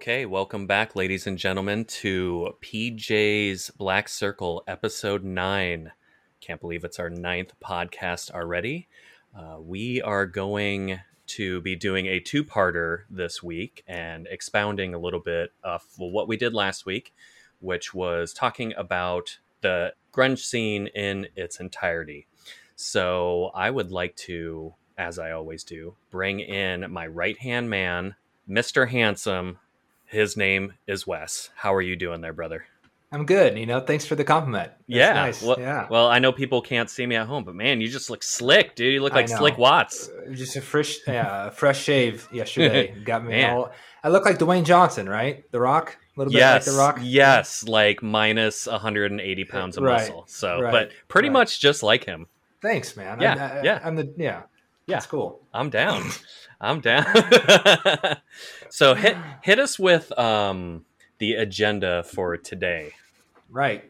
Okay, 0.00 0.26
welcome 0.26 0.68
back, 0.68 0.94
ladies 0.94 1.26
and 1.26 1.36
gentlemen, 1.36 1.84
to 1.84 2.54
PJ's 2.62 3.70
Black 3.70 4.08
Circle, 4.08 4.62
episode 4.68 5.24
nine. 5.24 5.90
Can't 6.40 6.60
believe 6.60 6.84
it's 6.84 7.00
our 7.00 7.10
ninth 7.10 7.52
podcast 7.60 8.30
already. 8.30 8.86
Uh, 9.36 9.56
we 9.60 10.00
are 10.00 10.24
going 10.24 11.00
to 11.26 11.60
be 11.62 11.74
doing 11.74 12.06
a 12.06 12.20
two 12.20 12.44
parter 12.44 13.06
this 13.10 13.42
week 13.42 13.82
and 13.88 14.28
expounding 14.30 14.94
a 14.94 15.00
little 15.00 15.18
bit 15.18 15.52
of 15.64 15.82
what 15.96 16.28
we 16.28 16.36
did 16.36 16.54
last 16.54 16.86
week, 16.86 17.12
which 17.58 17.92
was 17.92 18.32
talking 18.32 18.72
about 18.76 19.40
the 19.62 19.94
grunge 20.14 20.44
scene 20.44 20.86
in 20.94 21.26
its 21.34 21.58
entirety. 21.58 22.28
So 22.76 23.50
I 23.52 23.68
would 23.70 23.90
like 23.90 24.14
to, 24.28 24.74
as 24.96 25.18
I 25.18 25.32
always 25.32 25.64
do, 25.64 25.96
bring 26.12 26.38
in 26.38 26.88
my 26.88 27.08
right 27.08 27.38
hand 27.38 27.68
man, 27.68 28.14
Mr. 28.48 28.88
Handsome, 28.90 29.58
his 30.08 30.36
name 30.36 30.74
is 30.86 31.06
Wes. 31.06 31.50
How 31.56 31.74
are 31.74 31.82
you 31.82 31.96
doing 31.96 32.20
there, 32.20 32.32
brother? 32.32 32.64
I'm 33.10 33.24
good. 33.24 33.56
You 33.56 33.64
know, 33.64 33.80
thanks 33.80 34.04
for 34.04 34.16
the 34.16 34.24
compliment. 34.24 34.70
That's 34.70 34.82
yeah, 34.86 35.12
nice. 35.14 35.42
Well, 35.42 35.58
yeah. 35.58 35.86
Well, 35.88 36.08
I 36.08 36.18
know 36.18 36.30
people 36.30 36.60
can't 36.60 36.90
see 36.90 37.06
me 37.06 37.16
at 37.16 37.26
home, 37.26 37.44
but 37.44 37.54
man, 37.54 37.80
you 37.80 37.88
just 37.88 38.10
look 38.10 38.22
slick, 38.22 38.74
dude. 38.74 38.92
You 38.92 39.00
look 39.00 39.14
like 39.14 39.28
Slick 39.28 39.56
Watts. 39.56 40.10
Uh, 40.10 40.34
Just 40.34 40.56
a 40.56 40.60
fresh, 40.60 40.98
yeah, 41.06 41.46
a 41.46 41.50
fresh 41.50 41.82
shave 41.82 42.28
yesterday 42.32 42.94
got 43.04 43.24
me 43.24 43.42
all. 43.44 43.70
I 44.04 44.10
look 44.10 44.26
like 44.26 44.38
Dwayne 44.38 44.64
Johnson, 44.64 45.08
right? 45.08 45.50
The 45.52 45.60
Rock, 45.60 45.96
a 46.16 46.20
little 46.20 46.32
bit 46.32 46.38
Yes, 46.38 46.66
like 46.66 46.74
The 46.74 46.78
Rock. 46.78 46.98
yes, 47.02 47.64
like 47.66 48.02
minus 48.02 48.66
180 48.66 49.44
pounds 49.46 49.78
of 49.78 49.84
Right, 49.84 50.00
muscle. 50.00 50.24
So, 50.28 50.60
right, 50.60 50.70
but 50.70 50.90
pretty 51.08 51.28
right. 51.28 51.32
much 51.34 51.60
just 51.60 51.82
like 51.82 52.04
him. 52.04 52.26
Thanks, 52.60 52.94
man. 52.94 53.20
Yeah, 53.22 53.32
I'm, 53.32 53.58
I, 53.58 53.62
yeah. 53.62 53.80
I'm 53.82 53.96
the 53.96 54.12
yeah. 54.18 54.42
Yeah. 54.88 54.96
That's 54.96 55.06
cool. 55.06 55.40
I'm 55.52 55.68
down. 55.68 56.02
I'm 56.60 56.80
down. 56.80 57.04
so 58.70 58.94
hit 58.94 59.16
hit 59.42 59.58
us 59.58 59.78
with 59.78 60.16
um 60.18 60.86
the 61.18 61.34
agenda 61.34 62.02
for 62.04 62.36
today. 62.38 62.92
Right. 63.50 63.84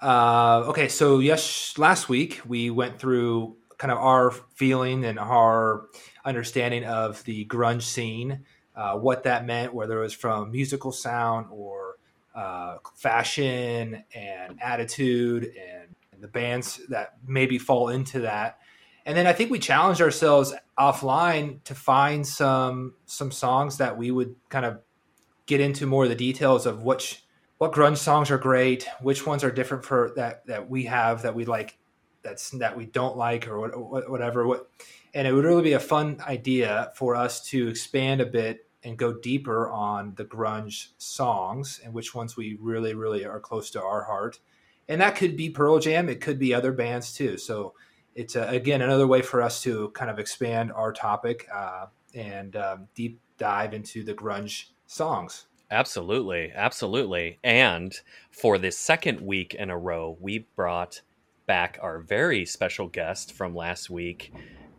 Uh, 0.00 0.64
okay. 0.68 0.88
So 0.88 1.18
yes, 1.18 1.76
last 1.78 2.08
week 2.08 2.40
we 2.46 2.70
went 2.70 2.98
through 2.98 3.56
kind 3.76 3.90
of 3.90 3.98
our 3.98 4.30
feeling 4.30 5.04
and 5.04 5.18
our 5.18 5.86
understanding 6.24 6.84
of 6.84 7.22
the 7.24 7.44
grunge 7.46 7.82
scene, 7.82 8.44
uh, 8.76 8.96
what 8.96 9.24
that 9.24 9.46
meant, 9.46 9.74
whether 9.74 9.98
it 9.98 10.02
was 10.02 10.12
from 10.12 10.52
musical 10.52 10.92
sound 10.92 11.46
or 11.50 11.96
uh, 12.34 12.76
fashion 12.94 14.04
and 14.14 14.58
attitude 14.62 15.44
and, 15.44 15.94
and 16.12 16.22
the 16.22 16.28
bands 16.28 16.80
that 16.88 17.14
maybe 17.26 17.58
fall 17.58 17.88
into 17.88 18.20
that. 18.20 18.58
And 19.06 19.16
then 19.16 19.28
I 19.28 19.32
think 19.32 19.52
we 19.52 19.60
challenged 19.60 20.00
ourselves 20.00 20.52
offline 20.76 21.62
to 21.64 21.76
find 21.76 22.26
some 22.26 22.94
some 23.06 23.30
songs 23.30 23.78
that 23.78 23.96
we 23.96 24.10
would 24.10 24.34
kind 24.48 24.66
of 24.66 24.80
get 25.46 25.60
into 25.60 25.86
more 25.86 26.02
of 26.02 26.10
the 26.10 26.16
details 26.16 26.66
of 26.66 26.82
which 26.82 27.24
what 27.58 27.72
grunge 27.72 27.98
songs 27.98 28.32
are 28.32 28.36
great, 28.36 28.86
which 29.00 29.24
ones 29.24 29.44
are 29.44 29.50
different 29.50 29.84
for 29.84 30.12
that 30.16 30.44
that 30.46 30.68
we 30.68 30.84
have 30.86 31.22
that 31.22 31.36
we 31.36 31.44
like 31.44 31.78
that's 32.22 32.50
that 32.50 32.76
we 32.76 32.84
don't 32.86 33.16
like 33.16 33.46
or 33.46 33.60
what, 33.60 33.78
what, 33.78 34.10
whatever. 34.10 34.44
What 34.44 34.68
and 35.14 35.26
it 35.26 35.32
would 35.32 35.44
really 35.44 35.62
be 35.62 35.72
a 35.74 35.80
fun 35.80 36.20
idea 36.26 36.90
for 36.96 37.14
us 37.14 37.40
to 37.50 37.68
expand 37.68 38.20
a 38.20 38.26
bit 38.26 38.66
and 38.82 38.98
go 38.98 39.12
deeper 39.12 39.70
on 39.70 40.14
the 40.16 40.24
grunge 40.24 40.88
songs 40.98 41.80
and 41.84 41.94
which 41.94 42.12
ones 42.12 42.36
we 42.36 42.58
really 42.60 42.94
really 42.94 43.24
are 43.24 43.38
close 43.38 43.70
to 43.70 43.82
our 43.82 44.02
heart. 44.02 44.40
And 44.88 45.00
that 45.00 45.14
could 45.14 45.36
be 45.36 45.48
pearl 45.48 45.78
jam. 45.78 46.08
It 46.08 46.20
could 46.20 46.40
be 46.40 46.52
other 46.52 46.72
bands 46.72 47.14
too. 47.14 47.38
So 47.38 47.74
it's 48.16 48.34
uh 48.34 48.48
again 48.50 48.82
another 48.82 49.06
way 49.06 49.22
for 49.22 49.40
us 49.40 49.62
to 49.62 49.90
kind 49.90 50.10
of 50.10 50.18
expand 50.18 50.72
our 50.72 50.92
topic 50.92 51.46
uh, 51.54 51.86
and 52.14 52.56
um, 52.56 52.88
deep 52.96 53.20
dive 53.38 53.72
into 53.74 54.02
the 54.02 54.14
grunge 54.14 54.70
songs 54.86 55.46
Absolutely, 55.70 56.52
absolutely. 56.54 57.38
And 57.42 57.92
for 58.30 58.56
the 58.56 58.70
second 58.70 59.20
week 59.20 59.52
in 59.54 59.68
a 59.68 59.76
row, 59.76 60.16
we 60.20 60.46
brought 60.54 61.00
back 61.46 61.78
our 61.82 61.98
very 61.98 62.44
special 62.46 62.86
guest 62.86 63.32
from 63.32 63.54
last 63.54 63.90
week, 63.90 64.32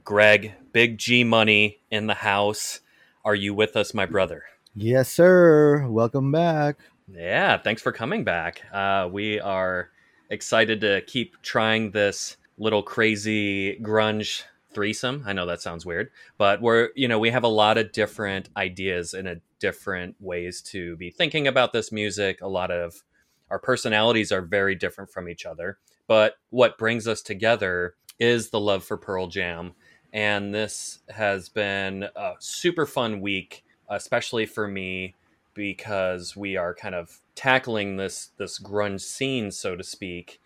Greg, 0.06 0.54
Big 0.72 0.98
G 0.98 1.26
Money 1.26 1.82
in 1.92 2.08
the 2.08 2.14
house. 2.14 2.80
Are 3.26 3.36
you 3.36 3.54
with 3.54 3.76
us, 3.76 3.94
my 3.94 4.06
brother? 4.06 4.44
Yes, 4.76 5.12
sir. 5.12 5.86
Welcome 5.90 6.32
back. 6.32 6.78
Yeah, 7.12 7.58
thanks 7.58 7.82
for 7.82 7.92
coming 7.92 8.24
back. 8.24 8.62
Uh, 8.72 9.10
we 9.12 9.42
are 9.42 9.90
excited 10.30 10.80
to 10.82 11.02
keep 11.02 11.42
trying 11.42 11.92
this 11.92 12.38
little 12.58 12.84
crazy 12.84 13.80
grunge 13.82 14.44
threesome. 14.74 15.24
I 15.26 15.34
know 15.34 15.46
that 15.46 15.62
sounds 15.62 15.86
weird, 15.86 16.12
but 16.38 16.62
we're, 16.62 16.90
you 16.96 17.08
know, 17.08 17.20
we 17.20 17.32
have 17.32 17.44
a 17.44 17.48
lot 17.48 17.78
of 17.78 17.92
different 17.92 18.50
ideas 18.56 19.14
and 19.14 19.28
a 19.28 19.42
different 19.60 20.16
ways 20.20 20.62
to 20.62 20.96
be 20.98 21.10
thinking 21.10 21.48
about 21.48 21.74
this 21.74 21.92
music. 21.92 22.42
A 22.42 22.48
lot 22.48 22.72
of 22.72 23.04
our 23.50 23.60
personalities 23.60 24.32
are 24.32 24.42
very 24.42 24.76
different 24.76 25.10
from 25.10 25.30
each 25.30 25.46
other, 25.46 25.78
but 26.08 26.36
what 26.50 26.78
brings 26.78 27.08
us 27.08 27.22
together 27.22 27.96
is 28.20 28.50
the 28.50 28.60
love 28.60 28.84
for 28.84 28.98
Pearl 28.98 29.28
Jam. 29.28 29.74
And 30.14 30.54
this 30.54 31.00
has 31.10 31.50
been 31.50 32.04
a 32.16 32.34
super 32.40 32.86
fun 32.86 33.22
week, 33.22 33.64
especially 33.90 34.46
for 34.46 34.68
me 34.68 35.16
because 35.54 36.36
we 36.36 36.56
are 36.56 36.76
kind 36.76 36.94
of 36.94 37.20
tackling 37.36 37.98
this 37.98 38.30
this 38.38 38.60
grunge 38.60 39.02
scene 39.02 39.52
so 39.52 39.76
to 39.76 39.84
speak 39.84 40.40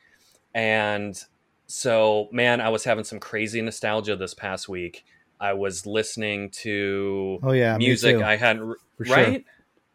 and 0.53 1.25
so 1.71 2.27
man 2.31 2.59
i 2.61 2.69
was 2.69 2.83
having 2.83 3.03
some 3.03 3.19
crazy 3.19 3.61
nostalgia 3.61 4.15
this 4.15 4.33
past 4.33 4.67
week 4.67 5.05
i 5.39 5.53
was 5.53 5.85
listening 5.85 6.49
to 6.49 7.39
Oh 7.43 7.51
yeah, 7.51 7.77
music 7.77 8.17
i 8.21 8.35
hadn't 8.35 8.75
For 8.97 9.05
sure. 9.05 9.15
right 9.15 9.45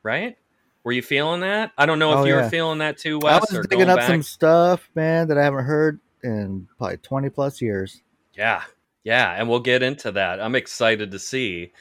right 0.02 0.36
were 0.84 0.92
you 0.92 1.02
feeling 1.02 1.40
that 1.40 1.72
i 1.76 1.84
don't 1.86 1.98
know 1.98 2.12
if 2.12 2.18
Oh, 2.20 2.24
you 2.24 2.34
were 2.34 2.48
feeling 2.48 2.78
that 2.78 2.96
too 2.98 3.20
I 3.24 3.38
wes 3.38 3.50
was 3.50 3.58
or 3.58 3.62
digging 3.62 3.86
going 3.86 3.90
up 3.90 3.96
back 3.98 4.08
some 4.08 4.22
stuff, 4.22 4.88
man, 4.94 5.28
that 5.28 5.36
I 5.38 5.44
haven't 5.44 5.64
heard 5.64 6.00
in 6.22 6.66
probably 6.78 6.96
twenty 6.98 7.28
plus 7.28 7.60
years. 7.60 8.02
Yeah, 8.34 8.62
yeah, 9.04 9.32
and 9.32 9.48
we'll 9.48 9.60
get 9.60 9.82
into 9.82 10.12
that. 10.12 10.40
I'm 10.40 10.54
excited 10.54 11.10
to 11.10 11.18
see. 11.18 11.72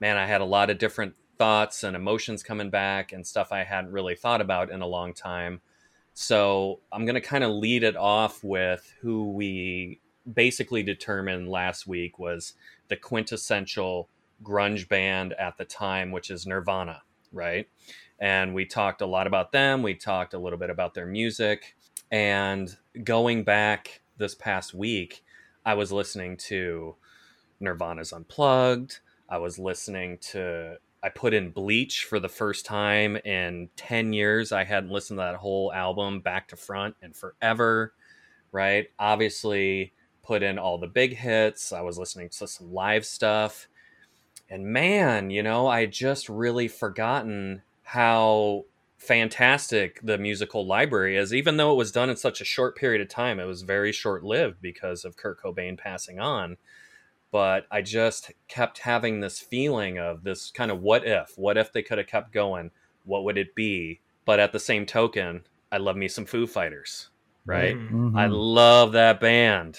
Man, 0.00 0.16
I 0.16 0.26
had 0.26 0.40
a 0.40 0.44
lot 0.44 0.70
of 0.70 0.78
different 0.78 1.14
thoughts 1.38 1.84
and 1.84 1.94
emotions 1.96 2.42
coming 2.42 2.70
back 2.70 3.12
and 3.12 3.26
stuff 3.26 3.52
I 3.52 3.64
hadn't 3.64 3.92
really 3.92 4.14
thought 4.16 4.40
about 4.40 4.70
in 4.70 4.80
a 4.82 4.86
long 4.86 5.12
time. 5.14 5.60
So 6.14 6.80
I'm 6.92 7.04
going 7.04 7.14
to 7.14 7.20
kind 7.20 7.44
of 7.44 7.50
lead 7.50 7.82
it 7.82 7.96
off 7.96 8.42
with 8.44 8.94
who 9.00 9.32
we 9.32 10.00
basically 10.30 10.82
determined 10.82 11.48
last 11.48 11.86
week 11.86 12.18
was 12.18 12.54
the 12.88 12.96
quintessential 12.96 14.08
grunge 14.42 14.88
band 14.88 15.32
at 15.34 15.56
the 15.56 15.64
time, 15.64 16.10
which 16.10 16.30
is 16.30 16.46
Nirvana, 16.46 17.02
right? 17.32 17.68
And 18.18 18.54
we 18.54 18.66
talked 18.66 19.00
a 19.00 19.06
lot 19.06 19.26
about 19.26 19.52
them. 19.52 19.82
We 19.82 19.94
talked 19.94 20.34
a 20.34 20.38
little 20.38 20.58
bit 20.58 20.70
about 20.70 20.94
their 20.94 21.06
music. 21.06 21.76
And 22.10 22.76
going 23.04 23.44
back 23.44 24.00
this 24.18 24.34
past 24.34 24.74
week, 24.74 25.24
I 25.64 25.74
was 25.74 25.92
listening 25.92 26.36
to 26.38 26.96
Nirvana's 27.60 28.12
Unplugged. 28.12 28.98
I 29.28 29.38
was 29.38 29.58
listening 29.58 30.18
to, 30.32 30.78
I 31.02 31.08
put 31.08 31.32
in 31.32 31.50
Bleach 31.50 32.04
for 32.04 32.20
the 32.20 32.28
first 32.28 32.66
time 32.66 33.16
in 33.16 33.70
10 33.76 34.12
years. 34.12 34.52
I 34.52 34.64
hadn't 34.64 34.90
listened 34.90 35.18
to 35.18 35.22
that 35.22 35.36
whole 35.36 35.72
album 35.72 36.20
back 36.20 36.48
to 36.48 36.56
front 36.56 36.94
and 37.00 37.16
forever, 37.16 37.94
right? 38.52 38.88
Obviously, 38.98 39.92
put 40.22 40.42
in 40.42 40.58
all 40.58 40.78
the 40.78 40.86
big 40.86 41.16
hits. 41.16 41.72
I 41.72 41.80
was 41.80 41.98
listening 41.98 42.28
to 42.30 42.46
some 42.46 42.72
live 42.72 43.06
stuff. 43.06 43.66
And 44.50 44.66
man, 44.66 45.30
you 45.30 45.42
know, 45.42 45.68
I 45.68 45.86
just 45.86 46.28
really 46.28 46.68
forgotten 46.68 47.62
how 47.82 48.64
fantastic 48.98 49.98
the 50.02 50.18
musical 50.18 50.66
library 50.66 51.16
is, 51.16 51.32
even 51.32 51.56
though 51.56 51.72
it 51.72 51.76
was 51.76 51.90
done 51.90 52.10
in 52.10 52.16
such 52.16 52.42
a 52.42 52.44
short 52.44 52.76
period 52.76 53.00
of 53.00 53.08
time. 53.08 53.40
It 53.40 53.46
was 53.46 53.62
very 53.62 53.92
short 53.92 54.22
lived 54.22 54.60
because 54.60 55.04
of 55.06 55.16
Kurt 55.16 55.40
Cobain 55.40 55.78
passing 55.78 56.20
on. 56.20 56.58
But 57.32 57.66
I 57.70 57.82
just 57.82 58.32
kept 58.48 58.78
having 58.78 59.20
this 59.20 59.38
feeling 59.38 59.98
of 59.98 60.24
this 60.24 60.50
kind 60.50 60.70
of 60.70 60.80
what 60.82 61.06
if? 61.06 61.32
What 61.36 61.56
if 61.56 61.72
they 61.72 61.82
could 61.82 61.98
have 61.98 62.06
kept 62.08 62.32
going? 62.32 62.70
What 63.04 63.24
would 63.24 63.38
it 63.38 63.54
be? 63.54 64.00
But 64.24 64.40
at 64.40 64.52
the 64.52 64.60
same 64.60 64.84
token, 64.86 65.46
I 65.72 65.78
love 65.78 65.96
me 65.96 66.08
some 66.08 66.26
Foo 66.26 66.46
Fighters, 66.46 67.10
right? 67.46 67.76
Mhm. 67.76 68.16
I 68.16 68.26
Mhm. 68.26 68.30
love 68.32 68.92
that 68.92 69.20
band, 69.20 69.78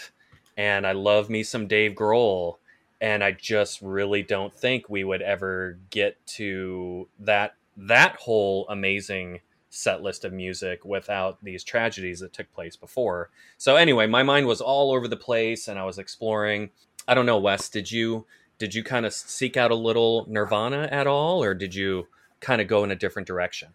and 0.58 0.88
I 0.88 0.94
love 0.94 1.30
me 1.30 1.44
some 1.44 1.68
Dave 1.68 1.94
Grohl, 1.94 2.58
and 3.02 3.24
I 3.24 3.32
just 3.32 3.82
really 3.82 4.24
don't 4.24 4.54
think 4.54 4.90
we 4.90 5.04
would 5.04 5.22
ever 5.22 5.80
get 5.90 6.26
to 6.38 7.10
that 7.20 7.56
that 7.78 8.16
whole 8.18 8.68
amazing 8.70 9.40
set 9.70 10.02
list 10.02 10.26
of 10.26 10.34
music 10.34 10.84
without 10.84 11.42
these 11.42 11.64
tragedies 11.64 12.20
that 12.20 12.34
took 12.34 12.52
place 12.54 12.76
before. 12.76 13.30
So 13.58 13.78
anyway, 13.78 14.06
my 14.06 14.22
mind 14.22 14.46
was 14.46 14.60
all 14.60 14.92
over 14.92 15.08
the 15.08 15.16
place, 15.16 15.68
and 15.70 15.80
I 15.80 15.86
was 15.86 15.98
exploring. 15.98 16.72
I 17.08 17.14
don't 17.14 17.26
know, 17.26 17.38
Wes. 17.38 17.70
Did 17.70 17.92
you 17.92 18.26
did 18.58 18.76
you 18.76 18.84
kind 18.84 19.06
of 19.06 19.14
seek 19.14 19.58
out 19.58 19.72
a 19.72 19.76
little 19.76 20.26
Nirvana 20.30 20.88
at 20.92 21.08
all, 21.08 21.44
or 21.44 21.54
did 21.54 21.74
you 21.74 22.08
kind 22.40 22.62
of 22.62 22.68
go 22.68 22.84
in 22.84 22.92
a 22.92 22.96
different 22.96 23.28
direction? 23.28 23.70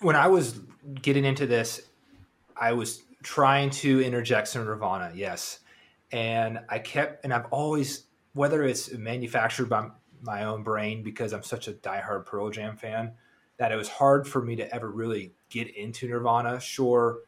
when 0.00 0.16
I 0.16 0.28
was 0.28 0.60
getting 1.00 1.24
into 1.24 1.46
this, 1.46 1.82
I 2.56 2.72
was 2.72 3.02
trying 3.22 3.70
to 3.70 4.02
interject 4.02 4.48
some 4.48 4.64
Nirvana, 4.64 5.12
yes, 5.14 5.60
and 6.12 6.60
I 6.68 6.78
kept, 6.78 7.24
and 7.24 7.32
I've 7.32 7.46
always, 7.50 8.04
whether 8.34 8.62
it's 8.62 8.92
manufactured 8.92 9.68
by 9.68 9.88
my 10.20 10.44
own 10.44 10.62
brain 10.62 11.02
because 11.02 11.32
I'm 11.32 11.42
such 11.42 11.68
a 11.68 11.72
diehard 11.72 12.26
Pearl 12.26 12.50
Jam 12.50 12.76
fan, 12.76 13.12
that 13.58 13.72
it 13.72 13.76
was 13.76 13.88
hard 13.88 14.26
for 14.26 14.42
me 14.42 14.56
to 14.56 14.74
ever 14.74 14.90
really 14.90 15.32
get 15.50 15.74
into 15.74 16.08
Nirvana. 16.08 16.60
Sure, 16.60 17.20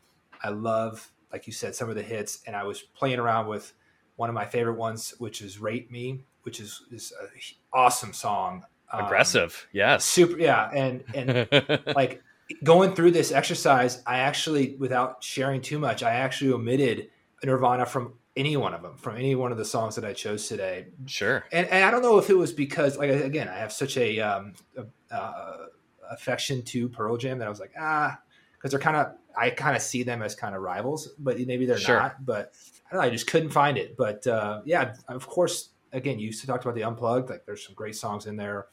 I 0.43 0.51
love, 0.51 1.11
like 1.33 1.47
you 1.47 1.53
said, 1.53 1.75
some 1.75 1.89
of 1.89 1.97
the 1.97 2.03
hits, 2.03 2.41
and 2.47 2.55
I 2.55 2.65
was 2.65 2.83
playing 2.83 3.19
around 3.19 3.49
with 3.49 3.73
one 4.19 4.29
of 4.29 4.35
my 4.35 4.45
favorite 4.45 4.77
ones, 4.77 5.15
which 5.19 5.41
is 5.41 5.59
"Rape 5.59 5.91
Me," 5.91 6.21
which 6.43 6.61
is 6.61 6.83
is 6.93 7.13
an 7.21 7.29
awesome 7.73 8.13
song. 8.13 8.65
Um, 8.93 9.05
Aggressive, 9.05 9.67
yes, 9.73 10.05
super, 10.05 10.39
yeah, 10.39 10.71
and 10.75 11.05
and 11.15 11.83
like 11.97 12.23
going 12.65 12.95
through 12.95 13.13
this 13.13 13.33
exercise, 13.33 14.03
I 14.07 14.19
actually, 14.19 14.77
without 14.77 15.23
sharing 15.23 15.61
too 15.61 15.79
much, 15.79 16.03
I 16.03 16.15
actually 16.15 16.53
omitted 16.53 17.11
Nirvana 17.45 17.87
from 17.87 18.15
any 18.37 18.57
one 18.57 18.73
of 18.73 18.83
them, 18.83 18.97
from 18.97 19.17
any 19.17 19.35
one 19.35 19.53
of 19.53 19.59
the 19.59 19.65
songs 19.65 19.97
that 19.97 20.05
I 20.05 20.13
chose 20.13 20.49
today. 20.49 20.87
Sure. 21.07 21.45
And, 21.53 21.67
and 21.69 21.85
I 21.85 21.91
don't 21.91 22.03
know 22.03 22.19
if 22.19 22.31
it 22.31 22.37
was 22.37 22.53
because, 22.53 22.97
like, 22.97 23.11
again, 23.11 23.49
I 23.49 23.59
have 23.59 23.73
such 23.73 23.97
a, 23.97 24.21
um, 24.21 24.55
a 24.77 25.15
uh, 25.15 25.67
affection 26.11 26.63
to 26.63 26.89
Pearl 26.89 27.17
Jam 27.17 27.39
that 27.39 27.47
I 27.47 27.51
was 27.51 27.61
like, 27.61 27.73
ah, 27.79 28.19
because 28.57 28.71
they're 28.71 28.81
kind 28.81 28.97
of, 28.97 29.13
I 29.37 29.51
kind 29.51 29.77
of 29.77 29.83
see 29.83 30.03
them 30.03 30.23
as 30.23 30.35
kind 30.35 30.55
of 30.55 30.63
rivals, 30.63 31.09
but 31.19 31.39
maybe 31.39 31.67
they're 31.67 31.79
sure. 31.79 32.01
not. 32.01 32.25
But 32.25 32.55
I 32.89 32.95
don't 32.95 33.03
know, 33.03 33.07
I 33.07 33.11
just 33.11 33.27
couldn't 33.27 33.51
find 33.51 33.77
it. 33.77 33.97
But 33.97 34.27
uh, 34.27 34.63
yeah, 34.65 34.95
of 35.09 35.27
course, 35.27 35.71
again, 35.93 36.19
you 36.19 36.33
talked 36.33 36.65
about 36.65 36.75
the 36.75 36.85
unplugged. 36.85 37.31
Like, 37.31 37.45
there's 37.47 37.65
some 37.65 37.75
great 37.75 37.97
songs 37.97 38.27
in 38.27 38.37
there, 38.37 38.67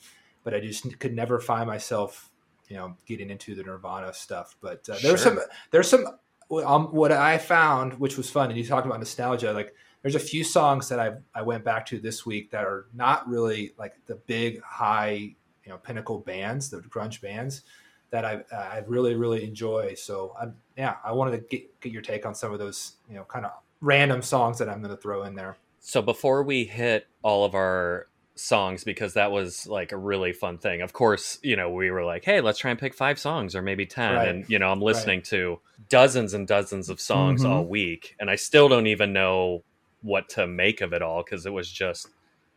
but 0.43 0.53
I 0.53 0.59
just 0.59 0.99
could 0.99 1.13
never 1.13 1.39
find 1.39 1.67
myself 1.67 2.31
you 2.69 2.77
know 2.77 2.95
getting 3.05 3.29
into 3.29 3.55
the 3.55 3.63
Nirvana 3.63 4.13
stuff. 4.13 4.55
But 4.61 4.87
uh, 4.89 4.97
there's 5.01 5.21
sure. 5.21 5.35
some 5.35 5.39
there's 5.71 5.89
some 5.89 6.05
um, 6.51 6.85
what 6.87 7.11
I 7.11 7.37
found, 7.37 7.99
which 7.99 8.17
was 8.17 8.29
fun, 8.29 8.49
and 8.49 8.57
you 8.57 8.65
talked 8.65 8.85
about 8.85 8.99
nostalgia. 8.99 9.53
Like 9.53 9.73
there's 10.01 10.15
a 10.15 10.19
few 10.19 10.43
songs 10.43 10.89
that 10.89 10.99
I 10.99 11.13
I 11.33 11.41
went 11.41 11.63
back 11.63 11.85
to 11.87 11.99
this 11.99 12.25
week 12.25 12.51
that 12.51 12.63
are 12.63 12.87
not 12.93 13.27
really 13.27 13.73
like 13.77 13.93
the 14.05 14.15
big 14.15 14.61
high 14.61 15.35
you 15.63 15.69
know 15.69 15.77
pinnacle 15.77 16.19
bands, 16.19 16.69
the 16.69 16.77
grunge 16.81 17.21
bands 17.21 17.63
that 18.11 18.25
I 18.25 18.43
I 18.53 18.83
really 18.87 19.15
really 19.15 19.43
enjoy. 19.43 19.93
So 19.95 20.35
I 20.39 20.47
yeah 20.77 20.95
I 21.03 21.11
wanted 21.11 21.31
to 21.31 21.37
get 21.39 21.79
get 21.81 21.91
your 21.91 22.01
take 22.01 22.25
on 22.25 22.35
some 22.35 22.53
of 22.53 22.59
those 22.59 22.93
you 23.09 23.15
know 23.15 23.23
kind 23.23 23.45
of 23.45 23.51
random 23.85 24.21
songs 24.21 24.57
that 24.57 24.67
I'm 24.67 24.81
going 24.81 24.95
to 24.95 25.01
throw 25.01 25.23
in 25.23 25.35
there. 25.35 25.57
So 25.79 26.01
before 26.01 26.43
we 26.43 26.65
hit 26.65 27.07
all 27.21 27.45
of 27.45 27.53
our 27.53 28.07
songs 28.35 28.83
because 28.83 29.13
that 29.13 29.31
was 29.31 29.65
like 29.65 29.91
a 29.91 29.97
really 29.97 30.33
fun 30.33 30.57
thing. 30.57 30.81
Of 30.81 30.93
course, 30.93 31.39
you 31.41 31.55
know, 31.55 31.69
we 31.69 31.89
were 31.89 32.03
like, 32.03 32.25
hey, 32.25 32.41
let's 32.41 32.59
try 32.59 32.71
and 32.71 32.79
pick 32.79 32.93
five 32.93 33.17
songs 33.17 33.55
or 33.55 33.61
maybe 33.61 33.85
10. 33.85 34.13
Right. 34.13 34.27
And, 34.27 34.49
you 34.49 34.59
know, 34.59 34.69
I'm 34.69 34.81
listening 34.81 35.19
right. 35.19 35.25
to 35.25 35.59
dozens 35.89 36.33
and 36.33 36.47
dozens 36.47 36.89
of 36.89 36.99
songs 36.99 37.43
mm-hmm. 37.43 37.51
all 37.51 37.65
week. 37.65 38.15
And 38.19 38.29
I 38.29 38.35
still 38.35 38.67
don't 38.67 38.87
even 38.87 39.13
know 39.13 39.63
what 40.01 40.27
to 40.29 40.47
make 40.47 40.81
of 40.81 40.93
it 40.93 41.01
all 41.01 41.23
because 41.23 41.45
it 41.45 41.53
was 41.53 41.71
just 41.71 42.09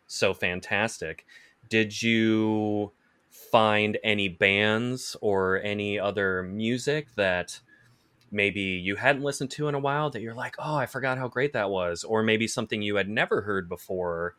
so 0.07 0.35
fantastic. 0.35 1.25
Did 1.69 2.03
you 2.03 2.93
find 3.31 3.99
any 4.03 4.29
bands 4.29 5.17
or 5.21 5.63
any 5.63 5.99
other 5.99 6.43
music 6.43 7.15
that 7.15 7.61
maybe 8.31 8.61
you 8.61 8.97
hadn't 8.97 9.23
listened 9.23 9.51
to 9.53 9.69
in 9.69 9.75
a 9.75 9.79
while 9.79 10.11
that 10.11 10.23
you're 10.23 10.35
like, 10.35 10.57
oh, 10.59 10.75
I 10.75 10.87
forgot 10.87 11.19
how 11.19 11.29
great 11.29 11.53
that 11.53 11.71
was? 11.71 12.05
Or 12.05 12.23
maybe 12.23 12.47
something 12.47 12.83
you 12.83 12.97
had 12.97 13.09
never 13.09 13.43
heard 13.43 13.69
before 13.69 14.35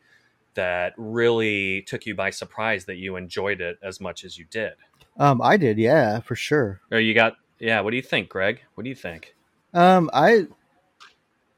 that 0.54 0.94
really 0.96 1.82
took 1.82 2.06
you 2.06 2.14
by 2.14 2.30
surprise 2.30 2.84
that 2.86 2.96
you 2.96 3.16
enjoyed 3.16 3.60
it 3.60 3.78
as 3.82 4.00
much 4.00 4.24
as 4.24 4.38
you 4.38 4.44
did? 4.50 4.72
Um, 5.18 5.40
I 5.42 5.56
did, 5.56 5.78
yeah, 5.78 6.20
for 6.20 6.34
sure. 6.34 6.80
Or 6.90 6.98
you 6.98 7.14
got, 7.14 7.36
yeah. 7.58 7.80
What 7.80 7.90
do 7.90 7.96
you 7.96 8.02
think, 8.02 8.28
Greg? 8.28 8.62
What 8.74 8.84
do 8.84 8.90
you 8.90 8.96
think? 8.96 9.34
Um, 9.74 10.10
I, 10.12 10.46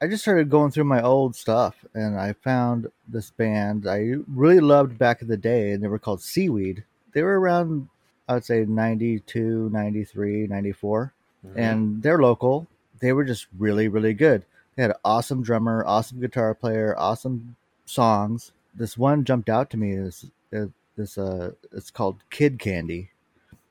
I 0.00 0.08
just 0.08 0.23
started 0.23 0.50
going 0.50 0.70
through 0.70 0.85
my 0.85 1.00
old 1.00 1.37
stuff, 1.37 1.85
and 1.94 2.19
I 2.19 2.32
found 2.32 2.88
this 3.06 3.31
band 3.31 3.87
I 3.87 4.14
really 4.26 4.61
loved 4.61 4.99
back 4.99 5.23
in 5.23 5.28
the 5.28 5.37
day, 5.37 5.73
and 5.73 5.82
they 5.82 5.88
were 5.88 5.99
called 5.99 6.23
Seaweed. 6.23 6.85
They 7.14 7.23
were 7.23 7.38
around, 7.38 7.88
I 8.28 8.35
would 8.35 8.44
say, 8.44 8.64
92, 8.64 9.70
93, 9.73 10.46
94, 10.49 11.14
mm-hmm. 11.46 11.58
and 11.58 12.02
they're 12.02 12.20
local. 12.20 12.66
They 13.00 13.12
were 13.12 13.24
just 13.24 13.46
really, 13.58 13.88
really 13.88 14.14
good. 14.14 14.44
They 14.76 14.82
had 14.82 14.92
an 14.92 14.96
awesome 15.04 15.42
drummer, 15.42 15.84
awesome 15.86 16.20
guitar 16.20 16.54
player, 16.54 16.94
awesome 16.98 17.56
songs 17.84 18.52
this 18.74 18.96
one 18.96 19.24
jumped 19.24 19.48
out 19.48 19.70
to 19.70 19.76
me. 19.76 19.92
Is 19.92 20.30
this 20.96 21.18
uh, 21.18 21.52
it's 21.72 21.90
called 21.90 22.22
Kid 22.30 22.58
Candy, 22.58 23.10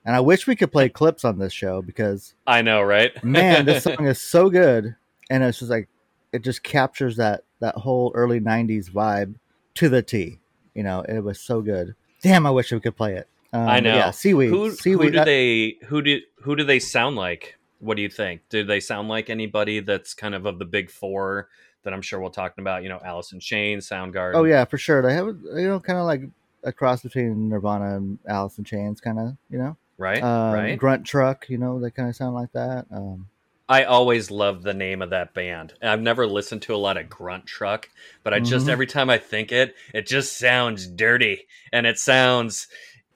and 0.04 0.14
I 0.14 0.20
wish 0.20 0.46
we 0.46 0.56
could 0.56 0.72
play 0.72 0.88
clips 0.88 1.24
on 1.24 1.38
this 1.38 1.52
show 1.52 1.82
because 1.82 2.34
I 2.46 2.62
know, 2.62 2.82
right? 2.82 3.12
man, 3.24 3.64
this 3.64 3.84
song 3.84 4.06
is 4.06 4.20
so 4.20 4.50
good, 4.50 4.96
and 5.30 5.42
it's 5.42 5.58
just 5.58 5.70
like 5.70 5.88
it 6.32 6.42
just 6.42 6.62
captures 6.62 7.16
that 7.16 7.44
that 7.60 7.76
whole 7.76 8.12
early 8.14 8.40
'90s 8.40 8.90
vibe 8.90 9.34
to 9.74 9.88
the 9.88 10.02
T. 10.02 10.38
You 10.74 10.82
know, 10.82 11.02
it 11.02 11.20
was 11.20 11.40
so 11.40 11.60
good. 11.60 11.94
Damn, 12.22 12.46
I 12.46 12.50
wish 12.50 12.72
we 12.72 12.80
could 12.80 12.96
play 12.96 13.16
it. 13.16 13.28
Um, 13.52 13.68
I 13.68 13.80
know. 13.80 13.94
Yeah, 13.94 14.10
seaweed. 14.12 14.50
Who, 14.50 14.70
seaweed. 14.70 15.14
Who 15.14 15.18
do 15.18 15.24
they? 15.24 15.76
Who 15.86 16.02
do? 16.02 16.20
Who 16.42 16.56
do 16.56 16.64
they 16.64 16.78
sound 16.78 17.16
like? 17.16 17.58
What 17.82 17.96
do 17.96 18.02
you 18.02 18.08
think? 18.08 18.42
Do 18.48 18.64
they 18.64 18.80
sound 18.80 19.08
like 19.08 19.28
anybody 19.28 19.80
that's 19.80 20.14
kind 20.14 20.34
of 20.34 20.46
of 20.46 20.58
the 20.58 20.64
big 20.64 20.90
four 20.90 21.48
that 21.82 21.92
I'm 21.92 22.02
sure 22.02 22.20
we'll 22.20 22.30
talk 22.30 22.58
about. 22.58 22.82
You 22.82 22.88
know, 22.88 23.00
Alice 23.04 23.32
in 23.32 23.40
Chains, 23.40 23.88
Soundgarden. 23.88 24.34
Oh 24.34 24.44
yeah, 24.44 24.64
for 24.64 24.78
sure. 24.78 25.02
They 25.02 25.14
have 25.14 25.26
you 25.26 25.68
know 25.68 25.80
kind 25.80 25.98
of 25.98 26.06
like 26.06 26.22
a 26.64 26.72
cross 26.72 27.02
between 27.02 27.48
Nirvana 27.48 27.96
and 27.96 28.18
Alice 28.26 28.58
in 28.58 28.64
Chains, 28.64 29.00
kind 29.00 29.18
of 29.18 29.36
you 29.50 29.58
know. 29.58 29.76
Right. 29.98 30.22
Um, 30.22 30.54
right. 30.54 30.78
Gruntruck, 30.78 31.48
you 31.48 31.58
know, 31.58 31.78
they 31.78 31.90
kind 31.90 32.08
of 32.08 32.16
sound 32.16 32.34
like 32.34 32.52
that. 32.52 32.86
Um, 32.90 33.28
I 33.68 33.84
always 33.84 34.30
love 34.30 34.62
the 34.62 34.74
name 34.74 35.00
of 35.00 35.10
that 35.10 35.32
band. 35.32 35.74
I've 35.80 36.00
never 36.00 36.26
listened 36.26 36.62
to 36.62 36.74
a 36.74 36.76
lot 36.76 36.96
of 36.96 37.06
Gruntruck, 37.06 37.84
but 38.24 38.34
I 38.34 38.40
just 38.40 38.64
mm-hmm. 38.64 38.72
every 38.72 38.86
time 38.86 39.08
I 39.08 39.18
think 39.18 39.52
it, 39.52 39.76
it 39.94 40.06
just 40.06 40.36
sounds 40.36 40.86
dirty 40.86 41.46
and 41.72 41.86
it 41.86 41.98
sounds 41.98 42.66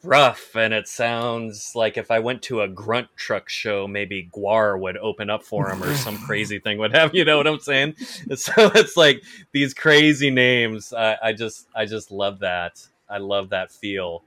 rough 0.06 0.54
and 0.54 0.72
it 0.72 0.88
sounds 0.88 1.72
like 1.74 1.96
if 1.96 2.10
I 2.10 2.18
went 2.18 2.42
to 2.42 2.62
a 2.62 2.68
Gruntruck 2.68 3.48
show, 3.48 3.86
maybe 3.86 4.30
GWAR 4.32 4.78
would 4.80 4.96
open 4.96 5.28
up 5.28 5.42
for 5.42 5.68
him 5.68 5.82
or 5.82 5.94
some 5.94 6.16
crazy 6.26 6.58
thing 6.58 6.78
would 6.78 6.94
have. 6.94 7.14
You 7.14 7.24
know 7.24 7.36
what 7.36 7.46
I'm 7.46 7.60
saying? 7.60 7.96
So 8.34 8.52
it's 8.74 8.96
like 8.96 9.22
these 9.52 9.74
crazy 9.74 10.30
names. 10.30 10.92
I, 10.92 11.16
I 11.22 11.32
just 11.32 11.68
I 11.74 11.84
just 11.84 12.10
love 12.10 12.38
that. 12.40 12.86
I 13.08 13.18
love 13.18 13.50
that 13.50 13.70
feel. 13.70 14.22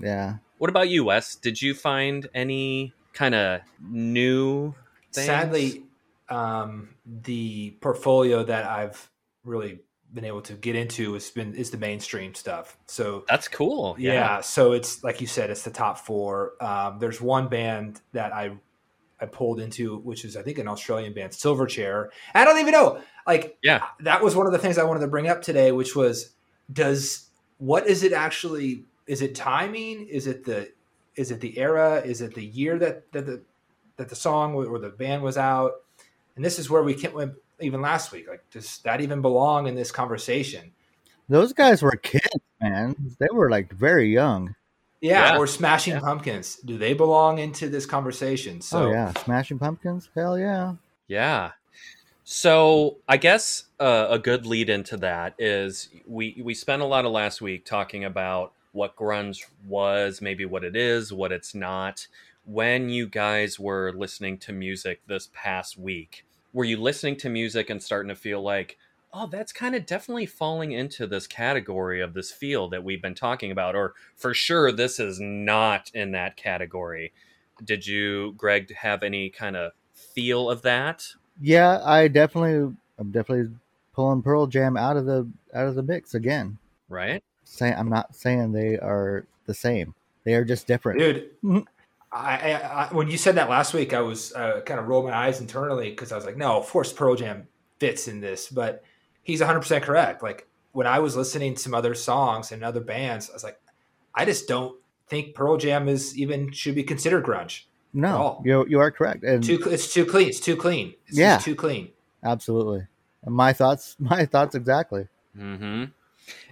Yeah. 0.00 0.36
What 0.58 0.70
about 0.70 0.88
you, 0.88 1.04
Wes? 1.04 1.34
Did 1.34 1.60
you 1.60 1.74
find 1.74 2.28
any 2.34 2.92
kind 3.12 3.34
of 3.34 3.60
new? 3.80 4.74
Things? 5.12 5.26
Sadly, 5.26 5.84
um, 6.28 6.90
the 7.04 7.76
portfolio 7.80 8.42
that 8.44 8.64
I've 8.64 9.10
really 9.44 9.80
been 10.12 10.24
able 10.24 10.42
to 10.42 10.54
get 10.54 10.76
into 10.76 11.14
has 11.14 11.30
been 11.30 11.54
is 11.54 11.70
the 11.70 11.78
mainstream 11.78 12.34
stuff. 12.34 12.76
So 12.86 13.24
that's 13.28 13.48
cool. 13.48 13.96
Yeah. 13.98 14.12
yeah 14.12 14.40
so 14.40 14.72
it's 14.72 15.02
like 15.02 15.20
you 15.20 15.26
said, 15.26 15.50
it's 15.50 15.62
the 15.62 15.70
top 15.70 15.98
four. 15.98 16.52
Um, 16.60 16.98
there's 16.98 17.20
one 17.20 17.48
band 17.48 18.00
that 18.12 18.32
I 18.32 18.56
I 19.20 19.26
pulled 19.26 19.60
into, 19.60 19.98
which 19.98 20.24
is 20.24 20.36
I 20.36 20.42
think 20.42 20.58
an 20.58 20.68
Australian 20.68 21.14
band, 21.14 21.32
Silverchair. 21.32 22.08
I 22.34 22.44
don't 22.44 22.58
even 22.58 22.72
know. 22.72 23.00
Like, 23.26 23.56
yeah, 23.62 23.84
that 24.00 24.22
was 24.22 24.34
one 24.34 24.46
of 24.46 24.52
the 24.52 24.58
things 24.58 24.78
I 24.78 24.84
wanted 24.84 25.00
to 25.00 25.06
bring 25.06 25.28
up 25.28 25.42
today, 25.42 25.72
which 25.72 25.94
was 25.94 26.34
does 26.72 27.28
what 27.58 27.86
is 27.86 28.02
it 28.02 28.12
actually? 28.12 28.84
Is 29.06 29.22
it 29.22 29.34
timing? 29.34 30.08
Is 30.08 30.26
it 30.26 30.44
the 30.44 30.72
is 31.14 31.30
it 31.30 31.40
the 31.40 31.58
era? 31.58 32.02
Is 32.04 32.20
it 32.20 32.34
the 32.34 32.44
year 32.44 32.78
that 32.78 33.10
that 33.12 33.26
the 33.26 33.42
that 33.96 34.08
the 34.08 34.16
song 34.16 34.54
or 34.54 34.78
the 34.78 34.90
band 34.90 35.22
was 35.22 35.36
out? 35.38 35.72
And 36.34 36.44
this 36.44 36.58
is 36.58 36.68
where 36.68 36.82
we 36.82 36.94
can 36.94 37.36
even 37.62 37.80
last 37.80 38.12
week. 38.12 38.28
Like, 38.28 38.48
does 38.50 38.78
that 38.78 39.00
even 39.00 39.22
belong 39.22 39.66
in 39.66 39.74
this 39.74 39.90
conversation? 39.90 40.72
Those 41.28 41.52
guys 41.52 41.82
were 41.82 41.92
kids, 41.92 42.26
man. 42.60 42.94
They 43.18 43.28
were 43.32 43.50
like 43.50 43.72
very 43.72 44.12
young. 44.12 44.54
Yeah, 45.00 45.32
yeah. 45.32 45.38
or 45.38 45.46
Smashing 45.46 45.94
yeah. 45.94 46.00
Pumpkins. 46.00 46.56
Do 46.56 46.78
they 46.78 46.94
belong 46.94 47.38
into 47.38 47.68
this 47.68 47.86
conversation? 47.86 48.60
So, 48.60 48.84
oh, 48.84 48.90
yeah, 48.90 49.12
Smashing 49.24 49.58
Pumpkins. 49.58 50.08
Hell 50.14 50.38
yeah. 50.38 50.74
Yeah. 51.08 51.52
So 52.24 52.98
I 53.08 53.16
guess 53.16 53.64
uh, 53.80 54.06
a 54.10 54.18
good 54.18 54.46
lead 54.46 54.70
into 54.70 54.96
that 54.98 55.34
is 55.38 55.88
we 56.06 56.40
we 56.42 56.54
spent 56.54 56.82
a 56.82 56.86
lot 56.86 57.04
of 57.04 57.12
last 57.12 57.42
week 57.42 57.64
talking 57.64 58.04
about 58.04 58.52
what 58.72 58.96
grunge 58.96 59.44
was, 59.66 60.22
maybe 60.22 60.44
what 60.44 60.64
it 60.64 60.76
is, 60.76 61.12
what 61.12 61.32
it's 61.32 61.54
not. 61.54 62.06
When 62.44 62.88
you 62.88 63.06
guys 63.06 63.58
were 63.58 63.92
listening 63.92 64.38
to 64.38 64.52
music 64.52 65.00
this 65.06 65.28
past 65.32 65.76
week, 65.76 66.24
were 66.52 66.64
you 66.64 66.80
listening 66.80 67.16
to 67.16 67.28
music 67.28 67.70
and 67.70 67.82
starting 67.82 68.08
to 68.08 68.14
feel 68.14 68.42
like 68.42 68.78
oh 69.12 69.26
that's 69.26 69.52
kind 69.52 69.74
of 69.74 69.86
definitely 69.86 70.26
falling 70.26 70.72
into 70.72 71.06
this 71.06 71.26
category 71.26 72.00
of 72.00 72.14
this 72.14 72.30
feel 72.30 72.68
that 72.68 72.82
we've 72.82 73.02
been 73.02 73.14
talking 73.14 73.50
about 73.50 73.74
or 73.74 73.94
for 74.16 74.34
sure 74.34 74.72
this 74.72 74.98
is 74.98 75.20
not 75.20 75.90
in 75.94 76.12
that 76.12 76.36
category. 76.36 77.12
Did 77.64 77.86
you 77.86 78.32
greg 78.36 78.74
have 78.74 79.02
any 79.02 79.30
kind 79.30 79.56
of 79.56 79.72
feel 79.92 80.50
of 80.50 80.62
that? 80.62 81.06
Yeah 81.40 81.80
i 81.84 82.08
definitely 82.08 82.74
i'm 82.98 83.10
definitely 83.10 83.54
pulling 83.92 84.22
pearl 84.22 84.46
jam 84.46 84.76
out 84.76 84.96
of 84.96 85.06
the 85.06 85.28
out 85.54 85.66
of 85.66 85.74
the 85.74 85.82
mix 85.82 86.14
again. 86.14 86.58
Right. 86.88 87.22
Saying 87.44 87.74
i'm 87.76 87.90
not 87.90 88.14
saying 88.14 88.52
they 88.52 88.78
are 88.78 89.26
the 89.46 89.54
same. 89.54 89.94
They 90.24 90.34
are 90.34 90.44
just 90.44 90.66
different. 90.66 91.00
Dude 91.00 91.30
mm-hmm. 91.42 91.60
I, 92.12 92.52
I, 92.52 92.88
when 92.94 93.08
you 93.08 93.16
said 93.16 93.36
that 93.36 93.48
last 93.48 93.72
week, 93.72 93.94
I 93.94 94.00
was 94.00 94.32
uh, 94.34 94.60
kind 94.66 94.78
of 94.78 94.86
rolled 94.86 95.06
my 95.06 95.14
eyes 95.16 95.40
internally 95.40 95.90
because 95.90 96.12
I 96.12 96.16
was 96.16 96.26
like, 96.26 96.36
no, 96.36 96.58
of 96.58 96.68
course 96.68 96.92
Pearl 96.92 97.14
Jam 97.16 97.48
fits 97.78 98.06
in 98.06 98.20
this, 98.20 98.48
but 98.48 98.84
he's 99.22 99.40
100 99.40 99.60
percent 99.60 99.84
correct. 99.84 100.22
Like 100.22 100.46
when 100.72 100.86
I 100.86 100.98
was 100.98 101.16
listening 101.16 101.54
to 101.54 101.60
some 101.60 101.74
other 101.74 101.94
songs 101.94 102.52
and 102.52 102.62
other 102.62 102.80
bands, 102.80 103.30
I 103.30 103.32
was 103.32 103.44
like, 103.44 103.58
I 104.14 104.24
just 104.26 104.46
don't 104.46 104.76
think 105.08 105.34
Pearl 105.34 105.56
Jam 105.56 105.88
is 105.88 106.16
even 106.18 106.52
should 106.52 106.74
be 106.74 106.82
considered 106.82 107.24
grunge. 107.24 107.62
No, 107.94 108.42
you 108.44 108.66
you 108.68 108.78
are 108.80 108.90
correct. 108.90 109.22
And 109.24 109.42
too, 109.42 109.58
it's 109.66 109.92
too 109.92 110.04
clean. 110.04 110.28
It's 110.28 110.40
too 110.40 110.56
clean. 110.56 110.94
It's 111.06 111.16
Yeah. 111.18 111.38
too 111.38 111.54
clean. 111.54 111.90
absolutely. 112.22 112.86
And 113.24 113.34
my 113.34 113.52
thoughts, 113.52 113.96
my 113.98 114.26
thoughts 114.26 114.54
exactly. 114.54 115.08
hmm 115.36 115.84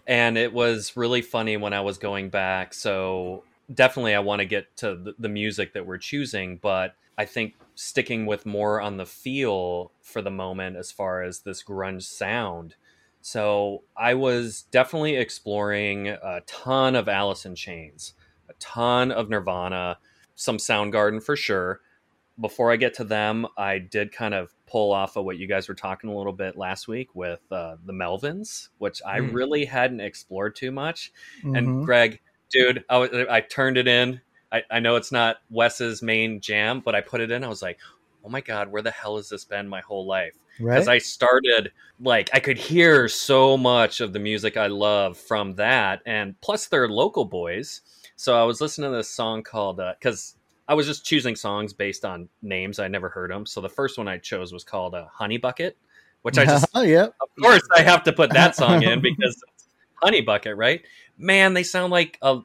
And 0.06 0.38
it 0.38 0.52
was 0.52 0.96
really 0.96 1.22
funny 1.22 1.56
when 1.56 1.72
I 1.72 1.80
was 1.80 1.98
going 1.98 2.30
back. 2.30 2.72
So 2.74 3.44
definitely, 3.72 4.14
I 4.14 4.20
want 4.20 4.40
to 4.40 4.46
get 4.46 4.76
to 4.78 4.94
the, 4.96 5.14
the 5.18 5.28
music 5.28 5.74
that 5.74 5.86
we're 5.86 5.98
choosing, 5.98 6.56
but 6.56 6.94
I 7.18 7.24
think 7.24 7.54
sticking 7.74 8.26
with 8.26 8.46
more 8.46 8.80
on 8.80 8.96
the 8.96 9.06
feel 9.06 9.92
for 10.00 10.22
the 10.22 10.30
moment 10.30 10.76
as 10.76 10.90
far 10.90 11.22
as 11.22 11.40
this 11.40 11.62
grunge 11.62 12.02
sound. 12.02 12.74
So 13.22 13.82
I 13.96 14.14
was 14.14 14.62
definitely 14.70 15.16
exploring 15.16 16.08
a 16.08 16.40
ton 16.46 16.96
of 16.96 17.08
Alice 17.08 17.44
in 17.44 17.54
Chains, 17.54 18.14
a 18.48 18.54
ton 18.58 19.12
of 19.12 19.28
Nirvana, 19.28 19.98
some 20.34 20.56
Soundgarden 20.56 21.22
for 21.22 21.36
sure. 21.36 21.80
Before 22.40 22.72
I 22.72 22.76
get 22.76 22.94
to 22.94 23.04
them, 23.04 23.46
I 23.58 23.76
did 23.78 24.12
kind 24.12 24.32
of 24.32 24.54
pull 24.66 24.92
off 24.92 25.16
of 25.16 25.26
what 25.26 25.36
you 25.36 25.46
guys 25.46 25.68
were 25.68 25.74
talking 25.74 26.08
a 26.08 26.16
little 26.16 26.32
bit 26.32 26.56
last 26.56 26.88
week 26.88 27.14
with 27.14 27.40
uh, 27.52 27.76
the 27.84 27.92
Melvins, 27.92 28.68
which 28.78 29.02
I 29.04 29.18
Hmm. 29.18 29.34
really 29.34 29.66
hadn't 29.66 30.00
explored 30.00 30.56
too 30.56 30.70
much. 30.70 31.12
Mhm. 31.44 31.58
And 31.58 31.84
Greg, 31.84 32.20
dude, 32.50 32.84
I, 32.88 32.98
was- 32.98 33.10
I 33.28 33.40
turned 33.40 33.76
it 33.76 33.88
in. 33.88 34.20
I, 34.52 34.62
I 34.70 34.80
know 34.80 34.96
it's 34.96 35.12
not 35.12 35.38
Wes's 35.48 36.02
main 36.02 36.40
jam, 36.40 36.80
but 36.80 36.94
I 36.94 37.00
put 37.00 37.20
it 37.20 37.30
in. 37.30 37.44
I 37.44 37.48
was 37.48 37.62
like, 37.62 37.78
oh 38.24 38.28
my 38.28 38.40
God, 38.40 38.70
where 38.70 38.82
the 38.82 38.90
hell 38.90 39.16
has 39.16 39.28
this 39.28 39.44
been 39.44 39.68
my 39.68 39.80
whole 39.80 40.06
life? 40.06 40.34
because 40.60 40.86
right? 40.86 40.94
I 40.94 40.98
started 40.98 41.72
like 42.00 42.30
I 42.32 42.40
could 42.40 42.58
hear 42.58 43.08
so 43.08 43.56
much 43.56 44.00
of 44.00 44.12
the 44.12 44.18
music 44.18 44.56
I 44.56 44.66
love 44.66 45.16
from 45.16 45.54
that, 45.54 46.02
and 46.06 46.38
plus 46.40 46.66
they're 46.66 46.88
local 46.88 47.24
boys. 47.24 47.80
So 48.16 48.40
I 48.40 48.44
was 48.44 48.60
listening 48.60 48.90
to 48.90 48.96
this 48.96 49.08
song 49.08 49.42
called 49.42 49.80
because 49.98 50.36
I 50.68 50.74
was 50.74 50.86
just 50.86 51.04
choosing 51.04 51.34
songs 51.34 51.72
based 51.72 52.04
on 52.04 52.28
names 52.42 52.78
I 52.78 52.88
never 52.88 53.08
heard 53.08 53.30
them. 53.30 53.46
So 53.46 53.60
the 53.60 53.68
first 53.68 53.96
one 53.96 54.08
I 54.08 54.18
chose 54.18 54.52
was 54.52 54.64
called 54.64 54.94
uh, 54.94 55.06
Honey 55.12 55.38
Bucket, 55.38 55.76
which 56.22 56.36
I 56.36 56.44
just 56.44 56.66
oh 56.74 56.82
yeah, 56.82 57.06
of 57.06 57.28
course 57.40 57.62
I 57.74 57.82
have 57.82 58.02
to 58.04 58.12
put 58.12 58.30
that 58.34 58.54
song 58.54 58.82
in 58.82 59.00
because 59.00 59.42
Honey 60.02 60.20
Bucket, 60.20 60.56
right? 60.56 60.82
Man, 61.18 61.54
they 61.54 61.62
sound 61.62 61.90
like 61.92 62.18
a 62.22 62.40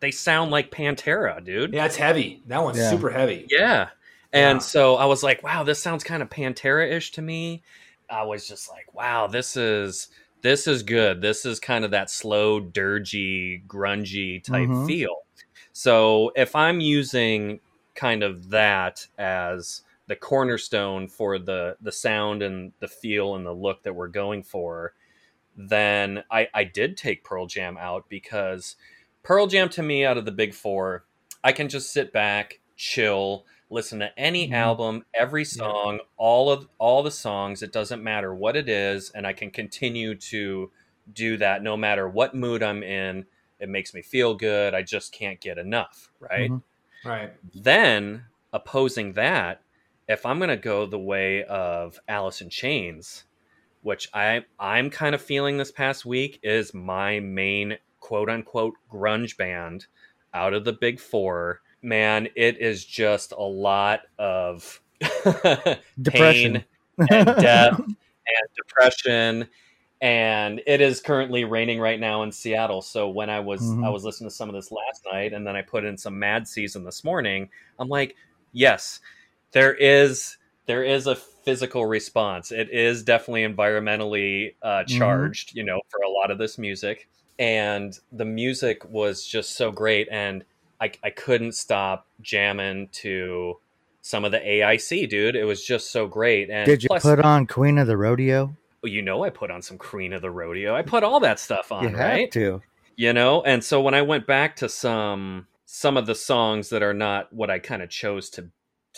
they 0.00 0.10
sound 0.10 0.50
like 0.50 0.70
Pantera, 0.70 1.44
dude. 1.44 1.74
Yeah, 1.74 1.86
it's 1.86 1.96
heavy. 1.96 2.42
That 2.46 2.62
one's 2.62 2.78
Yeah. 2.78 2.90
super 2.90 3.10
heavy. 3.10 3.46
Yeah. 3.50 3.88
And 4.32 4.56
Yeah. 4.56 4.58
so 4.58 4.96
I 4.96 5.06
was 5.06 5.22
like, 5.22 5.42
wow, 5.42 5.64
this 5.64 5.82
sounds 5.82 6.04
kind 6.04 6.22
of 6.22 6.30
Pantera 6.30 6.90
ish 6.90 7.12
to 7.12 7.22
me. 7.22 7.62
I 8.10 8.22
was 8.22 8.46
just 8.46 8.68
like, 8.68 8.92
wow, 8.94 9.26
this 9.26 9.56
is 9.56 10.08
this 10.42 10.66
is 10.68 10.82
good. 10.84 11.20
This 11.20 11.44
is 11.44 11.58
kind 11.58 11.84
of 11.84 11.90
that 11.90 12.10
slow, 12.10 12.60
dirgy, 12.60 13.66
grungy 13.66 14.42
type 14.42 14.68
Mhm. 14.68 14.86
feel. 14.86 15.16
So 15.72 16.30
if 16.36 16.54
I'm 16.54 16.80
using 16.80 17.60
kind 17.94 18.22
of 18.22 18.50
that 18.50 19.04
as 19.18 19.82
the 20.06 20.16
cornerstone 20.16 21.08
for 21.08 21.38
the 21.38 21.76
the 21.80 21.92
sound 21.92 22.42
and 22.42 22.72
the 22.80 22.88
feel 22.88 23.34
and 23.34 23.44
the 23.44 23.52
look 23.52 23.82
that 23.82 23.94
we're 23.94 24.08
going 24.08 24.42
for, 24.42 24.94
then 25.58 26.22
I, 26.30 26.48
I 26.54 26.62
did 26.64 26.96
take 26.96 27.24
Pearl 27.24 27.46
Jam 27.46 27.76
out 27.76 28.08
because 28.08 28.76
Pearl 29.24 29.48
Jam 29.48 29.68
to 29.70 29.82
me 29.82 30.04
out 30.04 30.16
of 30.16 30.24
the 30.24 30.32
big 30.32 30.54
four, 30.54 31.04
I 31.42 31.50
can 31.52 31.68
just 31.68 31.92
sit 31.92 32.12
back, 32.12 32.60
chill, 32.76 33.44
listen 33.68 33.98
to 33.98 34.16
any 34.18 34.48
Mhm. 34.48 34.52
album, 34.52 35.04
every 35.12 35.44
song, 35.44 35.98
all 36.16 36.50
of 36.50 36.68
all 36.78 37.02
the 37.02 37.10
songs. 37.10 37.62
It 37.62 37.72
doesn't 37.72 38.02
matter 38.04 38.32
what 38.34 38.56
it 38.56 38.68
is, 38.68 39.10
and 39.10 39.26
I 39.26 39.32
can 39.32 39.50
continue 39.50 40.14
to 40.14 40.70
do 41.12 41.36
that 41.38 41.62
no 41.62 41.76
matter 41.76 42.08
what 42.08 42.34
mood 42.36 42.62
I'm 42.62 42.82
in. 42.84 43.26
It 43.58 43.68
makes 43.68 43.92
me 43.92 44.02
feel 44.02 44.34
good. 44.36 44.74
I 44.74 44.82
just 44.82 45.12
can't 45.12 45.40
get 45.40 45.58
enough, 45.58 46.10
right? 46.20 46.50
Mhm. 46.50 46.62
Right. 47.04 47.32
Then 47.54 48.26
opposing 48.52 49.14
that, 49.14 49.62
if 50.08 50.24
I'm 50.24 50.38
gonna 50.38 50.56
go 50.56 50.86
the 50.86 50.98
way 50.98 51.44
of 51.44 51.98
Alice 52.08 52.40
in 52.40 52.50
Chains, 52.50 53.24
which 53.82 54.08
I 54.14 54.44
I'm 54.58 54.90
kind 54.90 55.14
of 55.14 55.22
feeling 55.22 55.56
this 55.56 55.70
past 55.72 56.04
week 56.06 56.40
is 56.42 56.74
my 56.74 57.20
main 57.20 57.78
quote 58.00 58.28
unquote 58.30 58.74
grunge 58.92 59.36
band 59.36 59.86
out 60.34 60.54
of 60.54 60.64
the 60.64 60.72
big 60.72 61.00
four. 61.00 61.60
Man, 61.82 62.28
it 62.34 62.58
is 62.60 62.84
just 62.84 63.32
a 63.32 63.42
lot 63.42 64.00
of 64.18 64.80
Depression. 66.00 66.52
pain 66.52 66.64
and 67.10 67.26
death 67.26 67.78
and 67.78 68.48
depression 68.56 69.48
and 70.00 70.60
it 70.66 70.80
is 70.80 71.00
currently 71.00 71.44
raining 71.44 71.80
right 71.80 71.98
now 71.98 72.22
in 72.22 72.30
Seattle. 72.32 72.82
So 72.82 73.08
when 73.08 73.30
I 73.30 73.40
was 73.40 73.60
Mhm. 73.62 73.84
I 73.84 73.90
was 73.90 74.04
listening 74.04 74.30
to 74.30 74.34
some 74.34 74.48
of 74.48 74.54
this 74.54 74.70
last 74.72 75.04
night 75.12 75.32
and 75.32 75.46
then 75.46 75.54
I 75.56 75.62
put 75.62 75.84
in 75.84 75.96
some 75.96 76.18
Mad 76.18 76.46
Season 76.48 76.84
this 76.84 77.04
morning, 77.04 77.48
I'm 77.78 77.88
like, 77.88 78.16
yes, 78.52 79.00
there 79.52 79.74
is 79.74 80.36
there 80.68 80.84
is 80.84 81.06
a 81.08 81.16
physical 81.16 81.86
response. 81.86 82.52
It 82.52 82.70
is 82.70 83.02
definitely 83.02 83.42
environmentally 83.42 84.54
uh, 84.62 84.84
Mhm. 84.84 84.98
charged, 84.98 85.56
you 85.56 85.64
know, 85.64 85.80
for 85.88 86.00
a 86.02 86.08
lot 86.10 86.30
of 86.30 86.38
this 86.38 86.58
music. 86.58 87.08
And 87.38 87.98
the 88.12 88.24
music 88.24 88.84
was 88.88 89.26
just 89.26 89.56
so 89.56 89.72
great 89.72 90.08
and 90.10 90.44
I, 90.80 90.92
I 91.02 91.10
couldn't 91.10 91.52
stop 91.52 92.06
jamming 92.20 92.88
to 92.92 93.58
some 94.02 94.24
of 94.24 94.30
the 94.30 94.38
AIC, 94.38 95.08
dude. 95.08 95.34
It 95.36 95.44
was 95.44 95.64
just 95.64 95.90
so 95.90 96.06
great. 96.06 96.50
And 96.50 96.66
Did 96.66 96.82
you 96.82 96.88
plus, 96.88 97.02
put 97.02 97.18
on 97.20 97.46
Queen 97.46 97.78
of 97.78 97.86
the 97.88 97.96
Rodeo? 97.96 98.54
you 98.84 99.02
know 99.02 99.24
I 99.24 99.30
put 99.30 99.50
on 99.50 99.60
some 99.60 99.76
Queen 99.76 100.12
of 100.12 100.22
the 100.22 100.30
Rodeo. 100.30 100.74
I 100.76 100.82
put 100.82 101.02
all 101.02 101.18
that 101.20 101.40
stuff 101.40 101.72
on, 101.72 101.82
you 101.82 101.96
right? 101.96 102.30
to. 102.32 102.62
You 102.94 103.12
know, 103.12 103.42
and 103.42 103.62
so 103.64 103.80
when 103.80 103.94
I 103.94 104.02
went 104.02 104.26
back 104.26 104.54
to 104.56 104.68
some 104.68 105.46
some 105.66 105.96
of 105.96 106.06
the 106.06 106.14
songs 106.14 106.68
that 106.70 106.82
are 106.82 106.94
not 106.94 107.32
what 107.32 107.50
I 107.50 107.58
kind 107.58 107.82
of 107.82 107.90
chose 107.90 108.30
to 108.30 108.48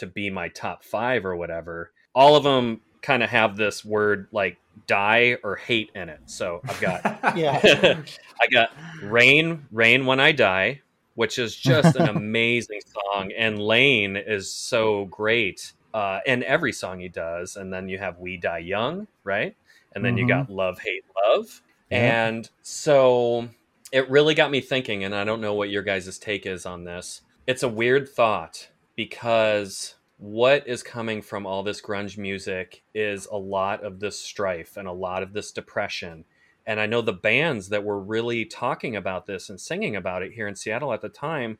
to 0.00 0.06
be 0.06 0.28
my 0.30 0.48
top 0.48 0.84
5 0.84 1.24
or 1.24 1.36
whatever, 1.36 1.92
all 2.14 2.36
of 2.36 2.44
them 2.44 2.80
kind 3.02 3.22
of 3.22 3.30
have 3.30 3.56
this 3.56 3.84
word 3.84 4.26
like 4.32 4.58
die 4.86 5.36
or 5.42 5.56
hate 5.56 5.90
in 5.94 6.08
it. 6.08 6.20
So 6.26 6.62
I've 6.68 6.80
got 6.80 7.00
yeah, 7.36 7.60
I 8.40 8.46
got 8.52 8.70
Rain, 9.00 9.66
Rain 9.72 10.04
When 10.04 10.20
I 10.20 10.32
Die, 10.32 10.80
which 11.14 11.38
is 11.38 11.56
just 11.56 11.96
an 11.96 12.06
amazing 12.16 12.80
song. 13.12 13.32
And 13.36 13.58
Layne 13.58 14.16
is 14.16 14.52
so 14.52 15.06
great 15.06 15.72
uh, 15.94 16.20
in 16.26 16.42
every 16.44 16.72
song 16.72 17.00
he 17.00 17.08
does. 17.08 17.56
And 17.56 17.72
then 17.72 17.88
you 17.88 17.98
have 17.98 18.18
We 18.18 18.36
Die 18.36 18.58
Young, 18.58 19.06
right? 19.24 19.54
And 19.94 20.04
then 20.04 20.16
you 20.16 20.24
Mhm. 20.24 20.28
got 20.28 20.50
Love, 20.50 20.78
Hate, 20.78 21.04
Love. 21.26 21.62
Yeah. 21.90 22.28
And 22.28 22.50
so 22.62 23.48
it 23.92 24.08
really 24.08 24.34
got 24.34 24.52
me 24.52 24.60
thinking, 24.60 25.02
and 25.02 25.14
I 25.14 25.24
don't 25.24 25.40
know 25.40 25.54
what 25.54 25.70
your 25.70 25.82
guys' 25.82 26.18
take 26.18 26.46
is 26.46 26.64
on 26.64 26.84
this. 26.84 27.22
It's 27.46 27.64
a 27.64 27.68
weird 27.68 28.08
thought 28.08 28.68
because 29.00 29.94
what 30.18 30.68
is 30.68 30.82
coming 30.82 31.22
from 31.22 31.46
all 31.46 31.62
this 31.62 31.80
grunge 31.80 32.18
music 32.18 32.82
is 32.94 33.24
a 33.32 33.36
lot 33.36 33.82
of 33.82 33.98
this 33.98 34.20
strife 34.20 34.76
and 34.76 34.86
a 34.86 34.92
lot 34.92 35.22
of 35.22 35.32
this 35.32 35.52
depression. 35.52 36.22
And 36.66 36.78
I 36.78 36.84
know 36.84 37.00
the 37.00 37.14
bands 37.14 37.70
that 37.70 37.82
were 37.82 37.98
really 37.98 38.44
talking 38.44 38.96
about 38.96 39.24
this 39.24 39.48
and 39.48 39.58
singing 39.58 39.96
about 39.96 40.22
it 40.22 40.32
here 40.34 40.46
in 40.46 40.54
Seattle 40.54 40.92
at 40.92 41.00
the 41.00 41.08
time, 41.08 41.56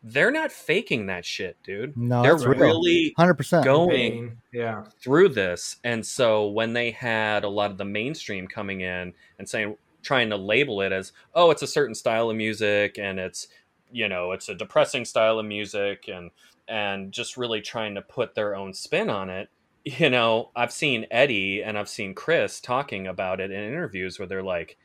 they're 0.00 0.30
not 0.30 0.52
faking 0.52 1.06
that 1.06 1.24
shit, 1.24 1.56
dude. 1.64 1.96
No, 1.96 2.22
they're 2.22 2.36
real. 2.36 2.50
really 2.60 3.12
Hundred 3.16 3.34
percent. 3.34 3.64
going 3.64 4.38
Yeah. 4.52 4.84
through 5.00 5.30
this. 5.30 5.78
And 5.82 6.06
so 6.06 6.46
when 6.46 6.72
they 6.72 6.92
had 6.92 7.42
a 7.42 7.48
lot 7.48 7.72
of 7.72 7.78
the 7.78 7.84
mainstream 7.84 8.46
coming 8.46 8.82
in 8.82 9.12
and 9.40 9.48
saying, 9.48 9.76
trying 10.04 10.30
to 10.30 10.36
label 10.36 10.82
it 10.82 10.92
as, 10.92 11.10
oh, 11.34 11.50
it's 11.50 11.62
a 11.62 11.66
certain 11.66 11.96
style 11.96 12.30
of 12.30 12.36
music 12.36 12.96
and 12.96 13.18
it's, 13.18 13.48
you 13.90 14.08
know, 14.08 14.30
it's 14.30 14.48
a 14.48 14.54
depressing 14.54 15.04
style 15.04 15.40
of 15.40 15.46
music 15.46 16.06
and, 16.06 16.30
and 16.68 17.12
just 17.12 17.36
really 17.36 17.60
trying 17.60 17.94
to 17.94 18.02
put 18.02 18.34
their 18.34 18.54
own 18.54 18.74
spin 18.74 19.10
on 19.10 19.30
it. 19.30 19.48
You 19.84 20.10
know, 20.10 20.50
I've 20.56 20.72
seen 20.72 21.06
Eddie 21.12 21.62
and 21.62 21.78
I've 21.78 21.88
seen 21.88 22.14
Chris 22.14 22.60
talking 22.60 23.06
about 23.06 23.40
it 23.40 23.52
in 23.52 23.62
interviews 23.62 24.18
where 24.18 24.26
they're 24.26 24.42
like, 24.42 24.76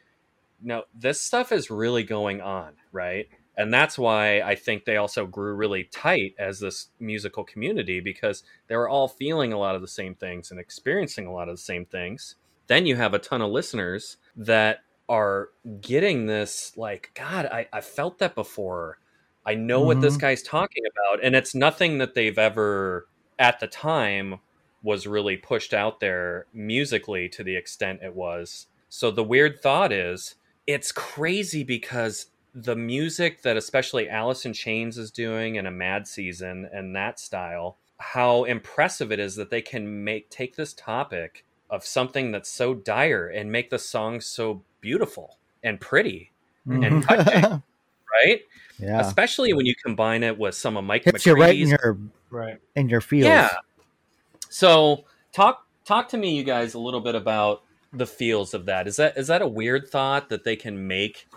no, 0.62 0.84
this 0.94 1.20
stuff 1.20 1.52
is 1.52 1.72
really 1.72 2.04
going 2.04 2.40
on, 2.40 2.74
right? 2.92 3.28
And 3.58 3.74
that's 3.74 3.98
why 3.98 4.42
I 4.42 4.56
think 4.56 4.86
they 4.86 4.98
also 4.98 5.26
grew 5.26 5.54
really 5.56 5.84
tight 5.84 6.36
as 6.40 6.60
this 6.60 6.88
musical 7.00 7.44
community 7.44 8.00
because 8.00 8.44
they 8.68 8.76
were 8.76 8.88
all 8.88 9.08
feeling 9.08 9.54
a 9.54 9.60
lot 9.60 9.76
of 9.76 9.82
the 9.82 9.88
same 9.88 10.16
things 10.16 10.52
and 10.52 10.60
experiencing 10.60 11.26
a 11.26 11.34
lot 11.34 11.50
of 11.50 11.56
the 11.56 11.62
same 11.62 11.86
things. 11.86 12.36
Then 12.68 12.86
you 12.86 12.96
have 12.96 13.14
a 13.14 13.20
ton 13.20 13.42
of 13.42 13.52
listeners 13.52 14.18
that 14.36 14.80
are 15.10 15.50
getting 15.82 16.26
this, 16.26 16.78
like, 16.78 17.12
God, 17.14 17.46
I, 17.48 17.68
I 17.74 17.82
felt 17.82 18.20
that 18.20 18.34
before. 18.34 18.98
I 19.46 19.56
know 19.56 19.82
what 19.82 20.02
this 20.02 20.18
Mhm. 20.18 20.22
guy's 20.22 20.44
talking 20.44 20.84
about. 20.92 21.24
And 21.24 21.36
it's 21.36 21.56
nothing 21.56 21.98
that 21.98 22.14
they've 22.14 22.38
ever, 22.38 23.08
at 23.40 23.60
the 23.60 23.68
time, 23.68 24.40
was 24.84 25.08
really 25.08 25.38
pushed 25.38 25.74
out 25.74 26.00
there 26.00 26.46
musically 26.54 27.30
to 27.30 27.44
the 27.44 27.56
extent 27.56 28.02
it 28.04 28.16
was. 28.16 28.68
So 28.90 29.12
the 29.12 29.24
weird 29.24 29.62
thought 29.62 29.92
is 29.92 30.36
it's 30.68 30.92
crazy 30.92 31.64
because 31.64 32.28
the 32.54 32.76
music 32.76 33.42
that 33.44 33.58
especially 33.58 34.10
Alice 34.10 34.46
in 34.46 34.54
Chains 34.54 34.98
is 34.98 35.10
doing 35.12 35.56
in 35.56 35.66
a 35.66 35.72
Mad 35.72 36.08
Season 36.08 36.70
and 36.74 36.96
that 36.96 37.20
style, 37.20 37.78
how 37.98 38.44
impressive 38.44 39.12
it 39.12 39.20
is 39.20 39.36
that 39.36 39.50
they 39.50 39.62
can 39.62 40.04
make 40.04 40.30
take 40.30 40.56
this 40.56 40.74
topic 40.74 41.46
of 41.70 41.86
something 41.86 42.32
that's 42.32 42.50
so 42.50 42.74
dire 42.74 43.28
and 43.28 43.52
make 43.52 43.70
the 43.70 43.80
song 43.80 44.20
so 44.20 44.64
beautiful 44.82 45.38
and 45.64 45.80
pretty 45.80 46.32
Mm-hmm. 46.68 46.84
and 46.84 47.04
touching. 47.04 47.64
right? 48.14 48.42
Yeah. 48.80 49.00
Especially 49.00 49.54
when 49.54 49.66
you 49.66 49.76
combine 49.76 50.24
it 50.24 50.38
with 50.38 50.56
some 50.56 50.78
of 50.78 50.84
Mike 50.84 51.04
Hits 51.04 51.26
you 51.26 51.34
right 51.34 51.58
in 51.58 51.68
your 51.70 51.98
Right. 52.30 52.58
in 52.76 52.90
your 52.90 53.02
feels. 53.02 53.26
Yeah. 53.26 53.50
So 54.50 55.06
talk 55.32 55.66
talk 55.86 56.10
to 56.10 56.18
me, 56.18 56.36
you 56.36 56.44
guys, 56.44 56.74
a 56.74 56.80
little 56.80 57.02
bit 57.02 57.16
about 57.16 57.64
the 57.94 58.06
feels 58.08 58.54
of 58.54 58.66
that. 58.66 58.88
Is 58.88 58.96
that 58.98 59.18
is 59.18 59.28
that 59.28 59.42
a 59.42 59.48
weird 59.48 59.90
thought 59.90 60.30
that 60.30 60.44
they 60.44 60.56
can 60.56 60.88
make 60.88 61.28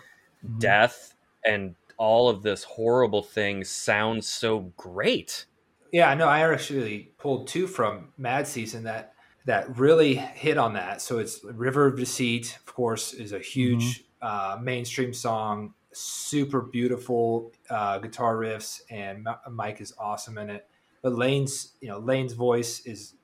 Mhm. 0.45 0.61
death 0.61 1.15
and 1.45 1.75
all 1.97 2.29
of 2.29 2.43
this 2.43 2.65
horrible 2.65 3.23
thing 3.23 3.65
sound 3.65 4.25
so 4.25 4.73
great? 4.77 5.47
Yeah, 5.93 6.13
no, 6.15 6.27
I 6.27 6.41
actually 6.51 7.13
pulled 7.19 7.47
two 7.47 7.67
from 7.67 8.13
Mad 8.19 8.47
Season 8.49 8.85
that 8.85 9.13
that 9.47 9.77
really 9.79 10.15
hit 10.15 10.57
on 10.57 10.73
that. 10.73 11.03
So 11.03 11.19
it's 11.19 11.45
River 11.45 11.87
of 11.87 11.97
Deceit, 11.99 12.57
of 12.67 12.75
course, 12.75 13.13
is 13.13 13.33
a 13.33 13.39
huge 13.39 14.05
uh, 14.23 14.59
mainstream 14.63 15.13
song, 15.13 15.75
super 15.95 16.61
beautiful 16.61 17.53
uh, 17.71 17.99
guitar 17.99 18.37
riffs, 18.37 18.83
and 18.91 19.27
Mike 19.51 19.81
is 19.81 19.95
awesome 19.99 20.39
in 20.39 20.51
it. 20.51 20.69
But 21.03 21.15
Layne's, 21.15 21.73
you 21.81 21.89
know, 21.89 21.99
Layne's 21.99 22.33
voice 22.33 22.81
is 22.81 23.15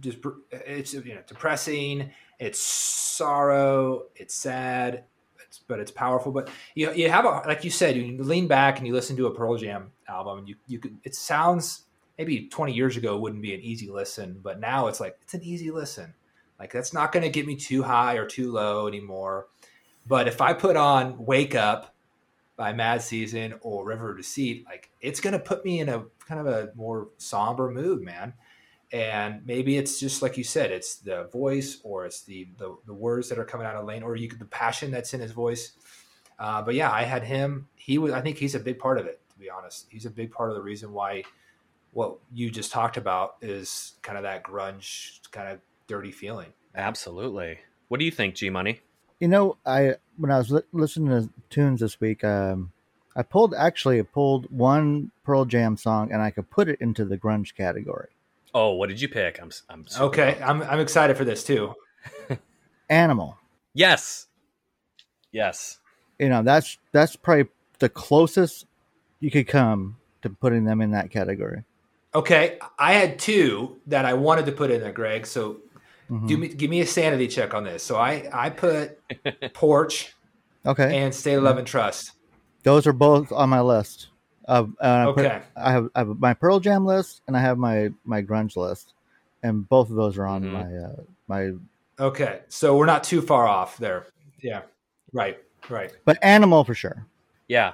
just 0.00 0.18
it's 0.50 0.94
you 0.94 1.14
know 1.14 1.22
depressing. 1.26 2.10
It's 2.38 2.60
sorrow. 2.60 4.04
It's 4.14 4.34
sad. 4.34 5.04
It's, 5.44 5.58
but 5.58 5.80
it's 5.80 5.90
powerful. 5.90 6.32
But 6.32 6.50
you 6.74 6.92
you 6.92 7.10
have 7.10 7.24
a 7.24 7.42
like 7.46 7.64
you 7.64 7.70
said, 7.70 7.96
you 7.96 8.22
lean 8.22 8.48
back 8.48 8.78
and 8.78 8.86
you 8.86 8.92
listen 8.92 9.16
to 9.16 9.26
a 9.26 9.34
Pearl 9.34 9.56
Jam 9.56 9.92
album, 10.08 10.38
and 10.38 10.48
you 10.48 10.56
you 10.66 10.78
could 10.78 10.98
it 11.04 11.14
sounds 11.14 11.84
maybe 12.18 12.48
20 12.48 12.72
years 12.72 12.96
ago 12.96 13.16
wouldn't 13.16 13.42
be 13.42 13.54
an 13.54 13.60
easy 13.60 13.88
listen, 13.88 14.40
but 14.42 14.58
now 14.58 14.88
it's 14.88 15.00
like 15.00 15.16
it's 15.22 15.34
an 15.34 15.42
easy 15.42 15.70
listen. 15.70 16.14
Like 16.58 16.72
that's 16.72 16.92
not 16.92 17.12
going 17.12 17.22
to 17.22 17.30
get 17.30 17.46
me 17.46 17.54
too 17.54 17.82
high 17.84 18.14
or 18.14 18.26
too 18.26 18.50
low 18.50 18.88
anymore. 18.88 19.46
But 20.06 20.26
if 20.26 20.40
I 20.40 20.52
put 20.52 20.76
on 20.76 21.24
"Wake 21.24 21.54
Up" 21.54 21.94
by 22.58 22.74
Mad 22.74 23.00
Season 23.00 23.54
or 23.62 23.86
"River 23.86 24.10
of 24.10 24.18
Deceit," 24.18 24.66
like 24.66 24.90
it's 25.00 25.20
going 25.20 25.32
to 25.32 25.38
put 25.38 25.64
me 25.64 25.80
in 25.80 25.88
a 25.88 26.04
kind 26.26 26.40
of 26.40 26.46
a 26.46 26.70
more 26.74 27.08
somber 27.16 27.70
mood, 27.70 28.02
man. 28.02 28.34
And 28.92 29.46
maybe 29.46 29.76
it's 29.76 30.00
just 30.00 30.22
like 30.22 30.36
you 30.36 30.44
said, 30.44 30.70
it's 30.70 30.96
the 30.96 31.24
voice 31.32 31.78
or 31.82 32.04
it's 32.04 32.22
the 32.22 32.48
the, 32.58 32.76
the 32.86 32.92
words 32.92 33.30
that 33.30 33.38
are 33.38 33.44
coming 33.44 33.66
out 33.66 33.76
of 33.76 33.86
Layne 33.86 34.02
or 34.02 34.16
you 34.16 34.28
the 34.28 34.44
passion 34.44 34.90
that's 34.90 35.14
in 35.14 35.20
his 35.20 35.32
voice. 35.32 35.72
Uh, 36.38 36.60
but 36.60 36.74
yeah, 36.74 36.90
I 36.90 37.04
had 37.04 37.22
him. 37.22 37.68
He 37.76 37.96
was. 37.96 38.12
I 38.12 38.20
think 38.20 38.36
he's 38.36 38.54
a 38.54 38.60
big 38.60 38.78
part 38.78 38.98
of 38.98 39.06
it. 39.06 39.20
To 39.30 39.38
be 39.38 39.48
honest, 39.48 39.86
he's 39.88 40.04
a 40.04 40.10
big 40.10 40.30
part 40.30 40.50
of 40.50 40.56
the 40.56 40.62
reason 40.62 40.92
why 40.92 41.22
what 41.92 42.18
you 42.32 42.50
just 42.50 42.72
talked 42.72 42.96
about 42.96 43.36
is 43.40 43.94
kind 44.02 44.18
of 44.18 44.24
that 44.24 44.42
grunge, 44.42 45.20
kind 45.30 45.48
of 45.48 45.60
dirty 45.86 46.12
feeling. 46.12 46.52
Absolutely. 46.74 47.58
What 47.88 47.98
do 47.98 48.04
you 48.04 48.10
think, 48.10 48.34
G 48.34 48.50
Money? 48.50 48.80
You 49.20 49.28
know, 49.28 49.56
I 49.66 49.96
when 50.16 50.30
I 50.30 50.38
was 50.38 50.50
li- 50.50 50.62
listening 50.72 51.08
to 51.08 51.28
tunes 51.50 51.80
this 51.80 52.00
week, 52.00 52.22
um, 52.24 52.72
I 53.16 53.22
pulled 53.22 53.54
actually 53.54 53.98
I 53.98 54.02
pulled 54.02 54.50
one 54.50 55.10
Pearl 55.24 55.44
Jam 55.44 55.76
song 55.76 56.12
and 56.12 56.22
I 56.22 56.30
could 56.30 56.50
put 56.50 56.68
it 56.68 56.80
into 56.80 57.04
the 57.04 57.18
grunge 57.18 57.54
category. 57.54 58.08
Oh, 58.54 58.72
what 58.74 58.88
did 58.88 59.00
you 59.00 59.08
pick? 59.08 59.40
I'm 59.42 59.50
I'm 59.68 59.86
Okay, 59.98 60.36
pumped. 60.38 60.42
I'm 60.42 60.62
I'm 60.62 60.80
excited 60.80 61.16
for 61.16 61.24
this 61.24 61.42
too. 61.44 61.74
Animal. 62.88 63.36
Yes. 63.74 64.26
Yes. 65.32 65.78
You 66.18 66.28
know, 66.28 66.42
that's 66.42 66.78
that's 66.92 67.16
probably 67.16 67.48
the 67.78 67.88
closest 67.88 68.66
you 69.20 69.30
could 69.30 69.46
come 69.46 69.96
to 70.22 70.30
putting 70.30 70.64
them 70.64 70.80
in 70.80 70.92
that 70.92 71.10
category. 71.10 71.64
Okay, 72.14 72.58
I 72.78 72.94
had 72.94 73.18
two 73.18 73.76
that 73.86 74.04
I 74.04 74.14
wanted 74.14 74.46
to 74.46 74.52
put 74.52 74.70
in 74.70 74.80
there, 74.80 74.92
Greg. 74.92 75.26
So 75.26 75.58
Mhm. 76.10 76.26
do 76.28 76.36
me, 76.38 76.48
give 76.48 76.70
me 76.70 76.80
a 76.80 76.86
sanity 76.86 77.28
check 77.28 77.54
on 77.54 77.64
this. 77.64 77.82
So 77.82 77.96
I 77.96 78.28
I 78.32 78.50
put 78.50 78.98
Porch 79.54 80.14
okay, 80.66 80.98
and 80.98 81.14
State 81.14 81.34
of 81.34 81.42
Love 81.42 81.58
and 81.58 81.66
Trust. 81.66 82.12
those 82.62 82.86
are 82.86 82.92
both 82.92 83.30
on 83.32 83.48
my 83.48 83.60
list. 83.60 84.08
Of 84.46 84.72
and 84.80 85.02
I, 85.02 85.04
put- 85.12 85.26
Okay. 85.26 85.40
I 85.56 85.72
have 85.72 85.88
I 85.94 85.98
have 86.00 86.18
my 86.18 86.32
Pearl 86.34 86.60
Jam 86.60 86.86
list 86.86 87.20
and 87.26 87.36
I 87.36 87.40
have 87.40 87.58
my 87.58 87.90
my 88.04 88.22
grunge 88.22 88.56
list, 88.56 88.94
and 89.42 89.68
both 89.68 89.90
of 89.90 89.96
those 89.96 90.16
are 90.18 90.26
on 90.26 90.42
Mhm. 90.44 90.52
my 90.52 90.76
uh, 90.76 91.02
my. 91.28 91.52
Okay, 92.00 92.40
so 92.48 92.76
we're 92.76 92.86
not 92.86 93.02
too 93.04 93.20
far 93.20 93.46
off 93.46 93.76
there. 93.76 94.06
Yeah, 94.40 94.62
right, 95.12 95.38
right. 95.68 95.90
But 96.04 96.18
Animal 96.22 96.62
for 96.64 96.74
sure. 96.74 97.04
Yeah. 97.48 97.72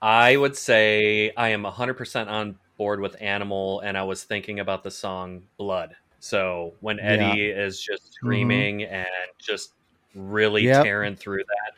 I 0.00 0.36
would 0.36 0.56
say 0.56 1.32
I 1.36 1.48
am 1.50 1.62
100% 1.64 2.28
on 2.28 2.58
board 2.78 3.00
with 3.00 3.16
Animal, 3.20 3.80
and 3.80 3.96
I 3.98 4.02
was 4.04 4.24
thinking 4.24 4.60
about 4.60 4.82
the 4.82 4.90
song 4.90 5.42
Blood. 5.58 5.94
So 6.20 6.74
when 6.80 6.98
Yeah. 6.98 7.04
Eddie 7.04 7.50
is 7.50 7.80
just 7.80 8.02
mm-hmm. 8.04 8.12
screaming 8.12 8.82
and 8.84 9.06
just 9.38 9.74
really 10.14 10.64
Yep. 10.64 10.84
tearing 10.84 11.16
through 11.16 11.44
that, 11.44 11.72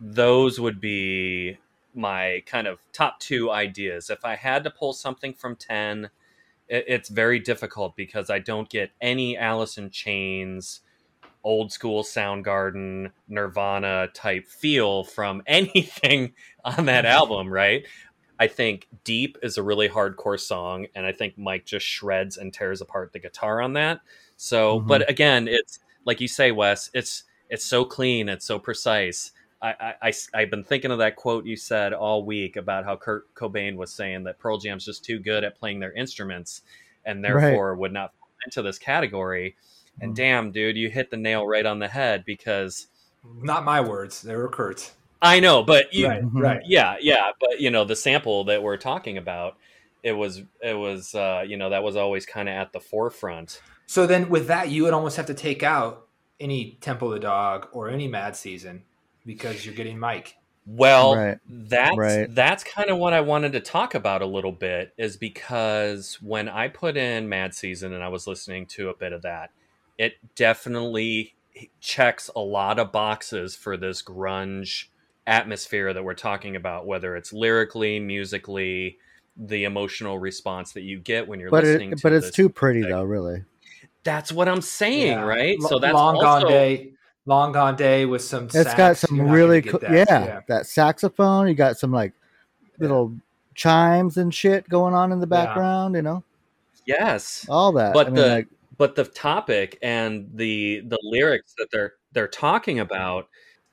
those 0.00 0.60
would 0.60 0.80
be 0.80 1.58
my 1.94 2.42
kind 2.46 2.66
of 2.66 2.78
top 2.92 3.20
two 3.20 3.50
ideas. 3.50 4.10
If 4.10 4.24
I 4.24 4.36
had 4.36 4.64
to 4.64 4.70
pull 4.70 4.92
something 4.92 5.34
from 5.34 5.56
10, 5.56 6.10
it, 6.68 6.84
it's 6.86 7.08
very 7.08 7.38
difficult 7.38 7.96
because 7.96 8.30
I 8.30 8.38
don't 8.38 8.68
get 8.68 8.92
any 9.00 9.36
Alice 9.36 9.76
in 9.76 9.90
Chains, 9.90 10.80
old 11.42 11.72
school 11.72 12.02
Soundgarden, 12.02 13.10
Nirvana 13.28 14.08
type 14.14 14.46
feel 14.46 15.04
from 15.04 15.42
anything 15.46 16.34
on 16.64 16.86
that 16.86 17.04
mm-hmm. 17.04 17.12
album, 17.12 17.52
right? 17.52 17.86
I 18.40 18.46
think 18.48 18.88
Deep 19.04 19.36
is 19.42 19.58
a 19.58 19.62
really 19.62 19.88
hardcore 19.88 20.40
song, 20.40 20.86
and 20.94 21.04
I 21.04 21.12
think 21.12 21.36
Mike 21.36 21.66
just 21.66 21.86
shreds 21.86 22.38
and 22.38 22.52
tears 22.52 22.80
apart 22.80 23.12
the 23.12 23.18
guitar 23.18 23.60
on 23.60 23.74
that. 23.74 24.00
So, 24.36 24.80
Mhm. 24.80 24.86
but 24.86 25.08
again, 25.10 25.46
it's 25.46 25.78
like 26.06 26.20
you 26.22 26.26
say, 26.28 26.50
Wes, 26.50 26.90
it's 26.94 27.24
it's 27.50 27.66
so 27.66 27.84
clean, 27.84 28.28
it's 28.28 28.46
so 28.46 28.58
precise. 28.58 29.32
I, 29.60 29.94
I, 30.02 30.12
I, 30.34 30.40
have 30.40 30.50
been 30.50 30.64
thinking 30.64 30.90
of 30.90 30.98
that 30.98 31.16
quote 31.16 31.44
you 31.44 31.56
said 31.56 31.92
all 31.92 32.24
week 32.24 32.56
about 32.56 32.84
how 32.84 32.96
Kurt 32.96 33.34
Cobain 33.34 33.76
was 33.76 33.92
saying 33.92 34.22
that 34.24 34.38
Pearl 34.38 34.56
Jam's 34.56 34.86
just 34.86 35.04
too 35.04 35.18
good 35.18 35.44
at 35.44 35.58
playing 35.58 35.80
their 35.80 35.92
instruments 35.92 36.62
and 37.04 37.22
Right. 37.22 37.40
therefore 37.42 37.74
would 37.74 37.92
not 37.92 38.14
fall 38.14 38.28
into 38.46 38.62
this 38.62 38.78
category. 38.78 39.54
And 40.00 40.12
Mhm. 40.12 40.16
damn, 40.16 40.50
dude, 40.52 40.76
you 40.78 40.88
hit 40.88 41.10
the 41.10 41.16
nail 41.18 41.46
right 41.46 41.66
on 41.66 41.78
the 41.80 41.88
head 41.88 42.24
because 42.24 42.86
Not 43.42 43.64
my 43.66 43.80
words; 43.82 44.22
they 44.22 44.34
were 44.34 44.48
Kurt's. 44.48 44.94
I 45.22 45.40
know, 45.40 45.62
but 45.62 45.92
you, 45.92 46.08
right, 46.08 46.22
Mhm. 46.22 46.40
right. 46.42 46.62
yeah, 46.64 46.96
yeah, 47.00 47.30
but 47.38 47.60
you 47.60 47.70
know, 47.70 47.84
the 47.84 47.96
sample 47.96 48.44
that 48.44 48.62
we're 48.62 48.76
talking 48.78 49.18
about, 49.18 49.56
it 50.02 50.12
was, 50.12 50.42
it 50.62 50.74
was, 50.74 51.14
uh, 51.14 51.44
you 51.46 51.56
know, 51.56 51.70
that 51.70 51.82
was 51.82 51.96
always 51.96 52.24
kind 52.24 52.48
of 52.48 52.54
at 52.54 52.72
the 52.72 52.80
forefront. 52.80 53.60
So 53.86 54.06
then, 54.06 54.28
with 54.30 54.46
that, 54.46 54.70
you 54.70 54.84
would 54.84 54.94
almost 54.94 55.16
have 55.16 55.26
to 55.26 55.34
take 55.34 55.62
out 55.62 56.06
any 56.38 56.78
Temple 56.80 57.08
of 57.08 57.14
the 57.14 57.20
Dog 57.20 57.68
or 57.72 57.90
any 57.90 58.08
Mad 58.08 58.34
Season 58.36 58.84
because 59.26 59.66
you're 59.66 59.74
getting 59.74 59.98
Mike. 59.98 60.36
Well, 60.66 61.16
Right. 61.16 61.38
that's 61.48 61.96
Right. 61.96 62.34
that's 62.34 62.62
kind 62.64 62.88
of 62.90 62.98
what 62.98 63.12
I 63.12 63.20
wanted 63.20 63.52
to 63.52 63.60
talk 63.60 63.94
about 63.94 64.22
a 64.22 64.26
little 64.26 64.52
bit 64.52 64.92
is 64.96 65.16
because 65.16 66.18
when 66.22 66.48
I 66.48 66.68
put 66.68 66.96
in 66.96 67.28
Mad 67.28 67.54
Season 67.54 67.92
and 67.92 68.02
I 68.04 68.08
was 68.08 68.26
listening 68.26 68.66
to 68.66 68.88
a 68.88 68.94
bit 68.96 69.12
of 69.12 69.22
that, 69.22 69.50
it 69.98 70.14
definitely 70.36 71.34
checks 71.80 72.30
a 72.36 72.40
lot 72.40 72.78
of 72.78 72.92
boxes 72.92 73.56
for 73.56 73.76
this 73.76 74.02
grunge 74.02 74.86
atmosphere 75.30 75.92
that 75.94 76.02
we're 76.02 76.14
talking 76.14 76.56
about, 76.56 76.86
whether 76.86 77.16
it's 77.16 77.32
lyrically, 77.32 78.00
musically, 78.00 78.98
the 79.36 79.64
emotional 79.64 80.18
response 80.18 80.72
that 80.72 80.82
you 80.82 80.98
get 80.98 81.26
when 81.28 81.38
you're 81.40 81.50
But 81.50 81.64
listening 81.64 81.92
it, 81.92 81.98
to 81.98 82.02
but 82.02 82.12
it's 82.12 82.30
too 82.30 82.48
pretty 82.48 82.80
music. 82.80 82.92
though, 82.94 83.04
really. 83.04 83.44
That's 84.02 84.32
what 84.32 84.48
I'm 84.48 84.60
saying, 84.60 85.06
Yeah. 85.18 85.22
right? 85.22 85.58
Lo- 85.60 85.68
So 85.68 85.78
that's 85.78 85.94
long 85.94 86.16
also, 86.16 86.22
gone 86.24 86.50
day. 86.50 86.92
Long 87.26 87.52
gone 87.52 87.76
day 87.76 88.06
with 88.06 88.22
some. 88.22 88.44
It's 88.46 88.54
sax. 88.54 88.74
got 88.74 88.96
some 88.96 89.16
You're 89.16 89.26
really 89.26 89.62
cool, 89.62 89.78
get 89.78 89.90
yeah, 89.92 90.04
that. 90.04 90.46
that 90.48 90.66
saxophone. 90.66 91.46
You 91.48 91.54
got 91.54 91.78
some 91.78 91.92
like 91.92 92.12
little 92.78 93.14
chimes 93.54 94.16
and 94.16 94.34
shit 94.34 94.68
going 94.68 94.94
on 94.94 95.12
in 95.12 95.20
the 95.20 95.26
Yeah. 95.26 95.44
background. 95.44 95.94
You 95.94 96.02
know, 96.02 96.24
Yes. 96.86 97.46
all 97.48 97.72
that. 97.72 97.92
But 97.92 98.06
I 98.08 98.10
mean, 98.10 98.14
the 98.16 98.28
like, 98.28 98.48
but 98.78 98.96
the 98.96 99.04
topic 99.04 99.78
and 99.82 100.30
the 100.34 100.80
the 100.86 100.98
lyrics 101.02 101.54
that 101.58 101.68
they're 101.70 101.92
they're 102.12 102.26
talking 102.26 102.80
about 102.80 103.28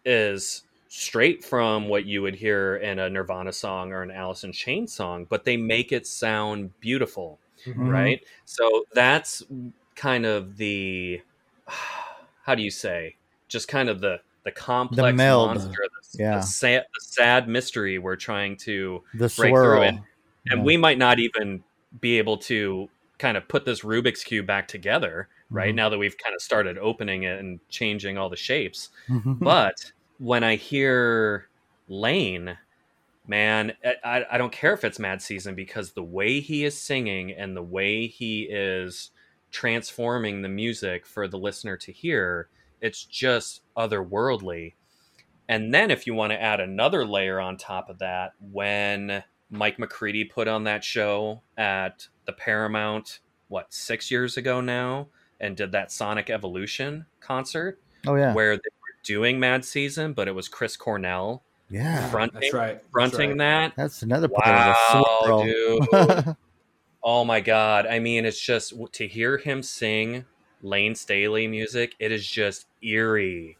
is 0.05 0.63
straight 0.89 1.43
from 1.43 1.87
what 1.87 2.05
you 2.05 2.21
would 2.21 2.35
hear 2.35 2.77
in 2.77 2.99
a 2.99 3.09
Nirvana 3.09 3.51
song 3.53 3.91
or 3.91 4.01
an 4.01 4.11
Alice 4.11 4.43
in 4.43 4.51
Chains 4.51 4.93
song, 4.93 5.25
but 5.29 5.43
they 5.45 5.57
make 5.57 5.91
it 5.91 6.07
sound 6.07 6.77
beautiful, 6.79 7.39
Mhm. 7.65 7.89
right? 7.91 8.23
So 8.45 8.85
that's 8.93 9.43
kind 9.95 10.25
of 10.25 10.57
the 10.57 11.21
how 12.43 12.55
do 12.55 12.61
you 12.63 12.71
say? 12.71 13.15
Just 13.47 13.67
kind 13.67 13.89
of 13.89 13.99
the 14.01 14.19
the 14.43 14.51
complex 14.51 15.13
meld. 15.17 15.47
monster, 15.49 15.71
the, 16.13 16.23
Yeah. 16.23 16.35
the, 16.37 16.41
sad, 16.41 16.85
the 16.93 17.01
sad 17.01 17.49
mystery 17.49 17.97
we're 17.99 18.15
trying 18.15 18.55
to 18.57 19.03
the 19.13 19.27
break 19.27 19.31
through 19.33 19.49
swirl. 19.49 19.81
it. 19.83 19.95
and 20.49 20.59
Yeah. 20.59 20.63
we 20.63 20.77
might 20.77 20.97
not 20.97 21.19
even 21.19 21.61
be 21.99 22.17
able 22.17 22.37
to 22.37 22.89
kind 23.19 23.35
of 23.35 23.45
put 23.49 23.65
this 23.65 23.81
Rubik's 23.81 24.23
cube 24.23 24.45
back 24.47 24.65
together 24.69 25.27
right 25.49 25.73
Mhm. 25.73 25.75
now 25.75 25.89
that 25.89 25.97
we've 25.97 26.17
kind 26.17 26.33
of 26.33 26.41
started 26.41 26.77
opening 26.77 27.23
it 27.23 27.39
and 27.39 27.59
changing 27.67 28.17
all 28.17 28.29
the 28.29 28.37
shapes. 28.37 28.89
Mhm. 29.09 29.39
But 29.39 29.91
when 30.17 30.43
I 30.43 30.55
hear 30.55 31.47
Layne, 31.87 32.57
man, 33.27 33.73
I- 34.03 34.25
I, 34.31 34.37
don't 34.37 34.51
care 34.51 34.73
if 34.73 34.83
it's 34.83 34.99
Mad 34.99 35.21
Season 35.21 35.55
because 35.55 35.91
the 35.91 36.03
way 36.03 36.39
he 36.39 36.63
is 36.63 36.79
singing 36.79 37.31
and 37.31 37.55
the 37.55 37.63
way 37.63 38.07
he 38.07 38.43
is 38.43 39.11
transforming 39.51 40.41
the 40.41 40.49
music 40.49 41.05
for 41.05 41.27
the 41.27 41.37
listener 41.37 41.77
to 41.77 41.91
hear, 41.91 42.49
it's 42.81 43.03
just 43.03 43.61
otherworldly. 43.75 44.73
And 45.49 45.73
then 45.73 45.91
if 45.91 46.05
you 46.05 46.13
want 46.13 46.31
to 46.31 46.41
add 46.41 46.59
another 46.59 47.05
layer 47.05 47.39
on 47.39 47.57
top 47.57 47.89
of 47.89 47.99
that, 47.99 48.33
when 48.39 49.23
Mike 49.49 49.79
McCready 49.79 50.25
put 50.25 50.47
on 50.47 50.65
that 50.65 50.83
show 50.83 51.41
at 51.57 52.07
the 52.25 52.33
Paramount, 52.33 53.19
what, 53.47 53.73
six 53.73 54.11
years 54.11 54.35
ago 54.35 54.59
now, 54.59 55.07
and 55.39 55.55
did 55.55 55.71
that 55.71 55.91
Sonic 55.91 56.29
Evolution 56.29 57.05
concert 57.19 57.79
Oh 58.05 58.15
yeah, 58.15 58.33
where 58.33 58.55
they 58.55 58.69
doing 59.07 59.39
Mad 59.39 59.63
Season, 59.65 60.13
but 60.13 60.27
it 60.27 60.35
was 60.35 60.47
Chris 60.47 60.75
Cornell 60.77 61.41
yeah. 61.69 62.09
fronting, 62.09 62.41
That's 62.41 62.53
right. 62.53 62.73
That's 62.75 62.87
fronting 62.91 63.29
right. 63.31 63.37
that. 63.39 63.73
That's 63.77 64.01
another 64.03 64.27
part 64.27 64.45
Wow, 64.47 65.05
of 65.25 65.39
the 65.39 66.25
dude. 66.25 66.35
Oh 67.03 67.23
my 67.23 67.39
god! 67.39 67.85
I 67.87 67.99
mean, 67.99 68.25
it's 68.25 68.39
just 68.39 68.73
to 68.93 69.07
hear 69.07 69.37
him 69.37 69.63
sing 69.63 70.25
Layne 70.61 70.93
Staley 70.95 71.47
music. 71.47 71.95
It 71.99 72.11
is 72.11 72.27
just 72.27 72.65
eerie, 72.83 73.57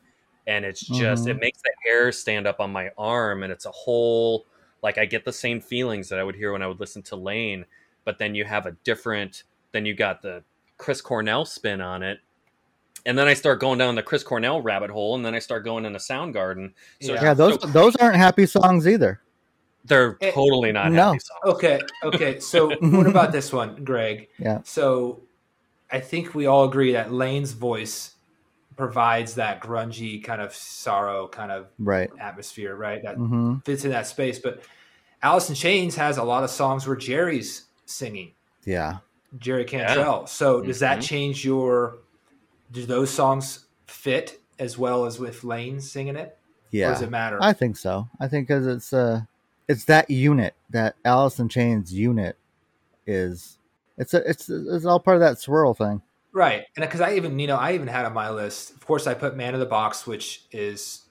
and 0.47 0.65
it's 0.65 0.81
just 0.81 1.27
it 1.27 1.37
Mhm. 1.37 1.41
makes 1.41 1.61
the 1.61 1.71
hair 1.85 2.11
stand 2.11 2.45
up 2.45 2.59
on 2.59 2.71
my 2.71 2.89
arm, 2.97 3.43
and 3.43 3.53
it's 3.53 3.65
a 3.65 3.71
whole 3.71 4.45
like 4.83 4.97
I 4.97 5.05
get 5.05 5.23
the 5.23 5.31
same 5.31 5.61
feelings 5.61 6.09
that 6.09 6.19
I 6.19 6.23
would 6.23 6.35
hear 6.35 6.51
when 6.51 6.61
I 6.61 6.67
would 6.67 6.79
listen 6.81 7.03
to 7.03 7.15
Layne, 7.15 7.65
but 8.03 8.17
then 8.17 8.35
you 8.35 8.43
have 8.43 8.65
a 8.65 8.71
different. 8.83 9.43
Then 9.71 9.85
you 9.85 9.93
got 9.93 10.21
the 10.21 10.43
Chris 10.77 10.99
Cornell 10.99 11.45
spin 11.45 11.79
on 11.79 12.03
it, 12.03 12.19
and 13.07 13.17
then 13.17 13.27
I 13.27 13.33
start 13.33 13.59
going 13.59 13.79
down 13.79 13.95
the 13.95 14.03
Chris 14.03 14.21
Cornell 14.23 14.61
rabbit 14.61 14.91
hole, 14.91 15.15
and 15.15 15.25
then 15.25 15.33
I 15.33 15.39
start 15.39 15.63
going 15.63 15.85
into 15.85 15.97
Soundgarden. 15.97 16.73
So 17.01 17.13
Yeah. 17.15 17.23
yeah, 17.23 17.33
those 17.33 17.59
So- 17.61 17.67
those 17.67 17.95
aren't 17.95 18.17
happy 18.17 18.45
songs 18.45 18.87
either. 18.87 19.19
they're 19.85 20.17
Eh, 20.19 20.31
totally 20.31 20.73
not 20.73 20.91
no. 20.91 21.01
happy 21.13 21.19
songs. 21.19 21.55
Okay, 21.55 21.79
okay. 22.03 22.39
So 22.41 22.69
what 22.81 23.07
about 23.07 23.31
this 23.31 23.53
one, 23.53 23.83
Greg? 23.85 24.27
Yeah. 24.37 24.59
So 24.65 25.21
I 25.89 26.01
think 26.01 26.35
we 26.35 26.45
all 26.45 26.65
agree 26.65 26.91
that 26.91 27.13
Layne's 27.13 27.53
voice 27.53 28.15
provides 28.75 29.35
that 29.35 29.61
grungy 29.61 30.21
kind 30.23 30.41
of 30.41 30.53
sorrow 30.53 31.27
kind 31.29 31.51
of 31.53 31.67
Right. 31.79 32.09
atmosphere, 32.19 32.75
right? 32.75 33.01
That 33.01 33.15
hmm 33.15 33.59
fits 33.65 33.85
in 33.85 33.91
that 33.91 34.07
space. 34.07 34.39
But 34.39 34.61
Alice 35.23 35.47
in 35.49 35.55
Chains 35.55 35.95
has 35.95 36.17
a 36.17 36.23
lot 36.23 36.43
of 36.43 36.49
songs 36.49 36.85
where 36.85 36.97
Jerry's 36.97 37.63
singing, 37.85 38.33
Yeah. 38.65 38.97
Jerry 39.39 39.63
Cantrell. 39.65 40.27
So 40.27 40.61
does 40.61 40.79
that 40.79 40.99
Mhm. 40.99 41.03
change 41.03 41.45
your? 41.45 41.99
Do 42.71 42.85
those 42.85 43.09
songs 43.09 43.65
fit 43.87 44.39
as 44.59 44.77
well 44.77 45.05
as 45.05 45.19
with 45.19 45.43
Layne 45.43 45.79
singing 45.79 46.15
it? 46.15 46.37
Or 46.73 46.91
does 46.91 47.01
it 47.01 47.09
matter? 47.09 47.41
I 47.41 47.53
think 47.53 47.77
so. 47.77 48.09
I 48.19 48.27
think 48.27 48.47
because 48.47 48.67
it's 48.67 48.91
uh 48.93 49.21
it's 49.67 49.85
that 49.85 50.09
unit 50.09 50.53
that 50.69 50.95
Alice 51.05 51.39
in 51.39 51.49
Chains 51.49 51.93
unit 51.93 52.37
is 53.05 53.57
it's 53.97 54.13
a 54.13 54.29
it's 54.29 54.49
it's 54.49 54.85
all 54.85 54.99
part 54.99 55.15
of 55.15 55.21
that 55.21 55.39
swirl 55.39 55.73
thing. 55.73 56.01
Right, 56.33 56.65
and 56.75 56.85
because 56.85 57.01
I 57.01 57.13
even 57.15 57.39
you 57.39 57.47
know 57.47 57.55
I 57.55 57.73
even 57.73 57.87
had 57.87 58.05
on 58.05 58.13
my 58.13 58.29
list. 58.29 58.71
Of 58.75 58.85
course, 58.85 59.07
I 59.07 59.13
put 59.13 59.35
"Man 59.35 59.53
in 59.53 59.59
the 59.59 59.65
Box," 59.65 60.05
which 60.05 60.43
is 60.51 61.03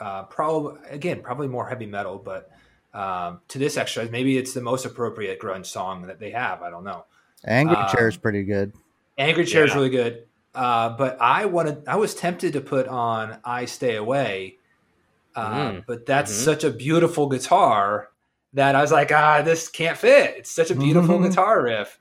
uh, 0.00 0.24
probably 0.24 0.80
again 0.90 1.22
probably 1.22 1.48
more 1.48 1.66
heavy 1.68 1.86
metal, 1.86 2.18
but 2.18 2.50
um, 2.92 3.40
to 3.48 3.58
this 3.58 3.76
exercise, 3.76 4.10
maybe 4.10 4.36
it's 4.36 4.52
the 4.52 4.60
most 4.60 4.84
appropriate 4.84 5.40
grunge 5.40 5.66
song 5.66 6.02
that 6.08 6.18
they 6.20 6.30
have. 6.32 6.60
I 6.62 6.70
don't 6.70 6.84
know. 6.84 7.04
Angry 7.44 7.76
Um, 7.76 7.86
Chair 7.86 8.08
is 8.08 8.16
pretty 8.16 8.42
good. 8.44 8.72
Angry 9.16 9.44
Chair 9.46 9.64
is 9.64 9.70
Yeah. 9.70 9.76
really 9.76 9.90
good, 9.90 10.24
uh, 10.54 10.90
but 10.90 11.16
I 11.20 11.46
wanted 11.46 11.86
I 11.88 11.96
was 11.96 12.14
tempted 12.14 12.52
to 12.54 12.60
put 12.60 12.86
on 12.88 13.38
"I 13.44 13.64
Stay 13.64 13.96
Away," 13.96 14.56
uh, 15.34 15.70
Mm. 15.72 15.84
but 15.86 16.06
that's 16.06 16.32
Mhm. 16.32 16.44
such 16.44 16.64
a 16.64 16.70
beautiful 16.70 17.28
guitar 17.28 18.10
that 18.52 18.74
I 18.76 18.80
was 18.82 18.92
like, 18.92 19.10
ah, 19.12 19.42
this 19.42 19.68
can't 19.68 19.98
fit. 19.98 20.36
It's 20.38 20.50
such 20.50 20.70
a 20.70 20.74
beautiful 20.76 21.18
Mhm. 21.18 21.28
guitar 21.28 21.62
riff. 21.62 21.98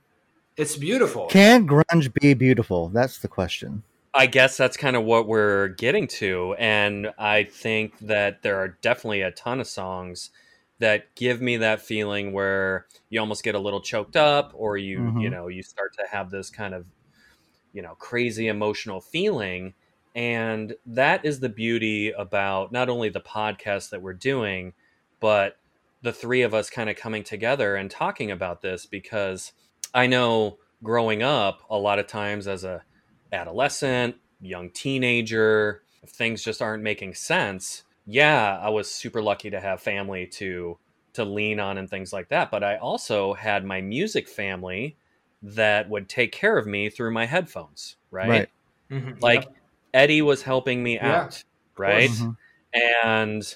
It's 0.55 0.75
beautiful. 0.77 1.25
Can 1.27 1.67
grunge 1.67 2.13
be 2.13 2.35
beautiful? 2.35 2.89
That's 2.89 3.17
the 3.17 3.27
question. 3.27 3.81
I 4.13 4.27
guess 4.27 4.55
that's 4.55 4.77
kind 4.77 4.95
of 4.95 5.03
what 5.03 5.27
we're 5.27 5.69
getting 5.69 6.05
to. 6.19 6.55
And 6.59 7.11
I 7.17 7.45
think 7.45 7.97
that 8.01 8.43
there 8.43 8.57
are 8.57 8.67
definitely 8.81 9.21
a 9.21 9.31
ton 9.31 9.59
of 9.59 9.65
songs 9.65 10.29
that 10.77 11.15
give 11.15 11.41
me 11.41 11.57
that 11.57 11.81
feeling 11.81 12.33
where 12.33 12.85
you 13.09 13.19
almost 13.19 13.43
get 13.43 13.55
a 13.55 13.59
little 13.59 13.81
choked 13.81 14.15
up 14.15 14.51
or 14.53 14.77
you, 14.77 14.99
you 15.19 15.29
Mhm. 15.29 15.31
know, 15.31 15.47
you 15.47 15.63
start 15.63 15.93
to 15.97 16.03
have 16.11 16.29
this 16.29 16.51
kind 16.51 16.75
of, 16.75 16.85
you 17.73 17.81
know, 17.81 17.95
crazy 17.95 18.47
emotional 18.47 19.01
feeling. 19.01 19.73
And 20.15 20.75
that 20.85 21.25
is 21.25 21.39
the 21.39 21.49
beauty 21.49 22.11
about 22.11 22.71
not 22.71 22.87
only 22.87 23.09
the 23.09 23.19
podcast 23.19 23.89
that 23.89 24.01
we're 24.01 24.13
doing, 24.13 24.73
but 25.19 25.57
the 26.03 26.13
three 26.13 26.43
of 26.43 26.53
us 26.53 26.69
kind 26.69 26.89
of 26.89 26.95
coming 26.95 27.23
together 27.23 27.75
and 27.75 27.89
talking 27.89 28.29
about 28.29 28.61
this 28.61 28.85
because 28.85 29.53
I 29.93 30.07
know 30.07 30.59
growing 30.83 31.23
up, 31.23 31.63
a 31.69 31.77
lot 31.77 31.97
of 31.97 32.07
times 32.07 32.47
as 32.47 32.63
a 32.63 32.83
adolescent, 33.31 34.15
young 34.41 34.69
teenager, 34.69 35.83
if 36.03 36.09
things 36.09 36.43
just 36.43 36.61
aren't 36.61 36.83
making 36.83 37.15
sense. 37.15 37.83
Yeah, 38.05 38.59
I 38.61 38.69
was 38.69 38.91
super 38.91 39.21
lucky 39.21 39.49
to 39.49 39.59
have 39.59 39.81
family 39.81 40.27
to 40.33 40.77
to 41.13 41.23
lean 41.23 41.59
on 41.59 41.77
and 41.77 41.89
things 41.89 42.11
like 42.11 42.29
that, 42.29 42.49
but 42.49 42.63
I 42.63 42.77
also 42.77 43.33
had 43.35 43.63
my 43.63 43.81
music 43.81 44.27
family 44.27 44.97
that 45.43 45.89
would 45.89 46.09
take 46.09 46.31
care 46.31 46.57
of 46.57 46.65
me 46.67 46.89
through 46.89 47.11
my 47.13 47.25
headphones, 47.25 47.97
right? 48.11 48.29
Right. 48.29 48.49
Mhm. 48.91 49.21
Like 49.21 49.43
Yep. 49.43 49.55
Eddie 49.93 50.21
was 50.23 50.43
helping 50.43 50.83
me 50.83 50.95
Yeah, 50.95 51.25
out, 51.25 51.43
right? 51.77 52.09
Mhm. 52.09 52.35
and 52.73 53.55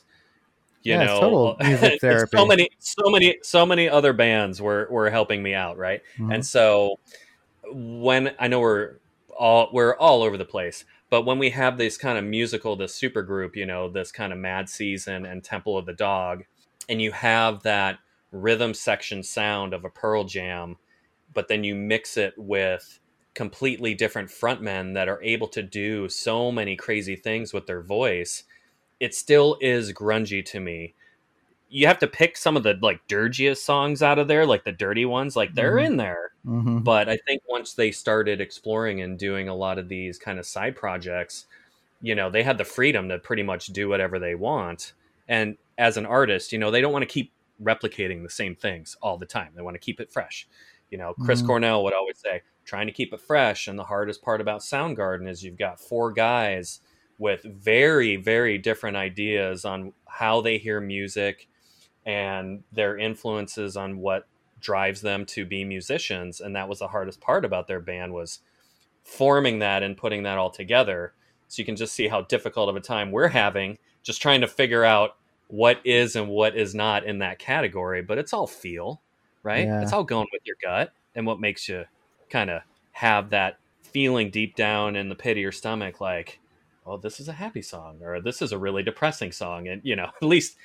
you 0.84 0.94
Yeah, 0.96 1.06
know 1.06 1.20
total 1.20 1.58
music 1.62 2.02
therapy. 2.02 2.38
so 2.38 2.46
many 2.46 2.70
so 2.80 3.10
many 3.10 3.38
so 3.44 3.66
many 3.66 3.90
other 3.90 4.14
bands 4.14 4.62
were 4.62 4.88
were 4.92 5.10
helping 5.10 5.44
me 5.44 5.54
out 5.54 5.78
right 5.78 6.02
Mhm. 6.20 6.34
and 6.36 6.46
so 6.46 6.98
when 7.74 8.34
i 8.40 8.48
know 8.48 8.60
we're 8.60 9.00
all 9.38 9.70
we're 9.74 9.96
all 9.98 10.24
over 10.24 10.38
the 10.38 10.46
place 10.46 10.86
but 11.10 11.24
when 11.24 11.40
we 11.40 11.50
have 11.50 11.78
this 11.78 11.98
kind 11.98 12.18
of 12.18 12.24
musical 12.24 12.76
this 12.76 12.96
super 12.96 13.24
group 13.24 13.56
you 13.56 13.66
know 13.66 13.90
this 13.90 14.12
kind 14.12 14.32
of 14.34 14.40
mad 14.40 14.70
season 14.70 15.26
and 15.26 15.44
temple 15.44 15.78
of 15.78 15.86
the 15.86 15.94
dog 15.94 16.44
and 16.90 17.02
you 17.02 17.12
have 17.12 17.64
that 17.64 18.00
rhythm 18.32 18.74
section 18.74 19.24
sound 19.24 19.74
of 19.74 19.86
a 19.86 19.90
pearl 19.90 20.24
jam 20.24 20.78
but 21.38 21.48
then 21.50 21.64
you 21.64 21.76
mix 21.76 22.18
it 22.18 22.34
with 22.36 23.00
completely 23.36 23.94
different 23.94 24.28
frontmen 24.28 24.96
that 24.96 25.08
are 25.08 25.22
able 25.22 25.48
to 25.48 25.62
do 25.62 26.10
so 26.10 26.52
many 26.52 26.76
crazy 26.76 27.16
things 27.16 27.54
with 27.54 27.68
their 27.68 27.82
voice 27.84 28.44
it 29.00 29.14
still 29.14 29.60
is 29.62 29.94
grungy 29.94 30.44
to 30.44 30.60
me. 30.60 30.96
You 31.70 31.86
have 31.86 32.00
to 32.00 32.08
pick 32.08 32.38
some 32.38 32.58
of 32.58 32.64
the 32.64 32.76
like 32.82 33.02
dirgiest 33.08 33.64
songs 33.64 34.02
out 34.02 34.18
of 34.18 34.28
there 34.28 34.48
like 34.48 34.64
the 34.64 34.72
dirty 34.72 35.06
ones 35.06 35.36
like 35.36 35.54
they're 35.54 35.76
Mhm. 35.76 35.86
in 35.86 35.98
there. 35.98 36.32
Mhm. 36.48 36.84
but 36.84 37.08
i 37.10 37.18
think 37.28 37.44
once 37.48 37.74
they 37.74 37.92
started 37.92 38.42
exploring 38.42 39.02
and 39.02 39.20
doing 39.20 39.48
a 39.50 39.56
lot 39.56 39.78
of 39.78 39.90
these 39.90 40.18
kind 40.18 40.40
of 40.40 40.46
side 40.48 40.76
projects 40.76 41.46
you 42.02 42.16
know 42.16 42.30
they 42.32 42.44
had 42.44 42.58
the 42.58 42.66
freedom 42.66 43.10
to 43.10 43.20
pretty 43.20 43.44
much 43.44 43.68
do 43.68 43.90
whatever 43.90 44.20
they 44.20 44.36
want. 44.36 44.94
And 45.28 45.58
as 45.78 45.98
an 45.98 46.06
artist 46.08 46.52
you 46.54 46.60
know 46.60 46.72
they 46.72 46.82
don't 46.82 46.94
want 46.94 47.04
to 47.04 47.14
keep 47.18 47.32
replicating 47.64 48.24
the 48.24 48.30
same 48.30 48.56
things 48.56 48.98
all 49.02 49.18
the 49.18 49.26
time. 49.26 49.52
They 49.56 49.64
want 49.64 49.76
to 49.76 49.80
keep 49.88 50.00
it 50.00 50.12
fresh 50.12 50.48
you 50.92 50.98
know 50.98 51.14
chris 51.26 51.42
Mhm. 51.42 51.48
cornell 51.48 51.84
would 51.84 51.94
always 51.94 52.18
say 52.18 52.42
trying 52.66 52.88
to 52.88 52.94
keep 52.94 53.14
it 53.14 53.22
fresh. 53.22 53.68
And 53.68 53.80
the 53.80 53.84
hardest 53.86 54.22
part 54.22 54.42
about 54.42 54.60
soundgarden 54.60 55.28
is 55.30 55.42
you've 55.44 55.58
got 55.58 55.80
four 55.80 56.12
guys 56.12 56.82
with 57.18 57.42
very 57.44 58.16
very 58.18 58.58
different 58.58 58.98
ideas 58.98 59.64
on 59.66 59.94
how 60.08 60.42
they 60.42 60.58
hear 60.58 60.82
music 60.82 61.48
and 62.06 62.64
their 62.72 62.98
influences 62.98 63.78
on 63.78 63.98
what 64.00 64.28
drives 64.60 65.02
them 65.02 65.26
to 65.28 65.46
be 65.46 65.64
musicians. 65.64 66.42
And 66.42 66.56
that 66.56 66.68
was 66.68 66.80
the 66.80 66.88
hardest 66.88 67.22
part 67.22 67.46
about 67.46 67.68
their 67.68 67.80
band 67.80 68.14
was 68.14 68.40
forming 69.04 69.60
that 69.60 69.84
and 69.84 69.96
putting 69.96 70.24
that 70.24 70.38
all 70.38 70.50
together. 70.50 71.14
So 71.48 71.62
you 71.62 71.66
can 71.66 71.76
just 71.78 71.94
see 71.94 72.08
how 72.08 72.22
difficult 72.24 72.70
of 72.70 72.76
a 72.76 72.82
time 72.82 73.12
we're 73.12 73.30
having 73.30 73.78
just 74.04 74.22
trying 74.22 74.42
to 74.42 74.48
figure 74.48 74.84
out 74.84 75.16
what 75.48 75.80
is 75.86 76.16
and 76.16 76.28
what 76.28 76.56
is 76.58 76.74
not 76.76 77.06
in 77.06 77.20
that 77.20 77.40
category. 77.40 78.02
But 78.02 78.18
it's 78.18 78.34
all 78.34 78.48
feel 78.48 79.02
right 79.48 79.66
Yeah. 79.66 79.82
it's 79.82 79.94
all 79.94 80.04
going 80.04 80.28
with 80.34 80.42
your 80.46 80.58
gut 80.62 80.92
and 81.16 81.26
what 81.26 81.40
makes 81.40 81.70
you 81.70 81.86
kind 82.30 82.50
of 82.50 82.62
have 82.92 83.30
that 83.30 83.56
feeling 83.82 84.30
deep 84.30 84.56
down 84.58 84.96
in 84.98 85.08
the 85.08 85.16
pit 85.16 85.38
of 85.38 85.42
your 85.42 85.54
stomach 85.54 86.02
like 86.02 86.40
oh 86.86 86.98
this 86.98 87.22
is 87.22 87.30
a 87.30 87.34
happy 87.34 87.62
song 87.62 88.00
or 88.04 88.22
this 88.22 88.42
is 88.42 88.52
a 88.52 88.58
really 88.58 88.84
depressing 88.84 89.32
song 89.32 89.70
and 89.70 89.82
you 89.86 89.96
know 89.96 90.10
at 90.22 90.28
least 90.28 90.58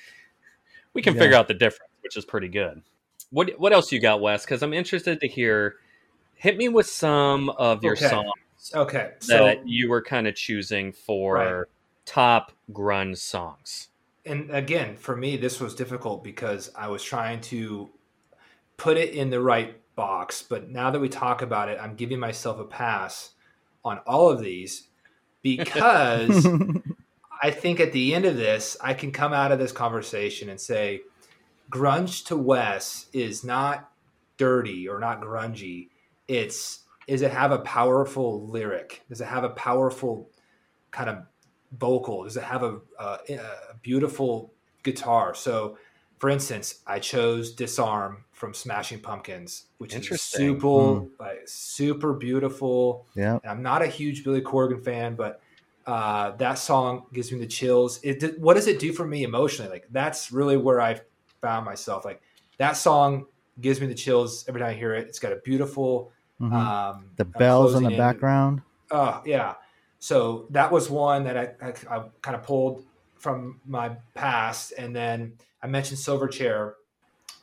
we 0.93 1.01
can 1.01 1.13
Yeah. 1.13 1.21
figure 1.21 1.37
out 1.37 1.47
the 1.47 1.53
difference 1.53 1.91
which 2.01 2.17
is 2.17 2.25
pretty 2.25 2.49
good 2.49 2.81
what 3.31 3.51
what 3.57 3.71
else 3.71 3.89
you 3.91 4.01
got 4.01 4.19
wes 4.19 4.43
because 4.43 4.61
i'm 4.61 4.73
interested 4.73 5.21
to 5.21 5.27
hear 5.29 5.75
hit 6.33 6.57
me 6.57 6.67
with 6.67 6.87
some 6.87 7.49
of 7.51 7.83
your 7.83 7.95
Okay. 7.95 8.09
songs 8.09 8.25
Okay, 8.75 9.11
so 9.19 9.37
that 9.45 9.65
you 9.65 9.89
were 9.89 10.01
kind 10.01 10.27
of 10.27 10.35
choosing 10.35 10.91
for 10.91 11.33
Right. 11.33 11.65
top 12.05 12.51
grunge 12.71 13.17
songs 13.19 13.87
and 14.25 14.51
again 14.51 14.97
for 14.97 15.15
me 15.15 15.37
this 15.37 15.59
was 15.61 15.73
difficult 15.73 16.21
because 16.23 16.69
i 16.77 16.87
was 16.87 17.01
trying 17.01 17.39
to 17.39 17.89
put 18.83 18.97
it 18.97 19.13
in 19.13 19.29
the 19.29 19.41
right 19.41 19.79
box 19.95 20.41
but 20.41 20.69
now 20.69 20.91
that 20.91 20.99
we 20.99 21.07
talk 21.07 21.41
about 21.41 21.69
it 21.69 21.77
i'm 21.81 21.95
giving 21.95 22.19
myself 22.19 22.59
a 22.59 22.65
pass 22.65 23.31
on 23.85 23.99
all 23.99 24.29
of 24.29 24.41
these 24.41 24.87
because 25.41 26.47
i 27.43 27.51
think 27.51 27.79
at 27.79 27.93
the 27.93 28.13
end 28.13 28.25
of 28.25 28.35
this 28.35 28.75
i 28.81 28.93
can 28.93 29.11
come 29.11 29.33
out 29.33 29.51
of 29.51 29.59
this 29.59 29.71
conversation 29.71 30.49
and 30.49 30.59
say 30.59 31.01
grunge 31.69 32.25
to 32.25 32.35
wes 32.35 33.05
is 33.13 33.43
not 33.43 33.91
dirty 34.37 34.87
or 34.87 34.99
not 34.99 35.21
grungy 35.21 35.89
it's 36.27 36.79
does 37.07 37.21
it 37.21 37.31
have 37.31 37.51
a 37.51 37.59
powerful 37.59 38.47
lyric 38.47 39.03
does 39.09 39.21
it 39.21 39.27
have 39.27 39.43
a 39.43 39.49
powerful 39.49 40.29
kind 40.91 41.09
of 41.09 41.17
vocal? 41.77 42.23
Does 42.23 42.37
it 42.37 42.43
have 42.43 42.63
a, 42.63 42.79
a, 42.99 43.17
a 43.35 43.75
beautiful 43.81 44.53
guitar? 44.83 45.33
So, 45.33 45.77
for 46.19 46.29
instance, 46.29 46.81
I 46.87 46.99
chose 46.99 47.53
"Disarm" 47.53 48.25
from 48.43 48.53
Smashing 48.53 48.99
Pumpkins, 48.99 49.67
which 49.77 49.95
is 49.95 50.21
super, 50.21 50.67
Mm. 50.67 51.09
like 51.17 51.43
super 51.45 52.11
beautiful. 52.11 53.05
Yeah. 53.15 53.39
And 53.41 53.49
I'm 53.49 53.61
not 53.63 53.81
a 53.81 53.87
huge 53.87 54.25
Billy 54.25 54.41
Corgan 54.41 54.83
fan, 54.83 55.15
but 55.15 55.39
uh, 55.87 56.31
that 56.31 56.55
song 56.55 57.05
gives 57.13 57.31
me 57.31 57.39
the 57.39 57.47
chills. 57.47 58.01
It 58.03 58.37
what 58.37 58.55
does 58.55 58.67
it 58.67 58.79
do 58.79 58.91
for 58.91 59.05
me 59.07 59.23
emotionally? 59.23 59.71
Like 59.71 59.87
that's 59.91 60.29
really 60.33 60.57
where 60.57 60.81
I 60.81 60.99
found 61.41 61.65
myself. 61.65 62.03
Like 62.03 62.21
that 62.57 62.73
song 62.73 63.27
gives 63.61 63.79
me 63.79 63.87
the 63.87 63.95
chills 63.95 64.43
every 64.49 64.59
time 64.59 64.71
I 64.71 64.73
hear 64.73 64.93
it. 64.93 65.07
It's 65.07 65.19
got 65.19 65.31
a 65.31 65.37
beautiful 65.37 66.11
Mhm. 66.41 66.51
um, 66.51 67.05
the 67.15 67.23
bells 67.23 67.75
in 67.75 67.83
the 67.83 67.91
in. 67.91 67.97
background. 67.97 68.61
Oh 68.91 69.21
yeah. 69.25 69.55
So 69.99 70.47
that 70.49 70.69
was 70.69 70.89
one 70.89 71.23
that 71.23 71.37
I, 71.37 71.45
I, 71.65 71.97
I 71.97 72.03
kind 72.21 72.35
of 72.35 72.43
pulled 72.43 72.83
from 73.15 73.61
my 73.65 73.95
past, 74.15 74.73
and 74.77 74.93
then 74.93 75.37
I 75.61 75.67
mentioned 75.67 75.97
Silverchair, 75.97 76.73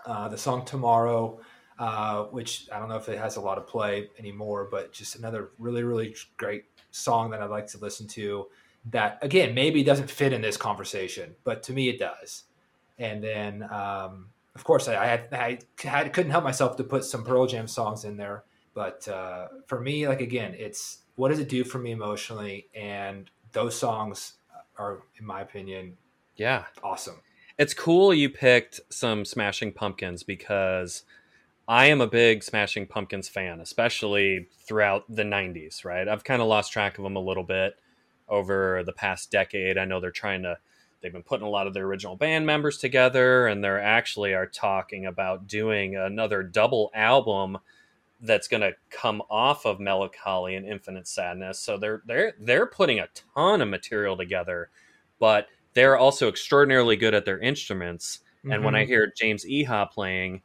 uh, 0.07 0.29
the 0.29 0.39
song 0.39 0.65
Tomorrow, 0.65 1.41
uh, 1.79 2.25
which 2.25 2.69
I 2.73 2.79
don't 2.79 2.89
know 2.89 2.97
if 2.97 3.09
it 3.09 3.19
has 3.19 3.37
a 3.37 3.41
lot 3.41 3.59
of 3.59 3.67
play 3.67 4.09
anymore, 4.19 4.69
but 4.71 4.93
just 4.93 5.17
another 5.17 5.51
really 5.59 5.83
really 5.83 6.15
great 6.37 6.65
song 6.91 7.31
that 7.31 7.41
I 7.41 7.47
like 7.47 7.67
to 7.69 7.79
listen 7.79 8.07
to. 8.09 8.47
That 8.91 9.19
again 9.23 9.55
maybe 9.55 9.83
doesn't 9.85 10.11
fit 10.11 10.33
in 10.33 10.41
this 10.41 10.57
conversation, 10.57 11.35
but 11.45 11.63
to 11.65 11.73
me 11.73 11.89
it 11.89 11.99
does. 11.99 12.45
And 12.99 13.23
then 13.23 13.63
um, 13.71 14.29
of 14.55 14.65
course 14.65 14.89
I, 14.89 15.03
I 15.03 15.07
had 15.07 15.29
I 15.33 15.59
had, 15.83 16.13
couldn't 16.13 16.33
help 16.33 16.45
myself 16.45 16.77
to 16.77 16.85
put 16.85 17.05
some 17.05 17.25
Pearl 17.25 17.47
Jam 17.47 17.67
songs 17.69 18.05
in 18.05 18.17
there 18.17 18.45
but 18.75 19.07
uh, 19.09 19.49
for 19.67 19.81
me 19.81 20.07
like 20.09 20.21
again 20.21 20.55
it's 20.57 20.99
what 21.17 21.29
does 21.29 21.39
it 21.39 21.49
do 21.49 21.65
for 21.65 21.79
me 21.79 21.91
emotionally 21.93 22.69
and 22.75 23.31
those 23.53 23.77
songs 23.77 24.35
are 24.79 25.03
in 25.19 25.27
my 25.27 25.41
opinion 25.41 25.97
Yeah. 26.37 26.65
awesome 26.83 27.21
It's 27.61 27.75
cool 27.75 28.15
you 28.15 28.31
picked 28.31 28.81
some 28.89 29.27
Smashing 29.27 29.73
Pumpkins 29.73 30.23
because 30.23 31.03
I 31.69 31.89
am 31.89 32.01
a 32.01 32.07
big 32.07 32.43
Smashing 32.43 32.87
Pumpkins 32.87 33.29
fan, 33.29 33.61
especially 33.61 34.49
throughout 34.67 35.05
the 35.15 35.25
90s, 35.25 35.85
right? 35.85 36.09
I've 36.09 36.25
kind 36.25 36.41
of 36.41 36.49
lost 36.49 36.73
track 36.73 36.97
of 36.97 37.05
them 37.05 37.17
a 37.17 37.21
little 37.21 37.45
bit 37.45 37.79
over 38.31 38.83
the 38.83 38.95
past 38.95 39.31
decade. 39.31 39.77
I 39.77 39.85
know 39.85 40.01
they're 40.01 40.11
trying 40.11 40.43
to, 40.45 40.57
they've 41.03 41.13
been 41.13 41.23
putting 41.23 41.47
a 41.47 41.51
lot 41.51 41.67
of 41.67 41.75
their 41.75 41.85
original 41.85 42.17
band 42.17 42.47
members 42.47 42.79
together, 42.79 43.47
and 43.47 43.63
they're 43.63 43.79
actually 43.79 44.33
are 44.33 44.47
talking 44.47 45.05
about 45.05 45.47
doing 45.47 45.97
another 45.97 46.43
double 46.43 46.91
album 46.95 47.59
that's 48.23 48.49
going 48.49 48.63
to 48.63 48.73
come 48.89 49.21
off 49.29 49.67
of 49.67 49.81
Mellon 49.81 50.09
Collie 50.19 50.55
and 50.55 50.65
Infinite 50.65 51.07
Sadness. 51.07 51.59
So 51.59 51.77
they're 51.77 52.01
they're 52.07 52.33
they're 52.41 52.65
putting 52.65 53.01
a 53.01 53.09
ton 53.35 53.61
of 53.61 53.69
material 53.69 54.17
together, 54.17 54.71
but 55.19 55.47
they're 55.75 55.97
also 55.99 56.29
extraordinarily 56.29 56.97
good 56.97 57.15
at 57.15 57.25
their 57.25 57.39
instruments. 57.41 58.21
And 58.51 58.65
when 58.65 58.75
I 58.75 58.85
Mhm. 58.85 58.87
hear 58.87 59.13
James 59.17 59.45
Iha 59.45 59.91
playing, 59.91 60.43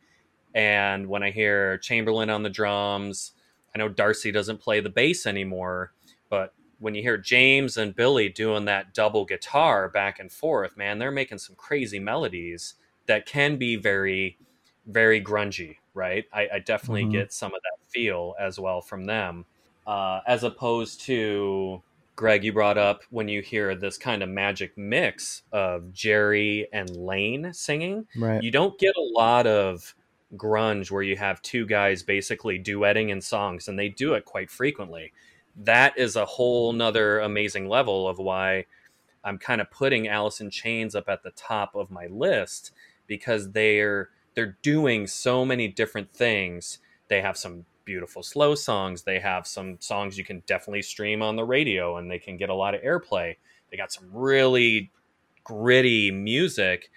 and 0.54 1.08
when 1.08 1.24
I 1.24 1.32
hear 1.32 1.78
Chamberlain 1.80 2.30
on 2.30 2.44
the 2.44 2.50
drums, 2.50 3.34
I 3.76 3.80
know 3.80 3.90
Darcy 3.90 4.32
doesn't 4.32 4.60
play 4.62 4.80
the 4.80 4.90
bass 4.90 5.26
anymore, 5.26 5.94
but 6.30 6.56
when 6.80 6.96
you 6.96 7.02
hear 7.02 7.18
James 7.18 7.78
and 7.78 7.96
Billy 7.96 8.30
doing 8.30 8.66
that 8.66 8.94
double 8.94 9.26
guitar 9.26 9.90
back 9.90 10.20
and 10.20 10.32
forth, 10.32 10.78
man, 10.78 11.00
they're 11.00 11.12
making 11.12 11.40
some 11.40 11.56
crazy 11.56 12.00
melodies 12.00 12.76
that 13.08 13.26
can 13.26 13.58
be 13.58 13.76
very, 13.76 14.40
very 14.86 15.22
grungy, 15.24 15.78
right? 15.94 16.26
I, 16.34 16.50
I 16.56 16.60
definitely 16.60 17.06
Mhm. 17.06 17.26
get 17.26 17.34
some 17.34 17.54
of 17.54 17.62
that 17.64 17.86
feel 17.90 18.36
as 18.40 18.60
well 18.60 18.82
from 18.82 19.06
them, 19.06 19.46
uh, 19.88 20.22
as 20.28 20.44
opposed 20.44 21.02
to 21.02 21.84
Greg, 22.16 22.44
you 22.44 22.54
brought 22.54 22.78
up 22.78 23.02
when 23.10 23.28
you 23.28 23.42
hear 23.42 23.76
this 23.76 23.98
kind 23.98 24.24
of 24.24 24.30
magic 24.30 24.78
mix 24.78 25.44
of 25.52 25.92
Jerry 25.92 26.68
and 26.72 26.90
Layne 26.96 27.54
singing. 27.54 28.08
Right. 28.18 28.42
You 28.42 28.52
don't 28.52 28.80
get 28.80 28.96
a 28.96 29.02
lot 29.02 29.48
of 29.48 29.94
grunge 30.36 30.92
where 30.92 31.04
you 31.04 31.18
have 31.18 31.42
two 31.42 31.66
guys 31.66 32.04
basically 32.04 32.58
duetting 32.58 33.10
in 33.10 33.22
songs, 33.22 33.68
and 33.68 33.78
they 33.78 33.90
do 33.90 34.14
it 34.14 34.24
quite 34.24 34.50
frequently. 34.50 35.12
That 35.58 35.98
is 35.98 36.16
a 36.16 36.26
whole 36.26 36.72
nother 36.74 37.20
amazing 37.20 37.68
level 37.68 38.08
of 38.08 38.18
why 38.18 38.66
I'm 39.24 39.38
kind 39.38 39.60
of 39.60 39.72
putting 39.72 40.08
Alice 40.08 40.40
in 40.40 40.50
Chains 40.50 40.96
up 40.96 41.10
at 41.10 41.24
the 41.24 41.32
top 41.32 41.76
of 41.76 41.92
my 41.92 42.08
list 42.08 42.72
because 43.08 43.52
they're 43.52 44.10
they're 44.36 44.58
doing 44.62 45.08
so 45.08 45.46
many 45.46 45.68
different 45.68 46.14
things. 46.14 46.80
They 47.08 47.22
have 47.22 47.38
some 47.38 47.66
beautiful 47.86 48.24
slow 48.24 48.56
songs. 48.56 49.04
They 49.04 49.20
have 49.20 49.48
some 49.48 49.78
songs 49.80 50.18
you 50.18 50.26
can 50.26 50.42
definitely 50.48 50.82
stream 50.82 51.22
on 51.22 51.36
the 51.36 51.44
radio 51.46 51.98
and 51.98 52.10
they 52.10 52.20
can 52.20 52.38
get 52.38 52.50
a 52.50 52.56
lot 52.56 52.76
of 52.76 52.82
airplay. 52.82 53.38
They 53.72 53.78
got 53.78 53.92
some 53.92 54.10
really 54.12 54.92
gritty 55.44 56.12
music. 56.12 56.92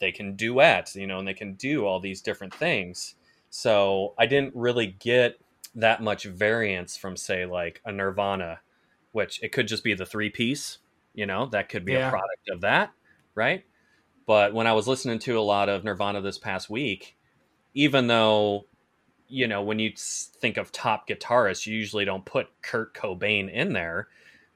They 0.00 0.12
can 0.12 0.36
duet, 0.36 0.94
you 0.94 1.06
know, 1.06 1.18
and 1.20 1.28
they 1.28 1.34
can 1.34 1.54
do 1.54 1.86
all 1.86 2.00
these 2.00 2.20
different 2.20 2.52
things. 2.54 3.14
So 3.50 4.14
I 4.18 4.26
didn't 4.26 4.54
really 4.56 4.88
get 4.88 5.38
that 5.74 6.02
much 6.02 6.24
variance 6.24 6.96
from, 6.96 7.16
say, 7.16 7.46
like 7.46 7.80
a 7.84 7.92
Nirvana, 7.92 8.60
which 9.12 9.42
it 9.42 9.52
could 9.52 9.68
just 9.68 9.84
be 9.84 9.94
the 9.94 10.06
three 10.06 10.30
piece, 10.30 10.78
you 11.14 11.26
know, 11.26 11.46
that 11.46 11.68
could 11.68 11.84
be 11.84 11.94
Yeah. 11.94 12.08
a 12.08 12.10
product 12.10 12.48
of 12.50 12.60
that, 12.62 12.92
right? 13.34 13.64
But 14.26 14.54
when 14.54 14.66
I 14.66 14.72
was 14.72 14.88
listening 14.88 15.18
to 15.20 15.38
a 15.38 15.40
lot 15.42 15.68
of 15.68 15.84
Nirvana 15.84 16.20
this 16.20 16.38
past 16.38 16.68
week, 16.70 17.16
even 17.74 18.06
though, 18.06 18.66
you 19.32 19.48
know, 19.48 19.62
when 19.62 19.78
you 19.78 19.92
think 19.96 20.56
of 20.58 20.70
top 20.72 21.08
guitarists, 21.08 21.66
you 21.66 21.74
usually 21.74 22.04
don't 22.04 22.24
put 22.24 22.48
Kurt 22.62 22.94
Cobain 22.94 23.50
in 23.50 23.72
there. 23.72 24.08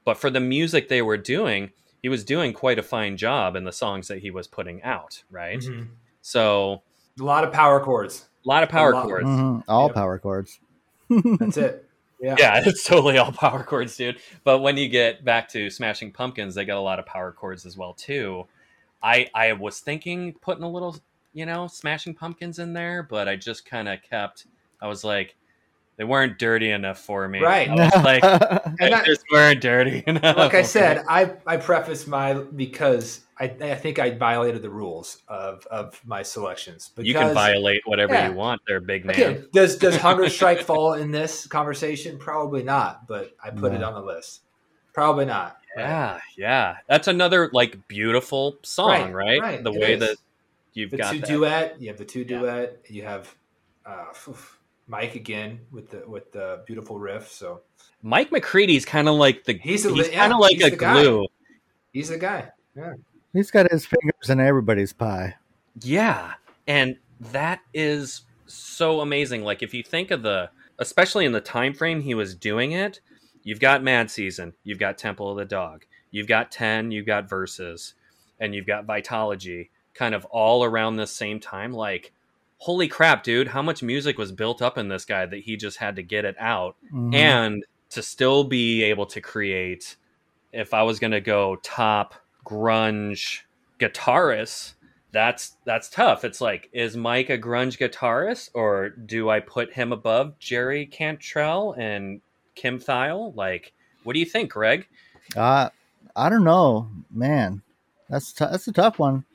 But 0.05 0.17
for 0.17 0.29
the 0.29 0.39
music 0.39 0.87
they 0.87 1.01
were 1.01 1.17
doing, 1.17 1.71
he 2.01 2.09
was 2.09 2.23
doing 2.23 2.53
quite 2.53 2.79
a 2.79 2.83
fine 2.83 3.17
job 3.17 3.55
in 3.55 3.63
the 3.63 3.71
songs 3.71 4.07
that 4.07 4.19
he 4.19 4.29
was 4.31 4.47
putting 4.47 4.81
out, 4.83 5.23
right? 5.31 5.59
Mhm. 5.59 5.87
So 6.21 6.83
a 7.19 7.23
lot 7.23 7.43
of 7.43 7.51
power 7.51 7.79
chords 7.79 8.27
a 8.45 8.47
lot 8.47 8.63
of 8.63 8.69
power 8.69 8.93
lot. 8.93 9.05
chords. 9.07 9.25
Mhm. 9.25 9.63
All 9.67 9.87
Yep. 9.87 9.95
power 9.95 10.19
chords. 10.19 10.59
that's 11.09 11.57
it 11.57 11.89
yeah 12.21 12.35
Yeah, 12.39 12.61
it's 12.65 12.85
totally 12.85 13.17
all 13.17 13.31
power 13.31 13.63
chords, 13.63 13.97
dude. 13.97 14.19
But 14.43 14.59
when 14.59 14.77
you 14.77 14.87
get 14.87 15.25
back 15.25 15.49
to 15.49 15.69
Smashing 15.69 16.11
Pumpkins, 16.13 16.55
they 16.55 16.65
got 16.65 16.77
a 16.77 16.81
lot 16.81 16.99
of 16.99 17.05
power 17.05 17.31
chords 17.31 17.65
as 17.65 17.75
well 17.77 17.93
too. 17.93 18.47
I 19.01 19.27
I 19.33 19.53
was 19.53 19.79
thinking 19.79 20.33
putting 20.41 20.63
a 20.63 20.69
little, 20.69 20.95
you 21.33 21.45
know, 21.45 21.67
Smashing 21.67 22.13
Pumpkins 22.15 22.59
in 22.59 22.73
there, 22.73 23.03
but 23.03 23.27
I 23.27 23.35
just 23.35 23.65
kind 23.65 23.89
of 23.89 24.01
kept. 24.03 24.45
I 24.81 24.87
was 24.87 25.03
like, 25.03 25.35
they 25.97 26.03
weren't 26.03 26.37
dirty 26.37 26.69
enough 26.69 26.99
for 26.99 27.27
me. 27.27 27.39
Right. 27.39 27.67
I 27.69 27.73
was 27.73 28.03
like, 28.03 28.23
And 28.65 28.77
they 28.79 28.89
that- 28.89 29.05
just 29.05 29.23
weren't 29.31 29.61
dirty 29.61 30.03
enough. 30.07 30.37
like 30.37 30.53
I 30.53 30.61
said, 30.61 31.03
I 31.09 31.33
I 31.45 31.57
preface 31.57 32.05
my 32.05 32.33
because 32.33 33.21
I 33.39 33.45
I 33.45 33.75
think 33.75 33.97
I 33.97 34.11
violated 34.11 34.61
the 34.61 34.69
rules 34.69 35.23
of 35.27 35.65
of 35.71 35.99
my 36.05 36.21
selections. 36.21 36.91
Because, 36.95 37.07
you 37.07 37.13
can 37.15 37.33
violate 37.33 37.81
whatever 37.85 38.13
Yeah. 38.13 38.29
you 38.29 38.35
want, 38.35 38.61
there, 38.67 38.79
big 38.79 39.05
man. 39.05 39.15
Again, 39.15 39.47
does 39.53 39.77
does 39.77 39.95
Hunger 40.07 40.29
Strike 40.29 40.61
fall 40.61 40.93
in 40.93 41.09
this 41.11 41.47
conversation? 41.47 42.19
Probably 42.19 42.61
not, 42.63 43.07
but 43.07 43.35
I 43.43 43.49
put 43.49 43.73
it 43.73 43.81
on 43.83 43.93
the 43.95 44.01
list. 44.01 44.41
Probably 44.93 45.25
not. 45.25 45.57
Yeah, 45.75 46.19
yeah. 46.37 46.77
That's 46.87 47.07
another 47.07 47.49
like 47.53 47.87
beautiful 47.87 48.57
song, 48.63 49.11
right? 49.13 49.39
Right, 49.39 49.41
right. 49.41 49.63
The 49.63 49.71
It 49.71 49.79
way 49.79 49.93
is. 49.93 49.99
that 50.01 50.17
you've 50.73 50.89
The 50.91 50.97
got 50.97 51.13
two 51.13 51.19
that. 51.19 51.27
duet. 51.27 51.81
You 51.81 51.87
have 51.89 51.97
the 51.97 52.05
two 52.05 52.21
Yeah. 52.21 52.39
duet. 52.39 52.79
You 52.89 53.03
have 53.03 53.35
uh, 53.85 54.05
oof, 54.27 54.56
Mike 54.87 55.15
again 55.15 55.59
with 55.71 55.91
the 55.91 56.03
with 56.07 56.31
the 56.31 56.63
beautiful 56.65 56.97
riff. 56.97 57.29
So 57.31 57.61
Mike 58.01 58.29
McCready's 58.29 58.85
kind 58.85 59.09
of 59.09 59.15
like 59.15 59.43
the 59.43 59.53
He's 59.53 59.83
he's, 59.83 60.09
yeah, 60.09 60.19
kind 60.19 60.33
of 60.33 60.39
like 60.39 60.57
a 60.61 60.69
the 60.69 60.75
guy. 60.77 61.01
glue. 61.03 61.27
he's 61.93 62.09
the 62.09 62.17
guy. 62.17 62.51
He's 63.33 63.51
got 63.51 63.71
his 63.71 63.85
fingers 63.85 64.29
in 64.29 64.39
everybody's 64.39 64.93
pie. 64.93 65.35
Yeah, 65.81 66.33
and 66.67 66.97
that 67.31 67.59
is 67.73 68.21
so 68.45 69.01
amazing. 69.01 69.43
Like 69.43 69.61
if 69.61 69.73
you 69.73 69.83
think 69.83 70.11
of 70.11 70.21
the, 70.23 70.49
especially 70.79 71.25
in 71.25 71.31
the 71.31 71.41
time 71.41 71.73
frame 71.73 72.01
he 72.01 72.13
was 72.13 72.35
doing 72.35 72.71
it, 72.71 72.99
you've 73.43 73.59
got 73.59 73.83
Mad 73.83 74.09
Season, 74.09 74.53
you've 74.63 74.79
got 74.79 74.97
Temple 74.97 75.31
of 75.31 75.37
the 75.37 75.45
Dog, 75.45 75.85
you've 76.11 76.27
got 76.27 76.51
Ten, 76.51 76.91
you've 76.91 77.05
got 77.05 77.29
Vs., 77.29 77.93
and 78.39 78.53
you've 78.53 78.67
got 78.67 78.85
Vitology, 78.85 79.69
kind 79.93 80.13
of 80.13 80.25
all 80.25 80.63
around 80.63 80.95
the 80.95 81.07
same 81.07 81.39
time. 81.39 81.73
Like, 81.73 82.13
holy 82.57 82.87
crap, 82.87 83.23
dude! 83.23 83.47
How 83.49 83.61
much 83.61 83.81
music 83.83 84.17
was 84.17 84.31
built 84.31 84.61
up 84.61 84.77
in 84.77 84.87
this 84.87 85.05
guy 85.05 85.25
that 85.25 85.39
he 85.41 85.55
just 85.57 85.77
had 85.77 85.95
to 85.97 86.03
get 86.03 86.25
it 86.25 86.35
out 86.39 86.75
Mhm. 86.93 87.13
and 87.15 87.65
to 87.89 88.01
still 88.03 88.43
be 88.43 88.83
able 88.83 89.05
to 89.05 89.21
create 89.21 89.95
if 90.51 90.73
i 90.73 90.81
was 90.83 90.99
going 90.99 91.11
to 91.11 91.21
go 91.21 91.55
top 91.63 92.15
grunge 92.45 93.41
guitarist 93.79 94.73
that's 95.11 95.55
that's 95.65 95.89
tough 95.89 96.25
it's 96.25 96.41
like 96.41 96.69
is 96.73 96.97
mike 96.97 97.29
a 97.29 97.37
grunge 97.37 97.77
guitarist 97.77 98.49
or 98.53 98.89
do 98.89 99.29
i 99.29 99.39
put 99.39 99.71
him 99.73 99.91
above 99.93 100.37
jerry 100.39 100.85
cantrell 100.85 101.73
and 101.77 102.19
kim 102.55 102.79
Thayil? 102.79 103.35
like 103.35 103.73
what 104.03 104.13
do 104.13 104.19
you 104.19 104.25
think 104.25 104.51
greg 104.51 104.87
uh, 105.35 105.69
I 106.15 106.29
don't 106.29 106.45
know, 106.45 106.89
man. 107.11 107.61
That's 108.09 108.31
t- 108.31 108.45
that's 108.49 108.67
a 108.69 108.71
tough 108.71 108.97
one. 108.97 109.25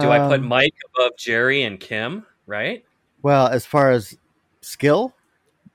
do 0.00 0.10
i 0.10 0.18
put 0.28 0.40
Um, 0.40 0.48
mike 0.48 0.74
above 0.94 1.12
jerry 1.16 1.62
and 1.62 1.78
kim 1.80 2.26
right 2.48 2.84
Well, 3.22 3.46
as 3.46 3.64
far 3.66 3.92
as 3.92 4.16
skill, 4.60 5.14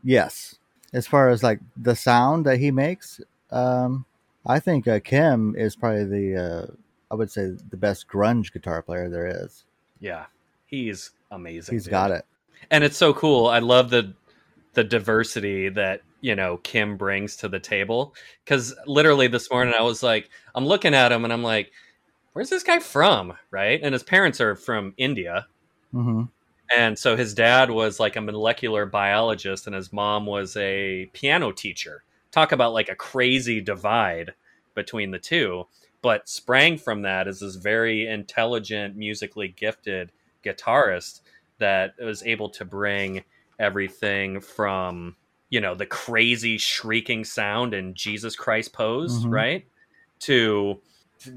yes. 0.03 0.57
As 0.91 1.07
far 1.07 1.29
as 1.29 1.41
like 1.43 1.59
the 1.77 1.95
sound 1.95 2.45
that 2.45 2.59
he 2.59 2.69
makes, 2.71 3.21
um, 3.51 4.05
I 4.45 4.59
think 4.59 4.87
uh, 4.87 4.99
Kim 4.99 5.55
is 5.55 5.75
probably 5.75 6.03
the 6.05 6.35
uh, 6.35 6.65
I 7.11 7.15
would 7.15 7.31
say 7.31 7.51
the 7.69 7.77
best 7.77 8.07
grunge 8.07 8.51
guitar 8.51 8.81
player 8.81 9.09
there 9.09 9.27
is. 9.27 9.63
Yeah, 9.99 10.25
he's 10.65 11.11
amazing. 11.31 11.73
He's 11.75 11.85
dude. 11.85 11.91
got 11.91 12.11
it. 12.11 12.25
and 12.69 12.83
it's 12.83 12.97
so 12.97 13.13
cool. 13.13 13.47
I 13.47 13.59
love 13.59 13.89
the 13.89 14.13
the 14.73 14.83
diversity 14.83 15.69
that 15.69 16.01
you 16.21 16.35
know 16.35 16.57
Kim 16.57 16.97
brings 16.97 17.35
to 17.37 17.47
the 17.47 17.59
table. 17.59 18.13
Because 18.43 18.75
literally 18.85 19.27
this 19.27 19.49
morning 19.49 19.73
I 19.77 19.81
was 19.83 20.03
like, 20.03 20.29
I'm 20.55 20.65
looking 20.65 20.93
at 20.93 21.11
him 21.11 21.23
and 21.23 21.33
I'm 21.33 21.43
like, 21.43 21.71
where's 22.33 22.49
this 22.49 22.63
guy 22.63 22.79
from? 22.79 23.33
Right? 23.51 23.79
And 23.81 23.93
his 23.93 24.03
parents 24.03 24.39
are 24.41 24.55
from 24.55 24.93
India. 24.97 25.47
hmm 25.91 26.23
And 26.77 26.97
so 26.97 27.15
his 27.15 27.33
dad 27.33 27.69
was 27.69 27.99
like 27.99 28.15
a 28.15 28.21
molecular 28.21 28.85
biologist 28.85 29.67
and 29.67 29.75
his 29.75 29.91
mom 29.93 30.25
was 30.25 30.55
a 30.57 31.09
piano 31.13 31.51
teacher. 31.51 32.03
Talk 32.31 32.51
about 32.51 32.73
like 32.73 32.89
a 32.89 32.95
crazy 32.95 33.61
divide 33.61 34.33
between 34.73 35.11
the 35.11 35.19
two. 35.19 35.67
But 36.01 36.27
sprang 36.27 36.77
from 36.77 37.03
that 37.03 37.27
is 37.27 37.39
this 37.39 37.55
very 37.55 38.07
intelligent, 38.07 38.95
musically 38.95 39.47
gifted 39.49 40.11
guitarist 40.43 41.21
that 41.59 41.93
was 41.99 42.23
able 42.23 42.49
to 42.49 42.65
bring 42.65 43.23
everything 43.59 44.41
from, 44.41 45.15
you 45.49 45.61
know, 45.61 45.75
the 45.75 45.85
crazy 45.85 46.57
shrieking 46.57 47.23
sound 47.23 47.73
and 47.73 47.95
Jesus 47.95 48.35
Christ 48.35 48.73
pose, 48.73 49.23
Mhm. 49.25 49.31
right? 49.31 49.65
To 50.21 50.81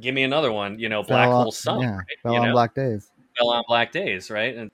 give 0.00 0.14
me 0.14 0.24
another 0.24 0.50
one, 0.50 0.78
you 0.80 0.88
know, 0.88 1.02
Black 1.02 1.28
on- 1.28 1.42
Hole 1.42 1.52
Sun, 1.52 1.82
yeah, 1.82 1.96
right? 1.96 2.04
Fell 2.22 2.32
You 2.32 2.38
on 2.40 2.46
know? 2.48 2.52
Black 2.52 2.74
Days. 2.74 3.10
fell 3.36 3.50
on 3.50 3.62
black 3.68 3.92
days, 3.92 4.30
right? 4.30 4.56
And 4.56 4.70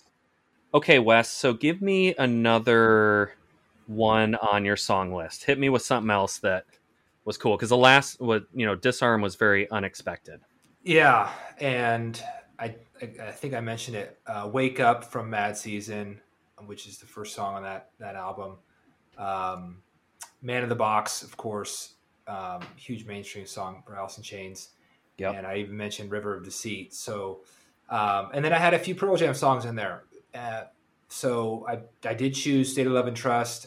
okay, 0.75 0.99
Wes. 0.99 1.31
So 1.31 1.53
give 1.53 1.83
me 1.83 2.15
another 2.17 3.35
one 3.87 4.35
on 4.37 4.65
your 4.65 4.77
song 4.77 5.13
list. 5.13 5.45
Hit 5.45 5.59
me 5.59 5.69
with 5.69 5.83
something 5.83 6.11
else 6.11 6.39
that 6.39 6.65
was 7.25 7.37
cool 7.37 7.57
because 7.57 7.69
the 7.69 7.77
last 7.77 8.21
was 8.21 8.43
you 8.55 8.67
know 8.67 8.75
disarm 8.75 9.21
was 9.21 9.37
very 9.37 9.71
unexpected. 9.71 10.41
Yeah, 10.83 11.31
and 11.59 12.21
I 12.59 12.75
I, 13.01 13.11
I 13.21 13.31
think 13.31 13.55
I 13.55 13.61
mentioned 13.61 13.97
it. 13.97 14.19
Uh, 14.27 14.49
"Wake 14.53 14.81
Up" 14.81 15.05
from 15.05 15.31
Mad 15.31 15.57
Season, 15.57 16.21
which 16.67 16.87
is 16.87 16.99
the 16.99 17.07
first 17.07 17.35
song 17.35 17.55
on 17.55 17.63
that 17.63 17.91
that 17.99 18.17
album. 18.17 18.57
Um, 19.19 19.83
"Man 20.41 20.63
in 20.63 20.69
the 20.69 20.75
Box," 20.75 21.23
of 21.23 21.37
course, 21.37 21.95
um, 22.27 22.61
huge 22.77 23.07
mainstream 23.07 23.47
song 23.47 23.83
for 23.87 23.97
Alice 23.97 24.17
in 24.17 24.23
Chains. 24.23 24.71
Yep. 25.19 25.35
And 25.37 25.47
I 25.47 25.59
even 25.59 25.77
mentioned 25.77 26.11
"River 26.11 26.37
of 26.37 26.45
Deceit." 26.45 26.95
So, 26.95 27.43
um, 27.89 28.31
and 28.33 28.45
then 28.45 28.53
I 28.53 28.59
had 28.59 28.75
a 28.75 28.79
few 28.79 28.95
Pearl 28.95 29.17
Jam 29.17 29.35
songs 29.35 29.65
in 29.65 29.77
there. 29.77 30.05
Uh, 30.35 30.65
so 31.09 31.67
I 31.69 31.81
I 32.09 32.15
did 32.15 32.35
choose 32.35 32.73
"State 32.73 32.87
of 32.87 32.93
Love 32.93 33.07
and 33.07 33.17
Trust" 33.17 33.67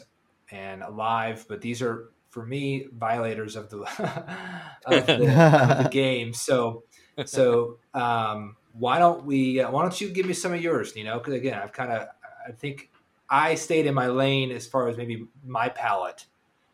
and 0.50 0.82
"Alive," 0.82 1.44
but 1.48 1.60
these 1.60 1.80
are 1.82 2.10
for 2.30 2.44
me 2.44 2.86
violators 2.92 3.56
of 3.56 3.70
the 3.70 3.78
of 4.86 5.06
the, 5.06 5.12
of 5.12 5.84
the 5.84 5.88
game. 5.92 6.32
So 6.32 6.84
so 7.24 7.78
um, 7.94 8.56
why 8.72 8.98
don't 8.98 9.24
we? 9.24 9.60
Uh, 9.60 9.70
why 9.70 9.82
don't 9.82 10.00
you 10.00 10.10
give 10.10 10.26
me 10.26 10.34
some 10.34 10.52
of 10.52 10.60
yours? 10.60 10.94
You 10.96 11.04
know, 11.04 11.18
because 11.18 11.34
again, 11.34 11.54
I've 11.54 11.72
kind 11.72 11.92
of 11.92 12.08
I 12.46 12.52
think 12.52 12.90
I 13.30 13.54
stayed 13.54 13.86
in 13.86 13.94
my 13.94 14.08
lane 14.08 14.50
as 14.50 14.66
far 14.66 14.88
as 14.88 14.96
maybe 14.96 15.26
my 15.44 15.68
palate 15.68 16.26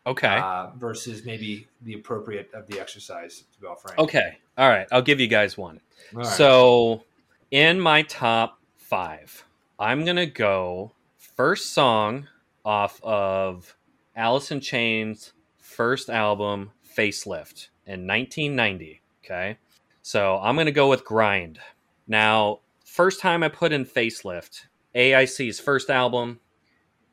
Okay. 0.05 0.27
uh, 0.27 0.71
versus 0.75 1.25
maybe 1.25 1.67
the 1.81 1.93
appropriate 1.93 2.51
of 2.53 2.67
the 2.67 2.79
exercise. 2.79 3.43
To 3.53 3.61
be 3.61 3.67
all 3.67 3.75
frank. 3.75 3.97
okay. 3.99 4.37
All 4.57 4.67
right. 4.69 4.85
I'll 4.91 5.01
give 5.01 5.19
you 5.19 5.27
guys 5.27 5.57
one. 5.57 5.79
Right. 6.11 6.25
So 6.25 7.03
in 7.51 7.79
my 7.79 8.01
top 8.03 8.59
five, 8.75 9.45
I'm 9.79 10.05
gonna 10.05 10.25
go 10.27 10.93
first 11.17 11.73
song 11.73 12.27
off 12.63 13.01
of 13.03 13.75
in 14.15 14.59
Chains' 14.59 15.33
first 15.57 16.09
album, 16.09 16.71
Facelift, 16.97 17.69
in 17.85 18.05
1990. 18.07 19.01
Okay. 19.23 19.57
So 20.01 20.37
I'm 20.37 20.55
to 20.65 20.71
go 20.71 20.89
with 20.89 21.05
Grind. 21.05 21.59
Now, 22.07 22.59
first 22.85 23.19
time 23.19 23.41
I 23.41 23.47
put 23.47 23.71
in 23.71 23.85
Facelift, 23.85 24.67
AIC's 24.93 25.59
first 25.59 25.89
album, 25.89 26.39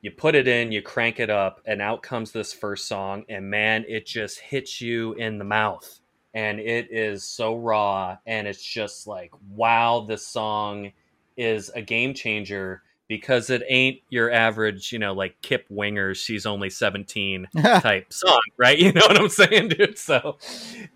you 0.03 0.11
put 0.11 0.35
it 0.35 0.49
in, 0.49 0.73
you 0.73 0.83
crank 0.83 1.21
it 1.21 1.31
up, 1.31 1.61
and 1.67 1.81
out 1.81 2.03
comes 2.03 2.33
this 2.33 2.53
first 2.53 2.89
song, 2.89 3.25
and 3.29 3.49
man, 3.49 3.85
it 3.89 4.07
just 4.07 4.41
hits 4.41 4.81
you 4.81 5.15
in 5.15 5.39
the 5.39 5.45
mouth. 5.45 6.01
And 6.35 6.61
it 6.61 6.89
is 6.91 7.25
so 7.25 7.57
raw, 7.57 8.19
and 8.27 8.47
it's 8.47 8.63
just 8.63 9.07
like, 9.07 9.33
wow, 9.51 10.05
this 10.09 10.27
song 10.27 10.93
is 11.41 11.71
a 11.75 11.81
game 11.81 12.13
changer 12.13 12.83
because 13.09 13.51
it 13.51 13.63
ain't 13.69 14.01
your 14.11 14.31
average, 14.31 14.93
you 14.93 14.99
know, 14.99 15.13
like 15.13 15.35
Kip 15.43 15.67
Winger, 15.69 16.15
she's 16.15 16.47
only 16.47 16.71
17 16.71 17.49
type 17.57 18.13
song, 18.13 18.41
right? 18.57 18.79
You 18.79 18.93
know 18.93 19.01
what 19.01 19.19
I'm 19.19 19.29
saying, 19.29 19.71
dude? 19.71 19.99
So 19.99 20.39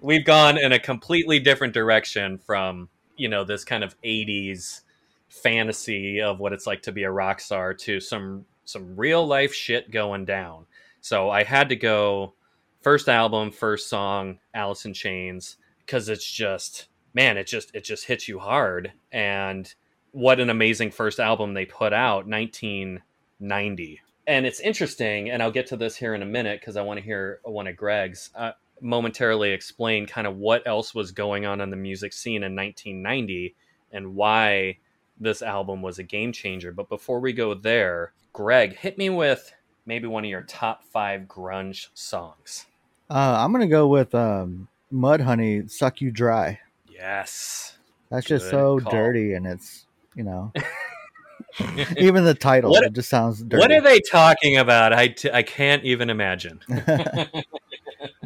we've 0.00 0.24
gone 0.24 0.57
in 0.57 0.70
a 0.70 0.78
completely 0.78 1.40
different 1.40 1.74
direction 1.74 2.38
from, 2.38 2.88
you 3.16 3.28
know, 3.28 3.42
this 3.42 3.64
kind 3.64 3.83
of 3.83 4.00
80s 4.02 4.83
fantasy 5.28 6.20
of 6.20 6.38
what 6.38 6.52
it's 6.52 6.68
like 6.68 6.83
to 6.83 6.92
be 6.92 7.02
a 7.02 7.11
rock 7.11 7.40
star 7.40 7.74
to 7.74 7.98
some 7.98 8.44
some 8.64 8.96
real 8.96 9.26
life 9.26 9.52
shit 9.52 9.90
going 9.90 10.24
down. 10.24 10.66
So 11.00 11.30
I 11.30 11.42
had 11.42 11.68
to 11.70 11.76
go 11.76 12.35
first 12.80 13.09
album, 13.09 13.50
first 13.50 13.88
song, 13.88 14.38
Alice 14.54 14.85
in 14.85 14.94
Chains 14.94 15.57
cuz 15.87 16.09
it's 16.09 16.30
just 16.30 16.87
man, 17.12 17.37
it 17.37 17.46
just 17.46 17.74
it 17.74 17.83
just 17.83 18.04
hits 18.04 18.28
you 18.28 18.38
hard 18.38 18.92
and 19.11 19.74
what 20.14 20.38
an 20.40 20.48
amazing 20.48 20.90
first 20.90 21.18
album 21.18 21.55
they 21.55 21.66
put 21.66 21.92
out 21.92 22.27
1990 22.27 24.00
and 24.27 24.46
it's 24.46 24.61
interesting 24.61 25.31
and 25.31 25.42
i'll 25.42 25.50
get 25.50 25.66
to 25.66 25.77
this 25.77 25.96
here 25.96 26.14
in 26.14 26.22
a 26.22 26.27
minute 26.27 26.61
because 26.61 26.77
i 26.77 26.83
want 26.83 26.98
to 26.98 27.05
hear 27.05 27.40
one 27.42 27.66
of 27.66 27.77
greg's 27.77 28.31
uh, 28.37 28.53
momentarily 28.81 29.50
explain 29.50 30.07
kind 30.07 30.27
of 30.27 30.37
what 30.37 30.66
else 30.66 30.94
was 30.94 31.11
going 31.12 31.44
on 31.46 31.61
in 31.61 31.70
the 31.70 31.77
music 31.77 32.12
scene 32.12 32.42
in 32.44 32.55
1990 32.55 33.55
and 33.92 34.14
why 34.14 34.77
this 35.18 35.42
album 35.42 35.83
was 35.83 35.98
a 35.98 36.03
game 36.03 36.33
changer 36.33 36.70
but 36.72 36.88
before 36.88 37.20
we 37.20 37.33
go 37.33 37.53
there 37.55 38.12
greg 38.33 38.77
hit 38.77 38.96
me 38.98 39.11
with 39.11 39.53
maybe 39.87 40.07
one 40.07 40.24
of 40.24 40.31
your 40.31 40.42
top 40.42 40.85
five 40.85 41.22
grunge 41.22 41.88
songs 41.94 42.66
Uh, 43.11 43.37
I'm 43.38 43.53
gonna 43.53 43.66
go 43.66 43.87
with 43.87 44.14
um, 44.14 44.66
Mudhoney, 44.92 45.70
"Suck 45.70 46.00
You 46.00 46.11
Dry." 46.11 46.59
yes 46.88 47.77
That's 48.11 48.27
just 48.27 48.46
Good 48.46 48.50
so 48.50 48.81
call. 48.81 48.90
dirty, 48.92 49.35
and 49.35 49.46
it's 49.46 49.84
you 50.14 50.22
know, 50.24 50.53
even 51.98 52.24
the 52.24 52.35
title 52.35 52.70
What- 52.70 52.85
it 52.85 52.92
just 52.92 53.09
sounds 53.09 53.42
dirty. 53.42 53.59
what 53.61 53.72
are 53.72 53.81
they 53.81 54.00
talking 54.00 54.57
about 54.59 54.92
I, 54.92 55.09
t- 55.09 55.31
I 55.31 55.42
can't 55.42 55.85
even 55.85 56.11
imagine 56.11 56.61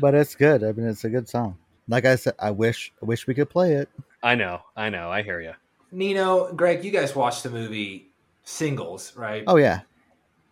but 0.00 0.14
it's 0.14 0.34
good. 0.34 0.62
I 0.64 0.72
mean, 0.72 0.86
it's 0.86 1.04
a 1.04 1.08
good 1.10 1.28
song. 1.28 1.56
Like 1.88 2.04
I 2.04 2.16
said, 2.16 2.34
I 2.38 2.50
wish 2.50 2.92
I 3.02 3.06
wish 3.06 3.26
we 3.26 3.34
could 3.34 3.50
play 3.50 3.74
it. 3.74 3.88
i 4.22 4.34
know 4.34 4.60
i 4.76 4.88
know 4.90 5.10
i 5.10 5.22
hear 5.22 5.40
you 5.40 5.52
Nino, 5.90 6.52
Greg, 6.52 6.84
you 6.84 6.90
guys 6.90 7.16
watched 7.16 7.44
the 7.44 7.50
movie 7.50 8.10
Singles, 8.44 9.16
right? 9.16 9.44
Oh 9.46 9.56
yeah, 9.56 9.80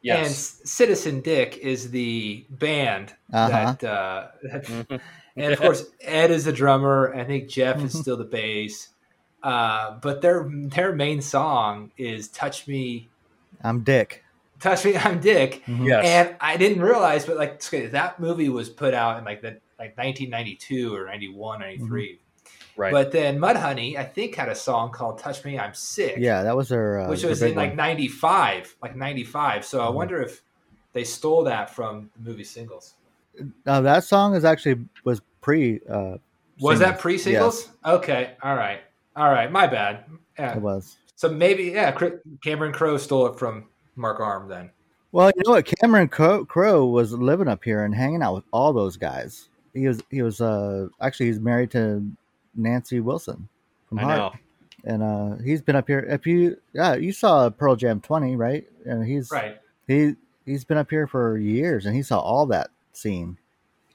And 0.09 0.31
Citizen 0.33 1.21
Dick 1.21 1.59
is 1.59 1.91
the 1.91 2.47
band 2.49 3.13
Uh-huh. 3.33 3.75
that, 3.81 3.85
uh, 3.85 4.29
that 4.45 4.65
Mhm. 4.67 5.01
and 5.37 5.53
of 5.53 5.59
course 5.61 5.85
Ed 6.01 6.31
is 6.31 6.45
the 6.45 6.53
drummer. 6.53 7.13
I 7.15 7.25
think 7.25 7.49
Jeff 7.51 7.83
is 7.85 7.95
Mhm. 7.95 8.01
still 8.03 8.17
the 8.17 8.25
bass. 8.25 8.89
Uh, 9.47 9.97
but 10.03 10.23
their 10.23 10.51
their 10.51 10.93
main 10.93 11.23
song 11.23 11.93
is 11.97 12.27
"Touch 12.27 12.67
Me, 12.67 13.09
I'm 13.63 13.83
Dick. 13.83 14.25
Touch 14.59 14.85
Me, 14.85 14.97
I'm 14.97 15.21
Dick," 15.21 15.63
Mhm. 15.69 15.87
yes 15.87 16.05
and 16.05 16.37
I 16.41 16.57
didn't 16.57 16.83
realize, 16.83 17.27
but 17.27 17.37
like 17.37 17.61
that 17.93 18.19
movie 18.19 18.49
was 18.49 18.69
put 18.69 18.93
out 18.93 19.19
in 19.19 19.25
like 19.25 19.43
the 19.43 19.61
like 19.79 19.97
1992 19.97 20.93
or 20.93 21.07
91, 21.07 21.61
93. 21.61 22.19
right 22.77 22.91
But 22.91 23.13
then 23.13 23.39
Mudhoney, 23.39 23.97
I 23.97 24.03
think, 24.03 24.35
had 24.35 24.49
a 24.49 24.55
song 24.57 24.91
called 24.91 25.19
"Touch 25.21 25.45
Me, 25.45 25.57
I'm 25.57 25.75
Sick," 25.75 26.17
Yeah, 26.19 26.43
that 26.43 26.57
was 26.57 26.71
their. 26.71 26.99
Uh, 27.03 27.09
which 27.11 27.23
was 27.23 27.39
big 27.39 27.53
in 27.53 27.57
like 27.57 27.77
95, 27.77 28.75
like 28.83 28.97
95. 28.97 29.65
So 29.65 29.81
I 29.81 29.87
Mhm. 29.91 29.95
wonder 29.95 30.21
if 30.23 30.43
they 30.93 31.05
stole 31.05 31.45
that 31.45 31.71
from 31.71 32.11
the 32.17 32.31
movie 32.31 32.43
Singles. 32.43 32.95
Uh, 33.65 33.81
that 33.83 34.03
song 34.03 34.35
is 34.35 34.45
actually 34.45 34.85
was 35.05 35.21
pre. 35.41 35.79
Uh, 35.89 36.17
Was 36.59 36.81
that 36.81 36.99
pre-singles? 36.99 37.71
Okay, 37.85 38.35
all 38.43 38.57
right, 38.57 38.81
all 39.17 39.31
right. 39.31 39.51
My 39.51 39.67
bad. 39.67 40.05
Yeah. 40.39 40.57
it 40.57 40.63
was. 40.63 40.97
So 41.17 41.29
maybe 41.31 41.65
yeah, 41.65 41.93
Cr- 41.93 42.17
Cameron 42.45 42.73
Crowe 42.73 42.99
stole 42.99 43.27
it 43.27 43.39
from 43.39 43.67
Mark 43.97 44.21
Arm 44.21 44.49
then. 44.49 44.71
Well, 45.13 45.31
you 45.35 45.43
know 45.47 45.53
what? 45.53 45.65
Cameron 45.65 46.09
Crowe, 46.09 46.45
Crowe 46.45 46.85
was 46.87 47.13
living 47.13 47.49
up 47.49 47.65
here 47.65 47.85
and 47.85 47.95
hanging 47.95 48.23
out 48.23 48.35
with 48.35 48.45
all 48.53 48.73
those 48.73 48.97
guys. 48.97 49.49
He 49.73 49.89
was. 49.89 50.03
He 50.11 50.23
was. 50.23 50.41
Uh, 50.41 50.89
actually, 51.01 51.27
he's 51.27 51.41
married 51.41 51.71
to 51.73 52.05
Nancy 52.55 53.01
Wilson 53.01 53.49
from 53.89 53.99
i 53.99 54.03
Heart. 54.03 54.19
know 54.35 54.39
and 54.87 55.03
uh, 55.03 55.37
he's 55.43 55.61
been 55.61 55.77
up 55.77 55.89
here. 55.89 55.99
If 56.01 56.27
you, 56.27 56.57
yeah, 56.73 56.95
you 56.95 57.13
saw 57.13 57.51
Pearl 57.51 57.77
Jam 57.77 58.01
twenty, 58.01 58.37
right? 58.37 58.65
And 58.85 59.05
he's 59.07 59.31
Right. 59.31 59.59
he 59.87 60.15
he's 60.47 60.65
been 60.65 60.79
up 60.79 60.89
here 60.89 61.07
for 61.07 61.37
years, 61.37 61.87
and 61.87 61.95
he 61.95 62.03
saw 62.03 62.21
all 62.21 62.47
that 62.47 62.71
scene. 62.93 63.37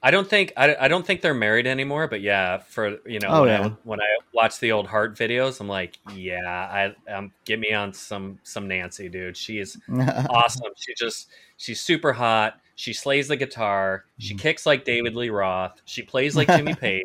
I 0.04 0.10
don't 0.10 0.28
think 0.28 0.52
I, 0.56 0.74
I 0.80 0.88
don't 0.88 1.06
think 1.06 1.20
they're 1.20 1.32
married 1.34 1.66
anymore, 1.66 2.08
but 2.08 2.20
yeah, 2.22 2.58
for 2.58 2.98
you 3.06 3.20
know 3.20 3.28
Oh, 3.28 3.40
when, 3.42 3.48
yeah. 3.50 3.66
I, 3.66 3.76
when 3.84 4.00
I 4.00 4.06
watch 4.34 4.58
the 4.58 4.72
old 4.72 4.86
Heart 4.88 5.16
videos, 5.16 5.60
I'm 5.60 5.68
like, 5.68 5.98
yeah, 6.14 6.92
I 7.08 7.12
um, 7.12 7.32
get 7.44 7.60
me 7.60 7.72
on 7.72 7.92
some 7.92 8.38
some 8.42 8.66
Nancy, 8.66 9.08
dude. 9.08 9.36
She 9.36 9.58
is 9.58 9.78
awesome. 10.28 10.72
She 10.76 10.92
just 10.94 11.28
she's 11.56 11.80
super 11.80 12.12
hot. 12.12 12.58
She 12.74 12.92
slays 12.92 13.28
the 13.28 13.36
guitar. 13.36 14.04
She 14.18 14.34
Mhm. 14.34 14.40
kicks 14.40 14.66
like 14.66 14.84
David 14.84 15.14
Lee 15.14 15.28
Roth. 15.30 15.80
She 15.84 16.02
plays 16.02 16.34
like 16.34 16.48
Jimmy 16.48 16.74
Page. 16.80 17.04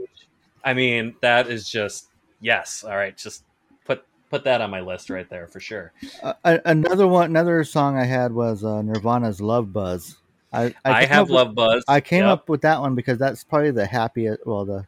I 0.64 0.74
mean, 0.74 1.16
that 1.22 1.48
is 1.50 1.70
just 1.70 2.08
yes. 2.41 2.84
All 2.84 2.95
right, 2.95 3.16
just 3.16 3.43
put 3.86 4.04
put 4.32 4.43
that 4.45 4.60
on 4.60 4.72
my 4.72 4.80
list 4.82 5.12
right 5.12 5.30
there 5.30 5.45
for 5.48 5.60
sure. 5.60 5.91
Uh, 6.24 6.34
another 6.66 7.06
one, 7.08 7.30
another 7.30 7.64
song 7.64 7.95
I 7.95 8.06
had 8.06 8.32
was 8.32 8.64
uh, 8.64 8.82
Nirvana's 8.82 9.39
"Love 9.39 9.72
Buzz." 9.72 10.16
I, 10.54 10.74
I, 10.86 11.02
came 11.02 11.10
have 11.10 11.20
up 11.24 11.28
with- 11.28 11.36
Love 11.36 11.56
Buzz. 11.56 11.84
I 11.88 12.02
came 12.02 12.24
Yep. 12.24 12.30
up 12.32 12.50
with 12.50 12.62
that 12.62 12.80
one 12.82 12.95
because 12.95 13.18
that's 13.20 13.43
probably 13.43 13.72
the 13.72 13.86
happiest. 13.86 14.45
Well, 14.45 14.66
the 14.66 14.86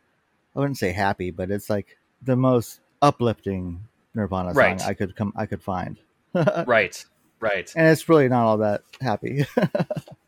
I 0.55 0.60
wouldn't 0.60 0.78
say 0.78 0.91
happy, 0.91 1.32
but 1.32 1.51
it's 1.51 1.70
like 1.70 1.97
the 2.22 2.36
most 2.36 2.80
uplifting 3.01 3.82
Nirvana 4.16 4.49
song 4.53 4.57
Right. 4.57 4.82
I 4.86 4.93
could 4.93 5.16
come 5.16 5.34
I 5.36 5.45
could 5.45 5.62
find, 5.62 5.97
right, 6.66 7.03
right, 7.39 7.72
And 7.76 7.88
it's 7.88 8.10
really 8.10 8.28
not 8.30 8.45
all 8.45 8.57
that 8.57 8.82
happy. 9.01 9.45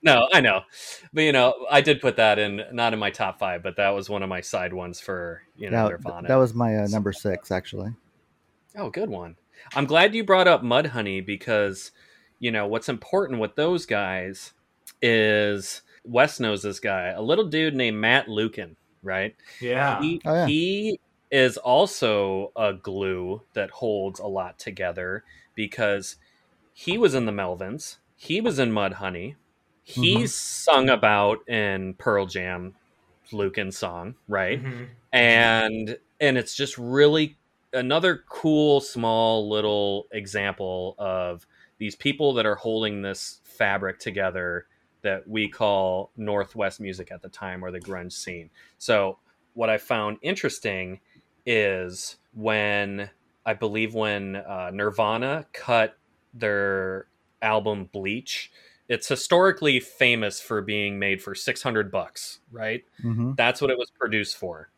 No, 0.04 0.28
I 0.34 0.42
know, 0.42 0.62
but 1.14 1.22
you 1.22 1.32
know, 1.32 1.54
I 1.70 1.82
did 1.82 2.02
put 2.02 2.16
that 2.16 2.40
in 2.40 2.64
not 2.72 2.94
in 2.94 2.98
my 2.98 3.12
top 3.12 3.38
five, 3.38 3.62
but 3.62 3.76
that 3.76 3.90
was 3.90 4.10
one 4.10 4.24
of 4.24 4.30
my 4.30 4.42
side 4.42 4.74
ones 4.74 5.00
for 5.00 5.44
you 5.56 5.70
know 5.70 5.84
that, 5.84 5.92
Nirvana. 5.92 6.28
that 6.28 6.36
was 6.38 6.56
my 6.56 6.76
uh, 6.78 6.88
number 6.88 7.14
six 7.14 7.52
actually. 7.52 7.94
Oh, 8.76 8.90
good 8.90 9.10
one. 9.10 9.36
I'm 9.76 9.86
glad 9.86 10.16
you 10.16 10.24
brought 10.24 10.48
up 10.48 10.64
Mudhoney 10.64 11.24
because, 11.24 11.92
you 12.40 12.50
know, 12.50 12.66
what's 12.66 12.90
important 12.90 13.40
with 13.40 13.54
those 13.56 13.86
guys 13.86 14.54
is 15.02 15.82
Wes 16.04 16.40
knows 16.40 16.64
this 16.64 16.80
guy, 16.80 17.08
a 17.10 17.22
little 17.22 17.46
dude 17.46 17.76
named 17.76 17.98
Matt 17.98 18.28
Lukin, 18.28 18.76
right? 19.04 19.36
Yeah. 19.60 20.02
He, 20.02 20.22
Oh, 20.26 20.34
yeah. 20.34 20.48
he 20.48 21.00
is 21.30 21.58
also 21.58 22.52
a 22.56 22.74
glue 22.74 23.42
that 23.54 23.70
holds 23.70 24.20
a 24.20 24.28
lot 24.28 24.60
together 24.60 25.24
because 25.56 26.18
he 26.74 26.98
was 26.98 27.14
in 27.14 27.26
the 27.26 27.32
Melvins, 27.32 27.98
he 28.16 28.42
was 28.42 28.60
in 28.60 28.72
Mud 28.72 28.94
Mudhoney, 28.94 29.36
he's 29.84 30.34
sung 30.36 30.90
about 30.90 31.48
in 31.48 31.94
Pearl 31.96 32.26
Jam, 32.26 32.76
Lukin 33.32 33.72
song, 33.72 34.16
right? 34.28 34.62
Mhm. 34.64 34.88
and 35.14 35.98
and 36.20 36.38
it's 36.38 36.56
just 36.56 36.78
really 36.78 37.38
another 37.74 38.24
cool 38.30 38.82
small 38.82 39.50
little 39.50 40.08
example 40.12 40.96
of 40.98 41.46
these 41.78 41.96
people 41.96 42.34
that 42.34 42.46
are 42.46 42.56
holding 42.56 43.02
this 43.02 43.40
fabric 43.44 44.00
together 44.00 44.66
that 45.02 45.28
we 45.28 45.48
call 45.48 46.12
northwest 46.16 46.80
music 46.80 47.12
at 47.12 47.22
the 47.22 47.30
time 47.30 47.64
or 47.64 47.72
the 47.72 47.80
grunge 47.80 48.14
scene. 48.14 48.50
So 48.78 49.18
what 49.54 49.70
i 49.70 49.78
found 49.78 50.18
interesting 50.22 51.00
is 51.46 52.18
when 52.34 53.10
i 53.46 53.54
believe 53.54 53.94
when 53.94 54.36
uh, 54.36 54.72
nirvana 54.74 55.46
cut 55.54 55.98
their 56.34 57.08
album 57.42 57.90
bleach 57.92 58.52
it's 58.88 59.08
historically 59.08 59.80
famous 59.80 60.42
for 60.42 60.62
being 60.62 61.00
made 61.00 61.22
for 61.22 61.34
600 61.36 61.92
bucks 61.92 62.40
right? 62.52 62.84
Hmm 63.02 63.32
that's 63.36 63.62
what 63.62 63.72
it 63.72 63.78
was 63.78 63.92
produced 64.00 64.38
for. 64.38 64.70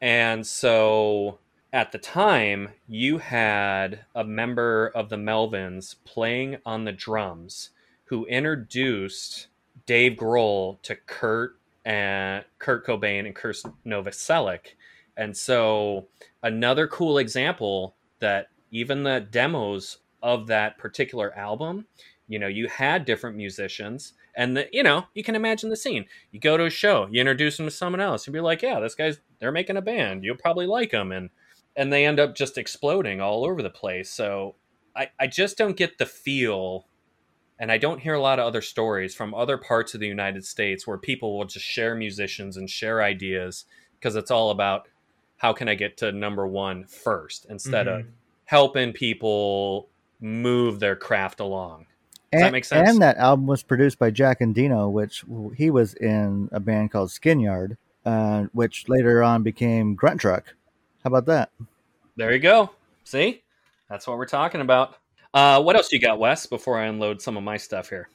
And 0.00 0.46
so 0.46 1.38
at 1.72 1.92
the 1.92 1.98
time, 1.98 2.70
you 2.86 3.18
had 3.18 4.00
a 4.14 4.24
member 4.24 4.88
of 4.94 5.08
the 5.08 5.16
Melvins 5.16 5.96
playing 6.04 6.58
on 6.64 6.84
the 6.84 6.92
drums 6.92 7.70
who 8.04 8.24
introduced 8.26 9.47
Dave 9.88 10.12
Grohl 10.12 10.80
to 10.82 10.94
Kurt 10.94 11.58
and 11.86 12.44
Kurt 12.58 12.86
Cobain 12.86 13.24
and 13.24 13.34
Kurt 13.34 13.56
Novoselic. 13.86 14.74
And 15.16 15.34
so 15.34 16.08
another 16.42 16.86
cool 16.86 17.16
example 17.16 17.96
that 18.20 18.48
even 18.70 19.02
the 19.02 19.26
demos 19.30 19.96
of 20.22 20.46
that 20.48 20.76
particular 20.76 21.34
album, 21.34 21.86
you 22.28 22.38
know, 22.38 22.48
you 22.48 22.68
had 22.68 23.06
different 23.06 23.38
musicians 23.38 24.12
and 24.36 24.54
the, 24.54 24.68
you 24.72 24.82
know, 24.82 25.06
you 25.14 25.24
can 25.24 25.34
imagine 25.34 25.70
the 25.70 25.76
scene 25.76 26.04
you 26.32 26.38
go 26.38 26.58
to 26.58 26.66
a 26.66 26.70
show, 26.70 27.08
you 27.10 27.18
introduce 27.20 27.56
them 27.56 27.66
to 27.66 27.70
someone 27.70 28.02
else, 28.02 28.26
you'd 28.26 28.34
be 28.34 28.40
like, 28.40 28.60
yeah, 28.60 28.80
this 28.80 28.94
guy's 28.94 29.20
they're 29.40 29.50
making 29.50 29.78
a 29.78 29.82
band. 29.82 30.22
You'll 30.22 30.36
probably 30.36 30.66
like 30.66 30.90
them, 30.90 31.12
and 31.12 31.30
and 31.76 31.90
they 31.90 32.04
end 32.04 32.20
up 32.20 32.34
just 32.34 32.58
exploding 32.58 33.22
all 33.22 33.46
over 33.46 33.62
the 33.62 33.70
place. 33.70 34.10
So 34.10 34.56
I 34.94 35.08
I 35.18 35.28
just 35.28 35.56
don't 35.56 35.76
get 35.76 35.96
the 35.96 36.06
feel, 36.06 36.87
and 37.58 37.72
I 37.72 37.78
don't 37.78 38.00
hear 38.00 38.14
a 38.14 38.20
lot 38.20 38.38
of 38.38 38.46
other 38.46 38.62
stories 38.62 39.14
from 39.14 39.34
other 39.34 39.58
parts 39.58 39.94
of 39.94 40.00
the 40.00 40.06
United 40.06 40.44
States 40.44 40.86
where 40.86 40.98
people 40.98 41.36
will 41.36 41.44
just 41.44 41.64
share 41.64 41.94
musicians 41.94 42.56
and 42.56 42.70
share 42.70 43.02
ideas 43.02 43.64
because 43.98 44.16
it's 44.16 44.30
all 44.30 44.50
about 44.50 44.88
how 45.38 45.52
can 45.52 45.68
I 45.68 45.74
get 45.74 45.96
to 45.98 46.12
number 46.12 46.46
one 46.46 46.84
first 46.84 47.46
instead 47.48 47.88
of 47.88 48.00
Mhm. 48.02 48.08
helping 48.44 48.92
people 48.92 49.88
move 50.20 50.80
their 50.80 50.96
craft 50.96 51.40
along. 51.40 51.86
Does 52.30 52.40
and, 52.40 52.42
that 52.42 52.52
make 52.52 52.64
sense? 52.64 52.90
And 52.90 53.02
that 53.02 53.16
album 53.16 53.46
was 53.46 53.62
produced 53.62 53.98
by 53.98 54.10
Jack 54.10 54.40
Endino, 54.40 54.90
which 54.90 55.24
he 55.56 55.70
was 55.70 55.94
in 55.94 56.48
a 56.52 56.60
band 56.60 56.90
called 56.90 57.08
Skinyard, 57.08 57.76
uh, 58.04 58.44
which 58.52 58.88
later 58.88 59.22
on 59.22 59.42
became 59.42 59.96
Gruntruck. 59.96 60.44
How 61.04 61.08
about 61.08 61.26
that? 61.26 61.50
There 62.16 62.32
you 62.32 62.38
go. 62.38 62.70
See, 63.04 63.42
that's 63.88 64.06
what 64.06 64.18
we're 64.18 64.26
talking 64.26 64.60
about. 64.60 64.96
Uh, 65.34 65.62
what 65.62 65.76
else 65.76 65.92
you 65.92 66.00
got, 66.00 66.18
Wes? 66.18 66.46
Before 66.46 66.78
I 66.78 66.86
unload 66.86 67.20
some 67.20 67.36
of 67.36 67.42
my 67.42 67.56
stuff 67.56 67.88
here. 67.88 68.08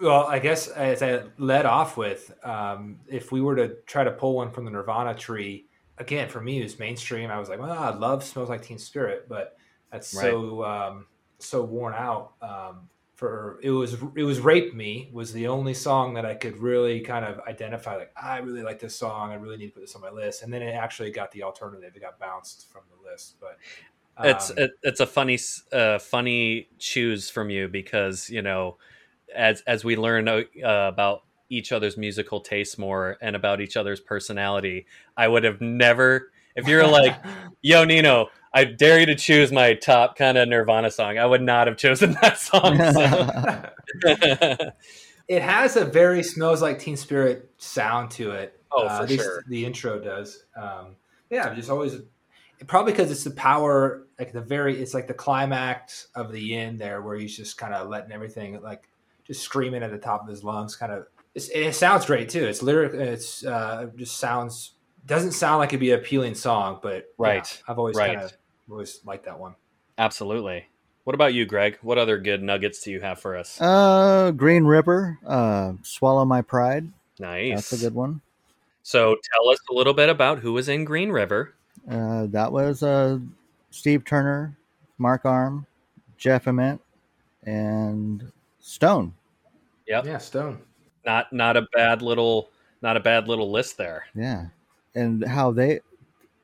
Well, 0.00 0.26
I 0.26 0.38
guess 0.38 0.68
as 0.68 1.02
I 1.02 1.22
led 1.38 1.66
off 1.66 1.96
with, 1.96 2.32
um, 2.44 2.98
if 3.08 3.32
we 3.32 3.40
were 3.40 3.56
to 3.56 3.76
try 3.86 4.04
to 4.04 4.10
pull 4.10 4.34
one 4.34 4.50
from 4.50 4.64
the 4.64 4.70
Nirvana 4.70 5.14
tree, 5.14 5.66
again, 5.98 6.28
for 6.28 6.40
me, 6.40 6.60
it 6.60 6.62
was 6.62 6.78
mainstream. 6.78 7.30
I 7.30 7.38
was 7.38 7.48
like, 7.48 7.60
well, 7.60 7.72
I 7.72 7.90
love 7.90 8.24
Smells 8.24 8.48
Like 8.48 8.62
Teen 8.62 8.78
Spirit, 8.78 9.26
but 9.28 9.56
that's 9.90 10.08
so 10.08 10.64
um, 10.64 11.06
so 11.38 11.62
worn 11.62 11.94
out. 11.94 12.32
Um, 12.40 12.88
for 13.14 13.60
it 13.62 13.70
was 13.70 13.96
it 14.16 14.24
was 14.24 14.40
Rape 14.40 14.74
Me 14.74 15.08
was 15.12 15.32
the 15.32 15.46
only 15.46 15.74
song 15.74 16.14
that 16.14 16.26
I 16.26 16.34
could 16.34 16.56
really 16.56 17.00
kind 17.00 17.24
of 17.24 17.40
identify. 17.46 17.96
Like, 17.96 18.12
I 18.20 18.38
really 18.38 18.62
like 18.62 18.80
this 18.80 18.96
song. 18.96 19.30
I 19.30 19.34
really 19.34 19.56
need 19.56 19.68
to 19.68 19.72
put 19.72 19.80
this 19.80 19.94
on 19.94 20.00
my 20.02 20.10
list. 20.10 20.42
And 20.42 20.52
then 20.52 20.62
it 20.62 20.72
actually 20.72 21.10
got 21.10 21.30
the 21.30 21.42
alternative. 21.42 21.92
It 21.94 22.00
got 22.00 22.18
bounced 22.18 22.70
from 22.70 22.82
the 22.90 23.10
list, 23.10 23.36
but. 23.40 23.58
It's 24.22 24.50
um, 24.50 24.58
it, 24.58 24.70
it's 24.82 25.00
a 25.00 25.06
funny 25.06 25.38
uh, 25.72 25.98
funny 25.98 26.68
choose 26.78 27.30
from 27.30 27.50
you 27.50 27.68
because 27.68 28.30
you 28.30 28.42
know 28.42 28.76
as 29.34 29.62
as 29.66 29.84
we 29.84 29.96
learn 29.96 30.28
uh, 30.28 30.42
about 30.62 31.22
each 31.50 31.72
other's 31.72 31.96
musical 31.96 32.40
tastes 32.40 32.78
more 32.78 33.16
and 33.20 33.34
about 33.36 33.60
each 33.60 33.76
other's 33.76 34.00
personality, 34.00 34.86
I 35.16 35.28
would 35.28 35.44
have 35.44 35.60
never 35.60 36.30
if 36.54 36.68
you're 36.68 36.86
like 36.86 37.16
yo 37.62 37.84
Nino, 37.84 38.28
I 38.52 38.64
dare 38.64 39.00
you 39.00 39.06
to 39.06 39.16
choose 39.16 39.50
my 39.50 39.74
top 39.74 40.16
kind 40.16 40.38
of 40.38 40.48
Nirvana 40.48 40.90
song. 40.90 41.18
I 41.18 41.26
would 41.26 41.42
not 41.42 41.66
have 41.66 41.76
chosen 41.76 42.12
that 42.22 42.38
song. 42.38 42.78
so. 44.00 44.70
It 45.26 45.40
has 45.40 45.76
a 45.76 45.84
very 45.84 46.22
smells 46.22 46.60
like 46.60 46.78
Teen 46.78 46.96
Spirit 46.96 47.50
sound 47.56 48.10
to 48.12 48.32
it. 48.32 48.60
Oh, 48.70 48.84
Uh, 48.84 48.98
for 48.98 49.02
at 49.04 49.08
least 49.08 49.24
sure. 49.24 49.44
The 49.48 49.64
intro 49.64 49.98
does. 49.98 50.44
Um, 50.54 50.96
yeah, 51.30 51.54
just 51.54 51.70
always 51.70 51.96
probably 52.66 52.92
because 52.92 53.10
it's 53.10 53.24
the 53.24 53.30
power, 53.30 54.06
like 54.18 54.32
the 54.32 54.40
very, 54.40 54.80
it's 54.80 54.94
like 54.94 55.06
the 55.06 55.14
climax 55.14 56.08
of 56.14 56.32
the 56.32 56.56
end 56.56 56.78
there, 56.78 57.02
where 57.02 57.16
he's 57.16 57.36
just 57.36 57.56
kind 57.58 57.74
of 57.74 57.88
letting 57.88 58.12
everything, 58.12 58.60
like 58.62 58.88
just 59.26 59.42
screaming 59.42 59.82
at 59.82 59.90
the 59.90 59.98
top 59.98 60.22
of 60.22 60.28
his 60.28 60.44
lungs, 60.44 60.76
kind 60.76 60.92
of. 60.92 61.06
It 61.34 61.74
sounds 61.74 62.06
great 62.06 62.28
too. 62.28 62.44
It's 62.44 62.62
lyric. 62.62 62.94
It's 62.94 63.44
uh, 63.44 63.88
just 63.96 64.18
sounds 64.18 64.72
doesn't 65.06 65.32
sound 65.32 65.58
like 65.58 65.70
it'd 65.70 65.80
be 65.80 65.90
an 65.90 65.98
appealing 65.98 66.34
song, 66.34 66.78
but 66.82 66.94
yeah, 66.94 67.02
Right. 67.18 67.62
I've 67.68 67.78
always 67.78 67.96
Right. 67.96 68.14
kind 68.14 68.20
of 68.24 68.32
always 68.70 69.00
liked 69.04 69.24
that 69.24 69.38
one. 69.38 69.54
Absolutely. 69.98 70.66
What 71.04 71.14
about 71.14 71.34
you, 71.34 71.44
Greg? 71.44 71.76
What 71.82 71.98
other 71.98 72.18
good 72.18 72.42
nuggets 72.42 72.82
do 72.82 72.90
you 72.90 73.00
have 73.00 73.20
for 73.20 73.36
us? 73.36 73.60
Uh, 73.60 74.30
Green 74.30 74.64
River, 74.64 75.18
uh, 75.26 75.72
Swallow 75.82 76.24
My 76.24 76.40
Pride. 76.40 76.88
nice. 77.18 77.54
That's 77.54 77.72
a 77.82 77.84
good 77.84 77.94
one. 77.94 78.20
So 78.82 79.16
tell 79.34 79.48
us 79.50 79.58
a 79.70 79.74
little 79.74 79.92
bit 79.94 80.08
about 80.08 80.38
who 80.38 80.52
was 80.52 80.68
in 80.68 80.84
Green 80.84 81.10
River. 81.10 81.54
Uh, 81.90 82.26
that 82.26 82.50
was 82.50 82.82
uh, 82.82 83.18
Steve 83.70 84.04
Turner, 84.04 84.56
Mark 84.98 85.24
Arm, 85.24 85.66
Jeff 86.16 86.46
Ament, 86.46 86.80
and 87.44 88.30
Stone. 88.60 89.12
Yep. 89.86 90.06
Yeah, 90.06 90.18
Stone. 90.18 90.60
Not 91.04 91.32
not 91.32 91.56
a 91.56 91.66
bad 91.74 92.00
little 92.00 92.48
not 92.80 92.96
a 92.96 93.00
bad 93.00 93.28
little 93.28 93.50
list 93.50 93.76
there. 93.76 94.04
Yeah, 94.14 94.46
and 94.94 95.24
how 95.24 95.50
they 95.52 95.80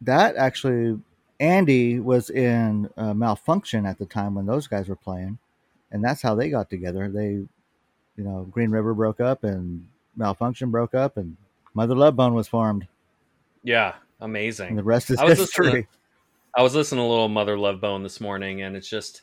that 0.02 0.36
actually 0.36 1.00
Andy 1.40 2.00
was 2.00 2.28
in 2.30 2.88
uh, 2.98 3.14
Malfunkshun 3.14 3.88
at 3.88 3.98
the 3.98 4.06
time 4.06 4.34
when 4.34 4.46
those 4.46 4.66
guys 4.66 4.88
were 4.88 4.96
playing, 4.96 5.38
and 5.90 6.04
that's 6.04 6.20
how 6.20 6.34
they 6.34 6.50
got 6.50 6.68
together. 6.68 7.08
They, 7.08 7.30
you 7.30 7.48
know, 8.24 8.46
Green 8.50 8.70
River 8.70 8.92
broke 8.92 9.20
up 9.20 9.44
and 9.44 9.86
Malfunkshun 10.18 10.70
broke 10.70 10.94
up, 10.94 11.16
and 11.16 11.36
Mother 11.72 11.94
Love 11.94 12.16
Bone 12.16 12.34
was 12.34 12.48
formed, 12.48 12.86
Yeah, 13.62 13.94
and 14.20 14.30
amazing. 14.30 14.76
the 14.76 14.82
rest 14.82 15.10
is 15.10 15.18
I 15.18 15.24
was 15.24 15.38
history. 15.38 15.86
I 16.54 16.62
was 16.62 16.74
listening 16.74 17.00
to 17.00 17.06
a 17.06 17.08
little 17.08 17.28
Mother 17.28 17.56
Love 17.56 17.80
Bone 17.80 18.02
this 18.02 18.20
morning, 18.20 18.62
and 18.62 18.76
it's 18.76 18.88
just, 18.88 19.22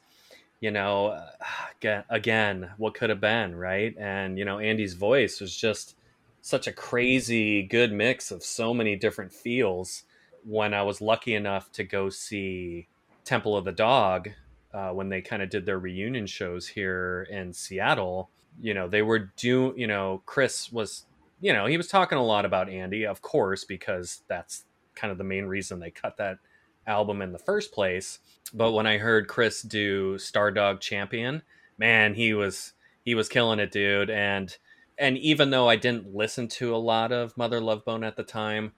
you 0.62 0.72
know, 0.72 1.20
again, 1.80 2.04
again, 2.10 2.70
what 2.78 2.94
could 2.94 3.10
have 3.10 3.22
been, 3.22 3.56
right? 3.56 3.96
And 3.98 4.38
you 4.38 4.46
know, 4.46 4.60
Andy's 4.60 4.94
voice 4.94 5.42
was 5.42 5.56
just 5.56 5.96
such 6.42 6.68
a 6.68 6.72
crazy 6.72 7.64
good 7.64 7.92
mix 7.92 8.32
of 8.32 8.44
so 8.44 8.74
many 8.74 8.96
different 8.96 9.32
feels. 9.32 10.04
When 10.46 10.74
I 10.74 10.84
was 10.84 11.02
lucky 11.02 11.36
enough 11.36 11.72
to 11.74 11.84
go 11.84 12.10
see 12.10 12.88
Temple 13.26 13.58
of 13.58 13.66
the 13.66 13.74
Dog 13.74 14.30
uh, 14.74 14.92
when 14.92 15.10
they 15.10 15.22
kind 15.22 15.42
of 15.42 15.50
did 15.50 15.66
their 15.66 15.80
reunion 15.80 16.26
shows 16.26 16.68
here 16.68 17.28
in 17.30 17.52
Seattle. 17.52 18.30
You 18.62 18.74
know, 18.74 18.88
they 18.88 19.02
were 19.02 19.32
do. 19.36 19.74
You 19.76 19.88
know, 19.88 20.22
Chris 20.26 20.72
was. 20.72 21.04
You 21.40 21.54
know, 21.54 21.68
he 21.68 21.78
was 21.78 21.88
talking 21.88 22.18
a 22.18 22.26
lot 22.26 22.46
about 22.46 22.68
Andy, 22.68 23.06
of 23.06 23.22
course, 23.22 23.64
because 23.64 24.24
that's 24.28 24.64
kind 24.98 25.12
of 25.12 25.18
the 25.18 25.24
main 25.24 25.46
reason 25.46 25.80
they 25.80 25.92
cut 25.92 26.18
that 26.18 26.40
album 26.86 27.22
in 27.22 27.32
the 27.32 27.40
first 27.40 27.72
place. 27.72 28.20
But 28.54 28.72
when 28.72 28.88
I 28.88 28.98
heard 28.98 29.28
Chris 29.28 29.62
do 29.62 30.16
Stardog 30.16 30.80
Champion, 30.80 31.42
man, 31.78 32.14
he 32.14 32.34
was 32.34 32.74
he 33.04 33.16
was 33.16 33.30
killing 33.30 33.60
it, 33.60 33.72
dude. 33.72 34.10
And 34.10 34.56
and 34.98 35.18
even 35.18 35.52
though 35.52 35.70
I 35.70 35.76
didn't 35.76 36.16
listen 36.16 36.48
to 36.50 36.76
a 36.76 36.78
lot 36.78 37.12
of 37.12 37.38
Mother 37.38 37.62
Love 37.62 37.86
Bone 37.86 38.04
at 38.04 38.16
the 38.16 38.24
time, 38.24 38.74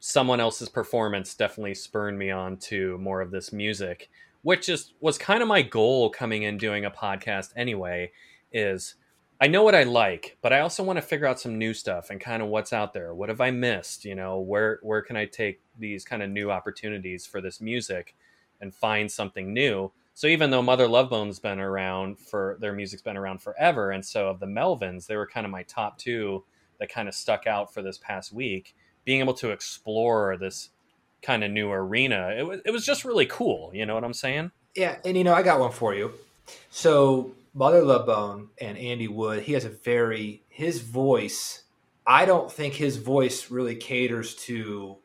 someone 0.00 0.40
else's 0.40 0.68
performance 0.68 1.34
definitely 1.34 1.74
spurred 1.74 2.18
me 2.18 2.30
on 2.30 2.56
to 2.56 2.98
more 2.98 3.20
of 3.20 3.30
this 3.30 3.52
music, 3.52 4.10
which 4.42 4.68
is 4.68 4.94
was 5.00 5.18
kind 5.18 5.42
of 5.42 5.48
my 5.48 5.62
goal 5.62 6.10
coming 6.10 6.42
in 6.42 6.58
doing 6.58 6.84
a 6.84 6.90
podcast 6.90 7.50
anyway, 7.56 8.10
is 8.52 8.96
I 9.42 9.48
know 9.48 9.64
what 9.64 9.74
I 9.74 9.82
like, 9.82 10.38
but 10.40 10.52
I 10.52 10.60
also 10.60 10.84
want 10.84 10.98
to 10.98 11.02
figure 11.02 11.26
out 11.26 11.40
some 11.40 11.58
new 11.58 11.74
stuff 11.74 12.10
and 12.10 12.20
kind 12.20 12.44
of 12.44 12.48
what's 12.48 12.72
out 12.72 12.92
there. 12.92 13.12
What 13.12 13.28
have 13.28 13.40
I 13.40 13.50
missed? 13.50 14.04
You 14.04 14.14
know, 14.14 14.38
where 14.38 14.78
where 14.82 15.02
can 15.02 15.16
I 15.16 15.24
take 15.24 15.60
these 15.76 16.04
kind 16.04 16.22
of 16.22 16.30
new 16.30 16.52
opportunities 16.52 17.26
for 17.26 17.40
this 17.40 17.60
music 17.60 18.14
and 18.60 18.72
find 18.72 19.10
something 19.10 19.52
new? 19.52 19.90
So 20.14 20.28
even 20.28 20.52
though 20.52 20.62
Mother 20.62 20.86
Love 20.86 21.10
Bone's 21.10 21.40
been 21.40 21.58
around 21.58 22.20
for 22.20 22.56
their 22.60 22.72
music's 22.72 23.02
been 23.02 23.16
around 23.16 23.42
forever, 23.42 23.90
and 23.90 24.06
so 24.06 24.28
of 24.28 24.38
the 24.38 24.46
Melvins, 24.46 25.08
they 25.08 25.16
were 25.16 25.26
kind 25.26 25.44
of 25.44 25.50
my 25.50 25.64
top 25.64 25.98
two 25.98 26.44
that 26.78 26.88
kind 26.88 27.08
of 27.08 27.14
stuck 27.14 27.48
out 27.48 27.74
for 27.74 27.82
this 27.82 27.98
past 27.98 28.32
week. 28.32 28.76
Being 29.04 29.18
able 29.18 29.34
to 29.34 29.50
explore 29.50 30.36
this 30.36 30.68
kind 31.20 31.42
of 31.42 31.50
new 31.50 31.68
arena, 31.68 32.32
it 32.38 32.44
was 32.44 32.60
it 32.64 32.70
was 32.70 32.86
just 32.86 33.04
really 33.04 33.26
cool. 33.26 33.72
You 33.74 33.86
know 33.86 33.96
what 33.96 34.04
I'm 34.04 34.14
saying? 34.14 34.52
Yeah, 34.76 34.98
and 35.04 35.16
you 35.16 35.24
know 35.24 35.34
I 35.34 35.42
got 35.42 35.58
one 35.58 35.72
for 35.72 35.96
you. 35.96 36.12
So 36.70 37.32
Mother 37.54 37.82
Love 37.82 38.06
Bone 38.06 38.48
and 38.60 38.78
Andy 38.78 39.08
Wood, 39.08 39.42
he 39.42 39.52
has 39.52 39.64
a 39.64 39.70
very 39.70 40.42
his 40.48 40.80
voice. 40.80 41.64
I 42.06 42.24
don't 42.24 42.50
think 42.50 42.74
his 42.74 42.96
voice 42.96 43.50
really 43.50 43.76
caters 43.76 44.34
to 44.46 44.96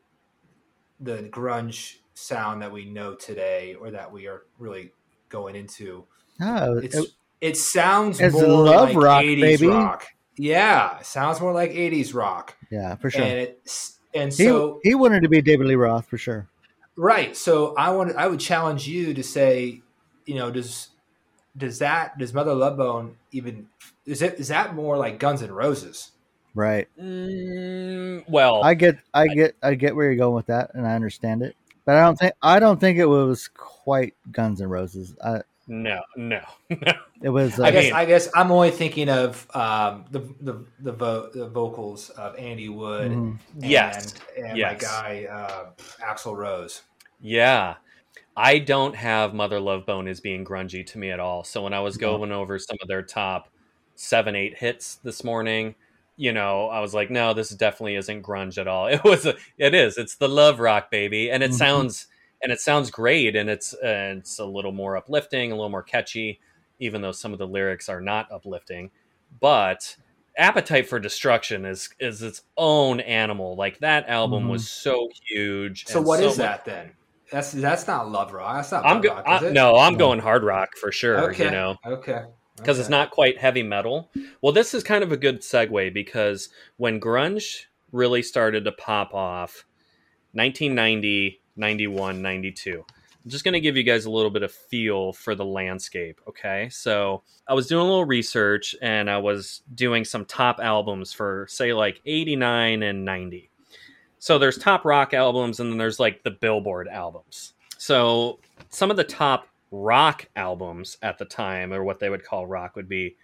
the 1.00 1.28
grunge 1.30 1.96
sound 2.14 2.62
that 2.62 2.72
we 2.72 2.84
know 2.86 3.14
today, 3.14 3.76
or 3.80 3.90
that 3.92 4.10
we 4.10 4.26
are 4.26 4.42
really 4.58 4.92
going 5.28 5.54
into. 5.54 6.04
Oh, 6.40 6.78
It's 6.78 6.96
it- 6.96 7.10
it 7.40 7.56
sounds 7.56 8.20
more 8.20 8.42
love 8.64 8.88
like 8.88 8.96
rock, 8.96 9.22
80s 9.22 9.40
baby. 9.60 9.66
rock. 9.68 10.06
Yeah, 10.36 11.00
sounds 11.02 11.40
more 11.40 11.52
like 11.52 11.70
80s 11.70 12.12
rock. 12.14 12.56
yeah, 12.70 12.96
for 12.96 13.10
sure. 13.10 13.22
And 13.22 13.38
it's 13.38 13.98
and 14.14 14.32
he, 14.32 14.44
so 14.44 14.80
he 14.82 14.94
wanted 14.96 15.22
to 15.22 15.28
be 15.28 15.40
David 15.40 15.68
Lee 15.68 15.76
Roth 15.76 16.06
for 16.06 16.18
sure. 16.18 16.48
right. 16.96 17.36
So 17.36 17.74
I 17.76 17.90
wanted 17.90 18.16
I 18.16 18.26
would 18.26 18.40
challenge 18.40 18.88
you 18.88 19.14
to 19.14 19.22
say, 19.22 19.82
you 20.26 20.34
know, 20.34 20.50
does 20.50 20.88
does 21.58 21.78
that 21.80 22.16
does 22.18 22.32
Mother 22.32 22.54
Love 22.54 22.76
Bone 22.76 23.16
even 23.32 23.66
is 24.06 24.22
it 24.22 24.38
is 24.40 24.48
that 24.48 24.74
more 24.74 24.96
like 24.96 25.18
Guns 25.18 25.42
and 25.42 25.54
Roses? 25.54 26.12
Right. 26.54 26.88
Mm, 27.00 28.24
well, 28.28 28.64
I 28.64 28.74
get, 28.74 28.98
I 29.14 29.28
get, 29.28 29.54
I 29.62 29.74
get 29.74 29.94
where 29.94 30.06
you're 30.06 30.16
going 30.16 30.34
with 30.34 30.46
that, 30.46 30.70
and 30.74 30.86
I 30.86 30.94
understand 30.94 31.42
it. 31.42 31.54
But 31.84 31.94
I 31.96 32.00
don't 32.00 32.18
think, 32.18 32.32
I 32.42 32.58
don't 32.58 32.80
think 32.80 32.98
it 32.98 33.06
was 33.06 33.48
quite 33.48 34.14
Guns 34.32 34.60
and 34.60 34.70
Roses. 34.70 35.14
I, 35.24 35.42
no, 35.68 36.00
no, 36.16 36.40
no. 36.70 36.92
it 37.22 37.28
was. 37.28 37.60
I 37.60 37.70
guess 37.70 37.84
mean- 37.84 37.92
I 37.92 38.04
guess 38.06 38.28
I'm 38.34 38.50
only 38.50 38.70
thinking 38.70 39.08
of 39.08 39.46
um, 39.54 40.06
the 40.10 40.20
the 40.40 40.64
the, 40.80 40.92
vo- 40.92 41.30
the 41.32 41.48
vocals 41.48 42.10
of 42.10 42.34
Andy 42.36 42.68
Wood 42.70 43.12
mhm. 43.12 43.38
and, 43.54 43.64
Yes. 43.70 44.14
and 44.36 44.56
Yes. 44.58 44.82
my 44.82 44.88
guy 44.88 45.26
uh, 45.30 45.66
Axl 46.02 46.36
Rose. 46.36 46.82
Yeah. 47.20 47.76
I 48.38 48.60
don't 48.60 48.94
have 48.94 49.34
Mother 49.34 49.58
Love 49.58 49.84
Bone 49.84 50.06
as 50.06 50.20
being 50.20 50.44
grungy 50.44 50.86
to 50.86 50.98
me 50.98 51.10
at 51.10 51.18
all. 51.18 51.42
So 51.42 51.62
when 51.64 51.74
I 51.74 51.80
was 51.80 51.96
going 51.96 52.30
over 52.30 52.58
some 52.58 52.76
of 52.80 52.86
their 52.86 53.02
top 53.02 53.48
seven, 53.96 54.36
eight 54.36 54.56
hits 54.56 54.94
this 54.96 55.24
morning, 55.24 55.74
you 56.16 56.32
know, 56.32 56.68
I 56.68 56.78
was 56.80 56.94
like, 56.94 57.10
no, 57.10 57.34
this 57.34 57.50
definitely 57.50 57.96
isn't 57.96 58.22
grunge 58.22 58.56
at 58.56 58.68
all. 58.68 58.86
It 58.92 59.02
was, 59.02 59.26
a, 59.26 59.34
it 59.58 59.74
is, 59.74 59.98
it's 59.98 60.14
the 60.16 60.28
love 60.28 60.60
rock, 60.60 60.88
baby, 60.90 61.30
and 61.30 61.42
it 61.42 61.50
Mhm. 61.50 61.54
sounds, 61.54 62.06
and 62.42 62.52
it 62.52 62.60
sounds 62.60 62.90
great, 62.90 63.34
and 63.34 63.50
it's, 63.50 63.74
uh, 63.74 64.14
it's 64.18 64.38
a 64.38 64.44
little 64.44 64.72
more 64.72 64.96
uplifting, 64.96 65.50
a 65.50 65.56
little 65.56 65.68
more 65.70 65.82
catchy, 65.82 66.38
even 66.78 67.02
though 67.02 67.12
some 67.12 67.32
of 67.32 67.40
the 67.40 67.46
lyrics 67.46 67.88
are 67.88 68.00
not 68.00 68.30
uplifting. 68.30 68.90
But 69.40 69.96
Appetite 70.36 70.88
for 70.88 71.00
Destruction 71.00 71.64
is 71.64 71.88
is 71.98 72.22
its 72.22 72.42
own 72.56 73.00
animal. 73.00 73.56
Like 73.56 73.80
that 73.80 74.08
album 74.08 74.44
Mhm. 74.44 74.50
was 74.50 74.70
so 74.70 75.08
huge. 75.26 75.86
So 75.86 76.00
what 76.00 76.20
is 76.22 76.36
so 76.36 76.42
much- 76.42 76.64
that 76.64 76.64
then? 76.64 76.92
That's 77.30 77.52
that's 77.52 77.86
not 77.86 78.10
love 78.10 78.32
rock. 78.32 78.56
That's 78.56 78.72
not 78.72 78.84
I'm 78.84 78.94
love 78.96 79.02
go- 79.02 79.14
rock, 79.14 79.24
I- 79.26 79.46
it? 79.46 79.52
no, 79.52 79.76
I'm 79.76 79.92
No. 79.94 79.98
going 79.98 80.20
hard 80.20 80.44
rock 80.44 80.76
for 80.80 80.90
sure. 80.92 81.30
Okay. 81.30 81.44
You 81.44 81.50
know, 81.50 81.76
Okay. 81.86 82.22
because 82.56 82.78
it's 82.78 82.88
not 82.88 83.10
quite 83.10 83.38
heavy 83.38 83.62
metal. 83.62 84.10
Well, 84.40 84.52
this 84.52 84.72
is 84.74 84.82
kind 84.82 85.04
of 85.04 85.12
a 85.12 85.16
good 85.16 85.40
segue 85.42 85.92
because 85.92 86.48
when 86.76 87.00
grunge 87.00 87.64
really 87.92 88.22
started 88.22 88.64
to 88.64 88.72
pop 88.72 89.14
off, 89.14 89.64
1990, 90.32 91.40
91, 91.56 92.22
92. 92.22 92.84
I'm 93.24 93.30
just 93.30 93.44
going 93.44 93.54
to 93.54 93.60
give 93.60 93.76
you 93.76 93.82
guys 93.82 94.04
a 94.06 94.10
little 94.10 94.30
bit 94.30 94.42
of 94.42 94.52
feel 94.52 95.12
for 95.12 95.34
the 95.34 95.44
landscape. 95.44 96.20
Okay, 96.28 96.68
so 96.70 97.22
I 97.46 97.54
was 97.54 97.66
doing 97.66 97.82
a 97.82 97.84
little 97.88 98.04
research 98.04 98.74
and 98.80 99.10
I 99.10 99.18
was 99.18 99.62
doing 99.74 100.04
some 100.04 100.24
top 100.24 100.60
albums 100.62 101.12
for 101.12 101.46
say 101.50 101.72
like 101.74 102.00
89 102.06 102.82
and 102.82 103.04
90. 103.04 103.50
So 104.18 104.38
there's 104.38 104.58
top 104.58 104.84
rock 104.84 105.14
albums 105.14 105.60
and 105.60 105.70
then 105.70 105.78
there's 105.78 106.00
like 106.00 106.22
the 106.22 106.30
Billboard 106.30 106.88
albums. 106.88 107.54
So 107.76 108.40
some 108.68 108.90
of 108.90 108.96
the 108.96 109.04
top 109.04 109.48
rock 109.70 110.26
albums 110.34 110.98
at 111.02 111.18
the 111.18 111.24
time, 111.24 111.72
or 111.72 111.84
what 111.84 112.00
they 112.00 112.10
would 112.10 112.24
call 112.24 112.46
rock, 112.46 112.74
would 112.76 112.88
be 112.88 113.16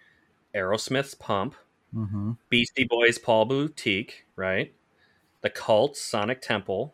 Aerosmith's 0.55 1.15
Pump, 1.15 1.55
Mhm. 1.93 2.37
Beastie 2.49 2.85
Boys' 2.85 3.17
Paul 3.17 3.45
Boutique, 3.45 4.25
right? 4.35 4.73
The 5.41 5.49
Cults, 5.49 6.01
Sonic 6.01 6.41
Temple, 6.41 6.93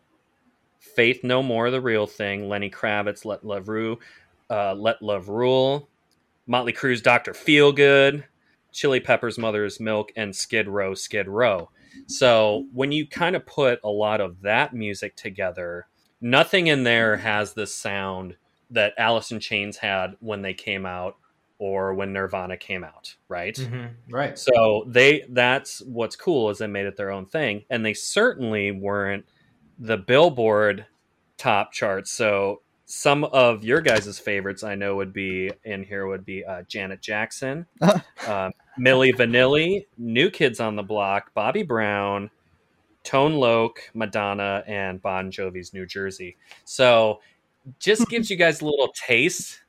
Faith 0.78 1.22
No 1.22 1.42
More, 1.42 1.70
The 1.70 1.80
Real 1.80 2.06
Thing, 2.06 2.48
Lenny 2.48 2.70
Kravitz, 2.70 3.24
Let 3.24 3.44
Love 3.44 3.68
Rule, 3.68 4.00
uh, 4.50 4.74
Let 4.74 5.00
Love 5.02 5.28
Rule, 5.28 5.88
Motley 6.46 6.72
Crue's 6.72 7.00
Doctor 7.00 7.32
Feelgood, 7.32 8.24
Chili 8.72 9.00
Peppers' 9.00 9.38
Mother's 9.38 9.78
Milk, 9.80 10.12
and 10.16 10.34
Skid 10.34 10.68
Row, 10.68 10.94
Skid 10.94 11.28
Row. 11.28 11.70
So 12.06 12.66
when 12.72 12.92
you 12.92 13.06
kind 13.06 13.36
of 13.36 13.46
put 13.46 13.80
a 13.84 13.88
lot 13.88 14.20
of 14.20 14.40
that 14.42 14.74
music 14.74 15.16
together, 15.16 15.86
nothing 16.20 16.66
in 16.68 16.84
there 16.84 17.16
has 17.16 17.54
the 17.54 17.66
sound 17.66 18.36
that 18.70 18.94
Alice 18.98 19.30
in 19.30 19.40
Chains 19.40 19.76
had 19.76 20.16
when 20.20 20.42
they 20.42 20.54
came 20.54 20.86
out 20.86 21.16
or 21.58 21.94
when 21.94 22.12
Nirvana 22.12 22.56
came 22.56 22.84
out, 22.84 23.14
right? 23.28 23.54
Mhm. 23.56 23.94
right. 24.10 24.38
So 24.38 24.84
they 24.88 25.24
that's 25.30 25.80
what's 25.82 26.16
cool 26.16 26.50
is 26.50 26.58
they 26.58 26.66
made 26.66 26.86
it 26.86 26.96
their 26.96 27.10
own 27.10 27.26
thing, 27.26 27.64
and 27.70 27.84
they 27.84 27.94
certainly 27.94 28.70
weren't 28.72 29.26
the 29.78 29.96
Billboard 29.98 30.86
top 31.38 31.72
charts. 31.72 32.10
So 32.12 32.62
some 32.94 33.24
of 33.24 33.64
your 33.64 33.80
guys' 33.80 34.18
favorites 34.18 34.62
I 34.62 34.74
know 34.74 34.96
would 34.96 35.14
be 35.14 35.50
in 35.64 35.82
here 35.82 36.06
would 36.06 36.26
be 36.26 36.44
uh, 36.44 36.60
Janet 36.68 37.00
Jackson, 37.00 37.64
um, 37.80 38.52
Milli 38.78 39.14
Vanilli, 39.14 39.86
New 39.96 40.28
Kids 40.28 40.60
on 40.60 40.76
the 40.76 40.82
Block, 40.82 41.32
Bobby 41.32 41.62
Brown, 41.62 42.30
Tone 43.02 43.32
Loc, 43.32 43.78
Madonna, 43.94 44.62
and 44.66 45.00
Bon 45.00 45.30
Jovi's 45.30 45.72
New 45.72 45.86
Jersey. 45.86 46.36
So 46.66 47.20
just 47.78 48.10
gives 48.10 48.30
you 48.30 48.36
guys 48.36 48.60
a 48.60 48.66
little 48.66 48.92
taste 48.94 49.60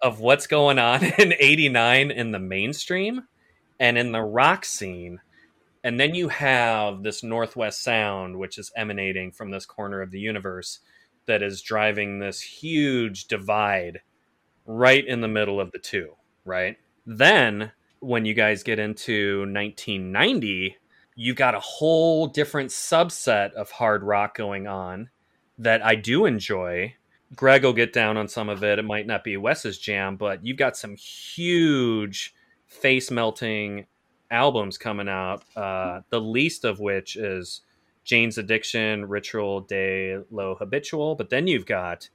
of 0.00 0.20
what's 0.20 0.46
going 0.46 0.78
on 0.78 1.04
in 1.18 1.34
89 1.38 2.10
in 2.10 2.32
the 2.32 2.38
mainstream 2.38 3.28
and 3.78 3.98
in 3.98 4.10
the 4.10 4.22
rock 4.22 4.64
scene. 4.64 5.20
And 5.84 6.00
then 6.00 6.14
you 6.14 6.28
have 6.28 7.02
this 7.02 7.22
Northwest 7.22 7.82
sound, 7.82 8.38
which 8.38 8.56
is 8.56 8.72
emanating 8.74 9.32
from 9.32 9.50
this 9.50 9.66
corner 9.66 10.00
of 10.00 10.10
the 10.10 10.20
universe 10.20 10.80
that 11.26 11.42
is 11.42 11.62
driving 11.62 12.18
this 12.18 12.40
huge 12.40 13.26
divide 13.26 14.00
right 14.66 15.06
in 15.06 15.20
the 15.20 15.28
middle 15.28 15.60
of 15.60 15.72
the 15.72 15.78
two, 15.78 16.14
right? 16.44 16.76
Then 17.06 17.72
when 18.00 18.24
you 18.24 18.34
guys 18.34 18.62
get 18.62 18.78
into 18.78 19.40
1990, 19.40 20.76
you 21.16 21.34
got 21.34 21.54
a 21.54 21.60
whole 21.60 22.26
different 22.26 22.70
subset 22.70 23.52
of 23.52 23.70
hard 23.70 24.02
rock 24.02 24.36
going 24.36 24.66
on 24.66 25.10
that 25.58 25.84
I 25.84 25.94
do 25.94 26.24
enjoy. 26.24 26.94
Greg 27.36 27.62
will 27.62 27.72
get 27.72 27.92
down 27.92 28.16
on 28.16 28.26
some 28.26 28.48
of 28.48 28.64
it. 28.64 28.78
It 28.78 28.84
might 28.84 29.06
not 29.06 29.22
be 29.22 29.36
Wes's 29.36 29.78
jam, 29.78 30.16
but 30.16 30.44
you've 30.44 30.56
got 30.56 30.76
some 30.76 30.96
huge 30.96 32.34
face 32.66 33.10
melting 33.10 33.86
albums 34.30 34.78
coming 34.78 35.08
out. 35.08 35.44
Uh, 35.54 36.00
the 36.10 36.20
least 36.20 36.64
of 36.64 36.80
which 36.80 37.16
is 37.16 37.62
Jane's 38.10 38.38
Addiction, 38.38 39.06
Ritual 39.06 39.60
de 39.60 40.18
lo 40.32 40.56
Habitual. 40.56 41.14
But 41.14 41.30
then 41.30 41.46
you've 41.46 41.64
got 41.66 42.08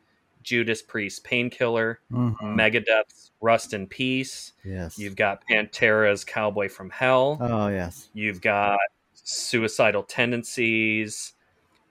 Judas 0.44 0.82
Priest, 0.82 1.24
Painkiller, 1.24 2.02
Mhm. 2.12 2.36
Megadeth's 2.42 3.32
Rust 3.40 3.74
in 3.74 3.88
Peace. 3.88 4.52
Yes. 4.66 5.00
You've 5.00 5.16
got 5.16 5.42
Pantera's 5.48 6.26
Cowboy 6.26 6.68
from 6.68 6.90
Hell. 6.90 7.38
oh 7.40 7.70
yes. 7.70 8.10
You've 8.14 8.42
got 8.42 8.78
Suicidal 9.14 10.04
Tendencies, 10.04 11.32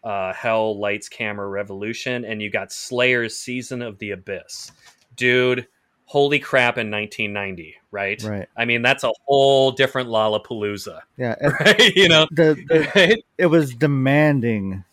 uh, 0.05 0.34
Hell, 0.34 0.78
Lights, 0.78 1.09
Camera, 1.09 1.48
Revolution, 1.48 2.26
and 2.26 2.42
you 2.42 2.50
got 2.50 2.72
Slayer's 2.72 3.38
Season 3.38 3.80
of 3.80 3.98
the 3.98 4.11
Abyss. 4.11 4.70
Dude, 5.16 5.66
holy 6.07 6.38
crap 6.38 6.78
in 6.78 6.90
1990, 6.90 7.76
right? 7.90 8.22
Right. 8.22 8.48
I 8.57 8.64
mean, 8.64 8.82
that's 8.82 9.05
a 9.05 9.12
whole 9.26 9.70
different 9.72 10.09
Lollapalooza, 10.09 11.00
Yeah. 11.16 11.34
it- 11.40 11.61
right? 11.61 11.96
you 11.96 12.09
know, 12.09 12.26
the, 12.30 12.55
the 12.68 12.90
right? 12.96 13.24
it 13.38 13.46
was 13.46 13.74
demanding 13.74 14.84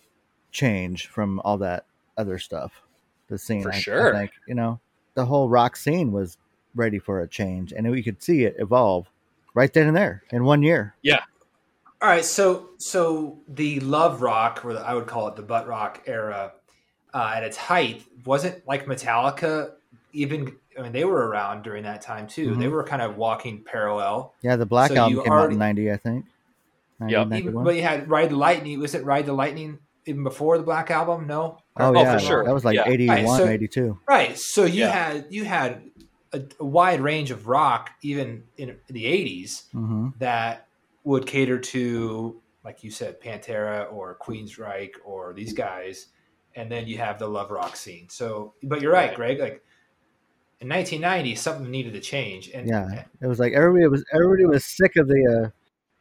change 0.52 1.08
from 1.08 1.40
all 1.44 1.58
that 1.60 1.86
other 2.18 2.40
stuff. 2.40 2.82
The 3.28 3.38
scene, 3.38 3.64
For 3.64 3.72
I- 3.72 3.76
I 3.76 3.80
sure. 3.80 4.14
think, 4.14 4.32
you 4.48 4.56
know, 4.56 4.80
the 5.14 5.26
whole 5.26 5.50
rock 5.50 5.76
scene 5.76 6.12
was 6.12 6.38
ready 6.76 7.00
for 7.00 7.20
a 7.22 7.28
change, 7.28 7.74
and 7.74 7.90
we 7.92 8.02
could 8.02 8.24
see 8.24 8.44
it 8.46 8.56
evolve 8.58 9.08
right 9.54 9.72
then 9.74 9.88
and 9.88 9.98
there 9.98 10.24
in 10.32 10.44
one 10.46 10.64
year. 10.64 10.96
Yeah 11.02 11.20
all 12.02 12.10
right, 12.10 12.26
so 12.26 12.70
so 12.78 13.38
the 13.48 13.80
love 13.82 14.24
rock, 14.24 14.66
or 14.66 14.74
the, 14.74 14.80
I 14.80 14.96
would 14.96 15.06
call 15.06 15.28
it 15.28 15.36
the 15.36 15.44
butt 15.44 15.68
rock 15.68 16.02
era, 16.08 16.54
uh, 17.14 17.34
at 17.36 17.44
its 17.44 17.56
height, 17.56 18.04
wasn't 18.26 18.68
like 18.68 18.88
Metallica. 18.88 19.74
Even 20.12 20.56
I 20.78 20.84
mean, 20.84 20.92
they 20.92 21.04
were 21.06 21.28
around 21.28 21.64
during 21.64 21.84
that 21.84 22.02
time 22.02 22.28
too. 22.28 22.52
Mhm. 22.56 22.60
They 22.60 22.68
were 22.68 22.84
kind 22.84 23.02
of 23.02 23.18
walking 23.18 23.64
parallel. 23.64 24.34
Yeah, 24.42 24.56
the 24.56 24.66
Black 24.66 24.92
So 24.92 24.98
Album 24.98 25.18
you 25.18 25.24
came 25.24 25.34
out 25.34 25.52
in 25.52 25.58
'90, 25.58 25.92
I 25.92 25.98
think. 25.98 26.26
90, 27.00 27.14
Yep. 27.14 27.28
91. 27.28 27.54
Even, 27.54 27.64
but 27.64 27.76
you 27.76 27.82
had 27.82 28.10
Ride 28.10 28.30
the 28.30 28.36
Lightning. 28.38 28.80
Was 28.80 28.96
it 28.96 29.04
Ride 29.04 29.26
the 29.26 29.34
Lightning 29.34 29.80
even 30.06 30.24
before 30.24 30.58
the 30.58 30.64
Black 30.64 30.90
Album? 30.92 31.28
No. 31.28 31.58
oh, 31.78 31.96
Oh, 31.96 32.06
for 32.14 32.20
sure. 32.20 32.44
that 32.46 32.54
was 32.54 32.64
like 32.66 32.76
Yeah. 32.76 32.88
81, 32.88 33.26
Right, 33.26 33.38
so- 33.38 33.48
82. 33.48 34.00
Right. 34.08 34.38
So 34.38 34.66
you 34.66 34.82
Yeah. 34.82 34.92
had 34.92 35.26
you 35.30 35.44
had 35.46 35.84
a, 36.34 36.42
a 36.60 36.66
wide 36.66 37.02
range 37.02 37.32
of 37.32 37.48
rock 37.48 37.90
even 38.02 38.44
in, 38.58 38.70
in 38.70 38.78
the 38.90 39.06
'80s 39.06 39.70
hmm 39.72 40.10
that 40.20 40.68
would 41.04 41.26
cater 41.26 41.58
to, 41.60 42.40
like 42.64 42.84
you 42.84 42.92
said, 42.92 43.20
Pantera 43.20 43.92
or 43.92 44.18
Queensryche 44.22 44.92
or 45.04 45.34
these 45.34 45.52
guys, 45.54 46.08
and 46.56 46.72
then 46.72 46.88
you 46.88 46.98
have 47.00 47.18
the 47.20 47.28
love 47.28 47.50
rock 47.52 47.76
scene. 47.76 48.08
So, 48.10 48.54
but 48.64 48.82
you're 48.82 48.94
right, 48.94 49.08
Right. 49.10 49.16
Greg. 49.16 49.40
Like 49.40 49.64
in 50.62 50.70
1990, 50.70 51.36
something 51.36 51.72
needed 51.72 51.94
to 51.94 52.00
change, 52.00 52.50
and 52.54 52.68
Yeah, 52.68 53.04
it 53.20 53.28
was 53.28 53.40
like 53.40 53.54
everybody 53.54 53.88
was 53.88 54.06
everybody 54.14 54.46
was 54.46 54.64
sick 54.64 54.96
of 54.96 55.08
the 55.08 55.44
uh, 55.46 55.50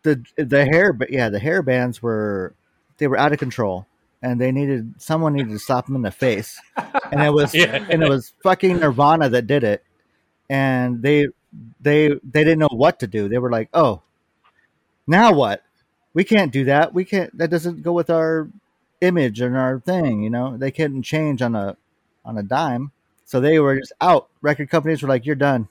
the 0.02 0.24
the 0.36 0.66
hair, 0.66 0.92
but 0.92 1.10
yeah, 1.10 1.30
the 1.30 1.38
hair 1.38 1.62
bands 1.62 2.02
were 2.02 2.54
they 2.98 3.06
were 3.06 3.18
out 3.18 3.32
of 3.32 3.38
control, 3.38 3.86
and 4.22 4.40
they 4.40 4.52
needed 4.52 4.94
someone 5.00 5.32
needed 5.32 5.50
to 5.50 5.58
slap 5.58 5.86
them 5.86 5.96
in 5.96 6.02
the 6.02 6.10
face, 6.10 6.60
and 7.10 7.22
it 7.22 7.32
was 7.32 7.54
Yeah. 7.54 7.86
and 7.88 8.02
it 8.02 8.08
was 8.08 8.34
fucking 8.42 8.78
Nirvana 8.80 9.30
that 9.30 9.46
did 9.46 9.64
it, 9.64 9.82
and 10.50 11.02
they 11.02 11.28
they 11.80 12.08
they 12.08 12.44
didn't 12.44 12.58
know 12.58 12.68
what 12.70 13.00
to 13.00 13.06
do. 13.06 13.28
They 13.28 13.38
were 13.38 13.50
like, 13.50 13.70
oh, 13.72 14.02
now 15.06 15.32
what? 15.32 15.62
We 16.12 16.24
can't 16.24 16.52
do 16.52 16.64
that. 16.64 16.92
We 16.92 17.04
can't. 17.04 17.36
That 17.38 17.50
doesn't 17.50 17.82
go 17.82 17.92
with 17.92 18.10
our 18.10 18.48
image 19.00 19.40
and 19.40 19.56
our 19.56 19.80
thing. 19.80 20.22
You 20.22 20.30
know, 20.30 20.56
they 20.56 20.70
couldn't 20.70 21.02
change 21.04 21.40
on 21.40 21.54
a 21.54 21.76
on 22.24 22.36
a 22.36 22.42
dime. 22.42 22.92
So 23.30 23.38
they 23.38 23.60
were 23.60 23.78
just 23.78 23.92
out. 24.00 24.28
Record 24.42 24.70
companies 24.70 25.02
were 25.02 25.08
like, 25.08 25.24
"You're 25.24 25.36
done. 25.36 25.68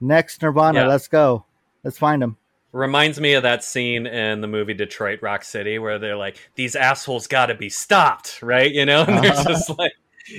Next 0.00 0.42
Nirvana, 0.42 0.80
Yeah. 0.80 0.86
let's 0.88 1.06
go. 1.06 1.44
Let's 1.84 1.96
find 1.96 2.20
them." 2.20 2.36
Reminds 2.72 3.20
me 3.20 3.34
of 3.34 3.44
that 3.44 3.62
scene 3.62 4.08
in 4.08 4.40
the 4.40 4.48
movie 4.48 4.74
Detroit 4.74 5.20
Rock 5.22 5.44
City 5.44 5.78
where 5.78 6.00
they're 6.00 6.16
like, 6.16 6.36
these 6.56 6.74
assholes 6.74 7.28
got 7.28 7.46
to 7.46 7.54
be 7.54 7.68
stopped, 7.68 8.42
right? 8.42 8.72
You 8.72 8.84
know, 8.86 9.04
and 9.08 9.22
they're 9.22 9.44
just 9.44 9.70
uh-huh. 9.70 9.76
like, 9.78 9.92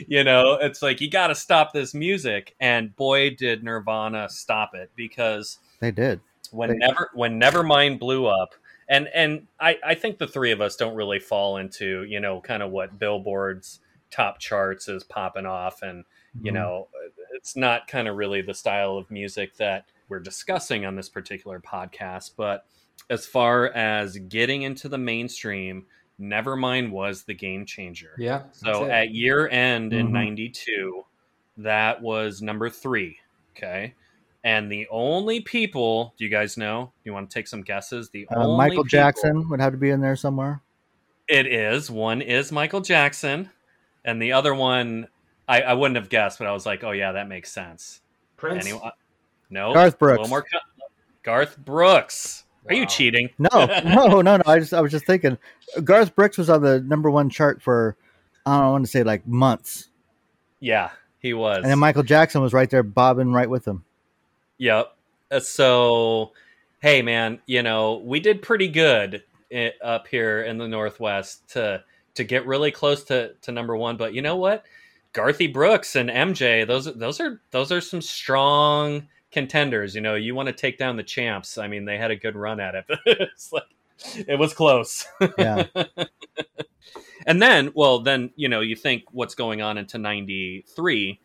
you 0.09 0.26
know, 0.26 0.55
it's 0.55 0.82
like, 0.82 0.99
you 0.99 1.09
got 1.09 1.28
to 1.28 1.36
stop 1.36 1.72
this 1.72 1.93
music. 1.93 2.53
And 2.59 2.93
boy, 2.97 3.30
did 3.34 3.63
Nirvana 3.63 4.28
stop 4.28 4.76
it 4.76 4.91
because 4.93 5.59
They 5.80 5.91
did. 5.91 6.20
when 6.51 6.72
They- 6.72 6.76
never 6.76 7.09
when 7.13 7.39
Nevermind 7.39 7.97
blew 7.97 8.26
up, 8.26 8.55
and 8.89 9.07
and 9.15 9.47
I 9.57 9.78
I 9.86 9.95
think 9.95 10.18
the 10.18 10.28
three 10.28 10.51
of 10.51 10.59
us 10.59 10.76
don't 10.76 10.95
really 10.95 11.20
fall 11.20 11.55
into 11.55 12.03
you 12.03 12.20
know 12.20 12.41
kind 12.41 12.61
of 12.61 12.72
what 12.72 12.99
Billboard's 12.99 13.80
top 14.11 14.39
charts 14.39 14.89
is 14.89 15.05
popping 15.05 15.45
off, 15.45 15.82
and 15.82 16.03
you 16.42 16.52
Mhm. 16.52 16.56
know 16.56 16.88
it's 17.34 17.56
not 17.56 17.88
kind 17.88 18.08
of 18.08 18.16
really 18.16 18.42
the 18.42 18.54
style 18.54 18.98
of 18.98 19.10
music 19.12 19.56
that 19.58 19.86
we're 20.10 20.20
discussing 20.20 20.86
on 20.86 20.96
this 20.96 21.10
particular 21.10 21.60
podcast. 21.60 22.32
But 22.36 22.66
as 23.10 23.26
far 23.26 23.68
as 23.68 24.18
getting 24.18 24.64
into 24.64 24.90
the 24.90 24.98
mainstream, 24.98 25.86
Nevermind 26.20 26.90
was 26.90 27.24
the 27.26 27.36
game 27.36 27.66
changer. 27.66 28.16
yeah. 28.18 28.44
So 28.52 28.86
it. 28.86 28.90
at 28.92 29.12
year 29.12 29.48
end 29.50 29.94
in 29.94 30.08
Mhm. 30.08 30.12
92, 30.12 31.06
that 31.58 32.02
was 32.02 32.42
number 32.42 32.70
three. 32.70 33.20
Okay. 33.56 33.94
And 34.44 34.72
the 34.72 34.88
only 34.90 35.42
people, 35.42 36.14
do 36.18 36.24
you 36.24 36.32
guys 36.32 36.58
know? 36.58 36.92
You 37.04 37.14
want 37.14 37.30
to 37.30 37.34
take 37.34 37.48
some 37.48 37.62
guesses? 37.62 38.10
The 38.10 38.28
Uh, 38.30 38.46
only 38.46 38.58
Michael 38.58 38.84
people- 38.84 38.84
Jackson 38.86 39.48
would 39.50 39.60
have 39.60 39.74
to 39.74 39.78
be 39.78 39.90
in 39.92 40.02
there 40.02 40.16
somewhere. 40.16 40.62
It 41.28 41.46
is. 41.46 41.92
One 41.92 42.22
is 42.22 42.52
Michael 42.52 42.82
Jackson. 42.82 43.52
And 44.06 44.22
the 44.22 44.32
other 44.32 44.56
one, 44.56 45.08
I, 45.48 45.62
I 45.62 45.74
wouldn't 45.74 45.95
have 45.95 46.10
guessed, 46.10 46.39
but 46.39 46.48
I 46.48 46.52
was 46.52 46.66
like, 46.66 46.84
oh, 46.84 46.91
yeah, 46.91 47.14
that 47.14 47.28
makes 47.28 47.52
sense. 47.52 48.02
Prince. 48.36 48.66
Anyone? 48.66 48.91
No. 49.50 49.74
Garth 49.74 49.95
A 49.95 49.98
Brooks. 49.98 50.18
little 50.18 50.30
more. 50.30 50.41
co- 50.41 50.60
Garth 51.24 51.58
Brooks. 51.58 52.43
Are 52.70 52.74
you 52.74 52.86
cheating? 52.86 53.30
No, 53.39 53.48
no, 53.86 54.22
no, 54.22 54.38
no. 54.38 54.41
I 54.45 54.60
just 54.60 54.74
I 54.74 54.82
was 54.82 54.91
just 54.91 55.06
thinking, 55.06 55.38
Garth 55.86 56.14
Brooks 56.16 56.38
was 56.38 56.50
on 56.50 56.62
the 56.62 56.82
number 56.82 57.10
one 57.10 57.30
chart 57.30 57.62
for 57.62 57.95
I 58.45 58.60
don't 58.60 58.72
want 58.72 58.86
to 58.86 58.91
say 58.91 59.04
like 59.04 59.26
months, 59.26 59.88
Yeah, 60.60 60.89
he 61.20 61.34
was. 61.34 61.58
and 61.60 61.66
then 61.68 61.80
Michael 61.80 62.04
Jackson 62.04 62.41
was 62.41 62.52
right 62.54 62.70
there 62.70 62.84
bobbing 62.84 63.32
right 63.32 63.50
with 63.50 63.66
him. 63.66 63.86
Yep. 64.58 64.93
Uh, 65.32 65.39
So, 65.39 66.34
hey, 66.82 67.02
man, 67.02 67.39
you 67.45 67.64
know 67.64 68.02
we 68.04 68.20
did 68.20 68.41
pretty 68.41 68.68
good 68.68 69.24
up 69.82 70.08
here 70.08 70.41
in 70.43 70.58
the 70.58 70.68
Northwest 70.68 71.48
to 71.52 71.82
to 72.16 72.24
get 72.26 72.45
really 72.45 72.72
close 72.72 73.06
to 73.06 73.34
to 73.43 73.52
number 73.54 73.78
one. 73.78 73.95
But 73.95 74.14
you 74.14 74.22
know 74.22 74.36
what, 74.36 74.66
Garthy 75.18 75.51
Brooks 75.51 75.95
and 75.95 76.09
MJ, 76.09 76.65
those 76.68 76.86
those 76.93 77.20
are 77.20 77.41
those 77.49 77.72
are 77.72 77.82
some 77.82 78.01
strong 78.01 79.07
contenders. 79.32 79.95
You 79.95 80.01
know, 80.01 80.13
you 80.13 80.36
want 80.36 80.47
to 80.47 80.53
take 80.53 80.78
down 80.78 80.95
the 80.95 81.03
champs. 81.03 81.57
I 81.57 81.68
mean, 81.68 81.86
they 81.86 81.97
had 81.97 82.11
a 82.11 82.15
good 82.15 82.36
run 82.36 82.59
at 82.59 82.76
it, 82.76 82.86
but 82.88 82.99
it's 83.05 83.51
like 83.51 83.63
it 84.15 84.38
was 84.38 84.53
close. 84.53 85.07
Yeah, 85.38 85.63
and 87.26 87.41
then, 87.41 87.72
well, 87.74 87.99
then 87.99 88.32
you 88.36 88.47
know, 88.47 88.61
you 88.61 88.76
think 88.76 89.05
what's 89.11 89.34
going 89.34 89.61
on 89.61 89.78
into 89.78 89.97
'93. 89.97 91.20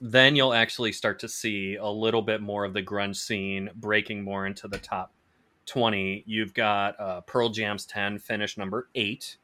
Then 0.00 0.34
you'll 0.34 0.52
actually 0.52 0.90
start 0.90 1.20
to 1.20 1.28
see 1.28 1.76
a 1.76 1.86
little 1.86 2.20
bit 2.20 2.42
more 2.42 2.64
of 2.64 2.74
the 2.74 2.82
grunge 2.82 3.16
scene 3.16 3.70
breaking 3.76 4.24
more 4.24 4.44
into 4.44 4.66
the 4.66 4.76
top 4.76 5.14
20. 5.66 6.24
You've 6.26 6.52
got 6.52 6.98
uh, 7.00 7.20
Pearl 7.22 7.48
Jam's 7.48 7.86
10 7.86 8.18
finish 8.18 8.58
number 8.58 8.88
eight. 8.96 9.36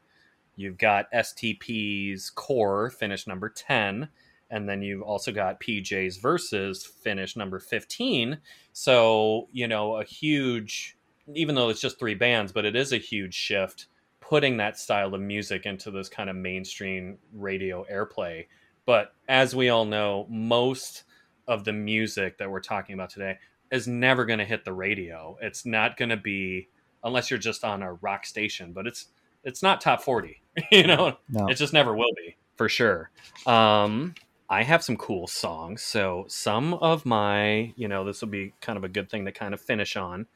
You've 0.61 0.77
got 0.77 1.11
STP's 1.11 2.29
Core 2.29 2.89
finish 2.89 3.27
number 3.27 3.49
10. 3.49 4.09
And 4.49 4.67
then 4.67 4.81
you've 4.81 5.01
also 5.01 5.31
got 5.31 5.61
PJ's 5.61 6.17
Versus 6.17 6.85
finish 6.85 7.35
number 7.35 7.59
15. 7.59 8.39
So, 8.73 9.47
you 9.51 9.67
know, 9.67 9.97
a 9.97 10.03
huge, 10.03 10.97
even 11.33 11.55
though 11.55 11.69
it's 11.69 11.81
just 11.81 11.97
three 11.97 12.15
bands, 12.15 12.51
but 12.51 12.65
it 12.65 12.75
is 12.75 12.91
a 12.91 12.97
huge 12.97 13.33
shift 13.33 13.87
putting 14.19 14.57
that 14.57 14.77
style 14.77 15.13
of 15.13 15.21
music 15.21 15.65
into 15.65 15.89
this 15.91 16.09
kind 16.09 16.29
of 16.29 16.35
mainstream 16.35 17.17
radio 17.33 17.85
airplay. 17.91 18.45
But 18.85 19.13
as 19.27 19.55
we 19.55 19.69
all 19.69 19.85
know, 19.85 20.27
most 20.29 21.03
of 21.47 21.63
the 21.63 21.73
music 21.73 22.37
that 22.37 22.49
we're 22.49 22.59
talking 22.59 22.93
about 22.93 23.09
today 23.09 23.37
is 23.71 23.87
never 23.87 24.25
going 24.25 24.39
to 24.39 24.45
hit 24.45 24.65
the 24.65 24.73
radio. 24.73 25.37
It's 25.41 25.65
not 25.65 25.97
going 25.97 26.09
to 26.09 26.17
be 26.17 26.67
unless 27.03 27.29
you're 27.29 27.39
just 27.39 27.63
on 27.63 27.81
a 27.81 27.93
rock 27.93 28.25
station, 28.25 28.73
but 28.73 28.85
it's 28.85 29.07
it's 29.43 29.63
not 29.63 29.81
top 29.81 30.01
40. 30.01 30.41
you 30.71 30.85
know, 30.87 31.17
no, 31.29 31.47
it 31.47 31.55
just 31.55 31.73
never 31.73 31.95
will 31.95 32.13
be 32.15 32.35
for 32.55 32.67
sure. 32.69 33.09
Um, 33.45 34.15
I 34.49 34.63
have 34.63 34.83
some 34.83 34.97
cool 34.97 35.27
songs. 35.27 35.81
So 35.81 36.25
some 36.27 36.73
of 36.75 37.05
my, 37.05 37.73
you 37.77 37.87
know, 37.87 38.03
this 38.03 38.21
will 38.21 38.27
be 38.27 38.53
kind 38.59 38.77
of 38.77 38.83
a 38.83 38.89
good 38.89 39.09
thing 39.09 39.25
to 39.25 39.31
kind 39.31 39.53
of 39.53 39.61
finish 39.61 39.95
on. 39.95 40.27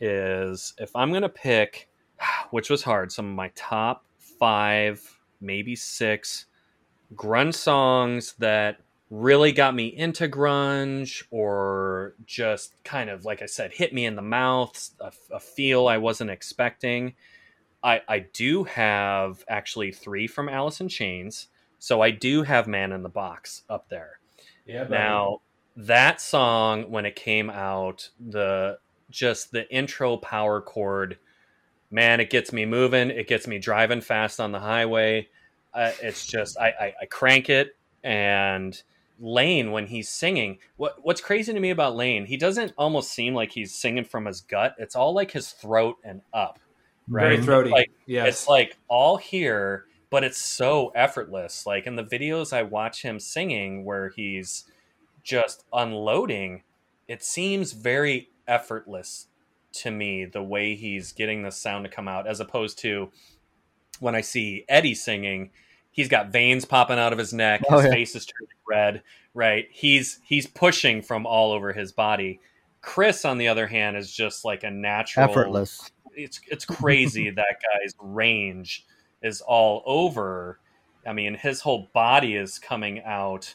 Is 0.00 0.74
if 0.78 0.94
I'm 0.96 1.12
gonna 1.12 1.28
pick, 1.28 1.88
which 2.50 2.70
was 2.70 2.82
hard, 2.82 3.12
some 3.12 3.28
of 3.28 3.34
my 3.34 3.52
top 3.54 4.04
five, 4.18 5.00
maybe 5.40 5.76
six 5.76 6.46
grunge 7.14 7.54
songs 7.54 8.34
that 8.38 8.78
really 9.10 9.52
got 9.52 9.74
me 9.74 9.86
into 9.86 10.26
grunge 10.26 11.22
or 11.30 12.14
just 12.24 12.82
kind 12.82 13.10
of 13.10 13.26
like 13.26 13.42
i 13.42 13.46
said 13.46 13.70
hit 13.70 13.92
me 13.92 14.06
in 14.06 14.16
the 14.16 14.22
mouth 14.22 14.88
a, 15.00 15.12
a 15.32 15.38
feel 15.38 15.86
i 15.86 15.98
wasn't 15.98 16.30
expecting 16.30 17.12
I, 17.82 18.00
I 18.08 18.18
do 18.20 18.64
have 18.64 19.44
actually 19.48 19.92
three 19.92 20.26
from 20.26 20.48
Alice 20.48 20.80
in 20.80 20.88
Chains. 20.88 21.48
So 21.78 22.00
I 22.00 22.10
do 22.10 22.42
have 22.42 22.68
Man 22.68 22.92
in 22.92 23.02
the 23.02 23.08
Box 23.08 23.62
up 23.68 23.88
there. 23.88 24.20
yeah. 24.66 24.84
buddy. 24.84 24.94
Now, 24.94 25.40
that 25.76 26.20
song, 26.20 26.90
when 26.90 27.06
it 27.06 27.16
came 27.16 27.50
out, 27.50 28.10
the 28.20 28.78
just 29.10 29.50
the 29.50 29.68
intro 29.70 30.16
power 30.16 30.60
chord, 30.60 31.18
man, 31.90 32.20
it 32.20 32.30
gets 32.30 32.52
me 32.52 32.66
moving. 32.66 33.10
It 33.10 33.26
gets 33.26 33.46
me 33.46 33.58
driving 33.58 34.00
fast 34.00 34.38
on 34.38 34.52
the 34.52 34.60
highway. 34.60 35.28
Uh, 35.74 35.92
it's 36.02 36.26
just, 36.26 36.58
I, 36.58 36.68
I, 36.68 36.94
I 37.02 37.06
crank 37.06 37.48
it. 37.48 37.76
And 38.04 38.80
Layne, 39.18 39.72
when 39.72 39.86
he's 39.86 40.08
singing, 40.08 40.58
what 40.76 40.96
what's 41.02 41.20
crazy 41.20 41.52
to 41.52 41.60
me 41.60 41.70
about 41.70 41.96
Layne, 41.96 42.26
he 42.26 42.36
doesn't 42.36 42.72
almost 42.76 43.12
seem 43.12 43.34
like 43.34 43.50
he's 43.50 43.74
singing 43.74 44.04
from 44.04 44.26
his 44.26 44.40
gut. 44.40 44.74
It's 44.78 44.94
all 44.94 45.14
like 45.14 45.30
his 45.30 45.50
throat 45.50 45.96
and 46.04 46.20
up 46.32 46.58
very 47.12 47.36
right? 47.36 47.44
throaty. 47.44 47.70
Like, 47.70 47.90
yes. 48.06 48.28
it's 48.28 48.48
like 48.48 48.76
all 48.88 49.16
here, 49.16 49.86
but 50.10 50.24
it's 50.24 50.40
so 50.40 50.92
effortless. 50.94 51.66
Like 51.66 51.86
in 51.86 51.96
the 51.96 52.04
videos 52.04 52.52
I 52.52 52.62
watch 52.62 53.02
him 53.02 53.20
singing, 53.20 53.84
where 53.84 54.08
he's 54.10 54.64
just 55.22 55.64
unloading, 55.72 56.62
it 57.08 57.22
seems 57.22 57.72
very 57.72 58.30
effortless 58.46 59.28
to 59.72 59.90
me 59.90 60.24
the 60.24 60.42
way 60.42 60.74
he's 60.74 61.12
getting 61.12 61.42
the 61.42 61.50
sound 61.50 61.84
to 61.84 61.90
come 61.90 62.08
out 62.08 62.26
as 62.26 62.40
opposed 62.40 62.78
to 62.80 63.10
when 64.00 64.14
I 64.14 64.20
see 64.20 64.64
Eddie 64.68 64.94
singing, 64.94 65.50
he's 65.90 66.08
got 66.08 66.30
veins 66.32 66.64
popping 66.64 66.98
out 66.98 67.12
of 67.12 67.18
his 67.18 67.32
neck, 67.32 67.62
Oh, 67.68 67.76
his 67.78 67.86
yeah. 67.86 67.92
face 67.92 68.14
is 68.16 68.26
turning 68.26 68.48
red, 68.68 69.02
right? 69.32 69.68
He's 69.70 70.18
he's 70.24 70.46
pushing 70.46 71.02
from 71.02 71.26
all 71.26 71.52
over 71.52 71.72
his 71.72 71.92
body. 71.92 72.40
Chris, 72.80 73.24
on 73.24 73.38
the 73.38 73.46
other 73.48 73.68
hand, 73.68 73.96
is 73.96 74.12
just 74.12 74.44
like 74.44 74.64
a 74.64 74.70
natural 74.70 75.30
Effortless. 75.30 75.90
It's 76.16 76.40
it's 76.48 76.64
crazy 76.64 77.30
that 77.36 77.56
guy's 77.62 77.94
range 78.00 78.86
is 79.22 79.40
all 79.40 79.82
over. 79.86 80.58
I 81.06 81.12
mean, 81.12 81.34
his 81.34 81.60
whole 81.60 81.88
body 81.92 82.36
is 82.36 82.58
coming 82.58 83.02
out 83.04 83.54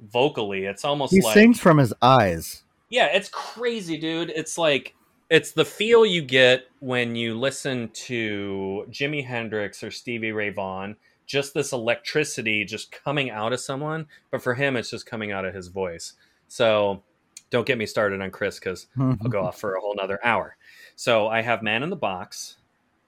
vocally. 0.00 0.64
It's 0.64 0.84
almost 0.84 1.12
He 1.12 1.20
like 1.20 1.34
sings 1.34 1.60
from 1.60 1.78
his 1.78 1.92
eyes. 2.00 2.62
yeah, 2.88 3.06
it's 3.06 3.28
crazy, 3.28 3.98
dude. 3.98 4.30
It's 4.30 4.56
like 4.58 4.94
it's 5.30 5.52
the 5.52 5.64
feel 5.64 6.06
you 6.06 6.22
get 6.22 6.64
when 6.80 7.14
you 7.14 7.38
listen 7.38 7.90
to 7.92 8.86
Jimi 8.90 9.24
Hendrix 9.24 9.82
or 9.82 9.90
Stevie 9.90 10.32
Ray 10.32 10.50
Vaughan. 10.50 10.96
Just 11.26 11.52
this 11.52 11.72
electricity 11.72 12.64
just 12.64 12.90
coming 12.90 13.28
out 13.28 13.52
of 13.52 13.60
someone, 13.60 14.06
but 14.30 14.42
for 14.42 14.54
him, 14.54 14.76
it's 14.76 14.88
just 14.88 15.04
coming 15.04 15.30
out 15.30 15.44
of 15.44 15.54
his 15.54 15.68
voice. 15.68 16.14
So 16.46 17.02
don't 17.50 17.66
get 17.66 17.76
me 17.76 17.84
started 17.84 18.22
on 18.22 18.30
Chris 18.30 18.58
because 18.58 18.86
I'll 18.98 19.14
go 19.28 19.42
off 19.44 19.60
for 19.60 19.74
a 19.74 19.80
whole 19.80 19.94
nother 19.94 20.18
hour. 20.24 20.56
So 20.98 21.28
I 21.28 21.42
have 21.42 21.62
Man 21.62 21.84
in 21.84 21.90
the 21.90 21.96
Box. 21.96 22.56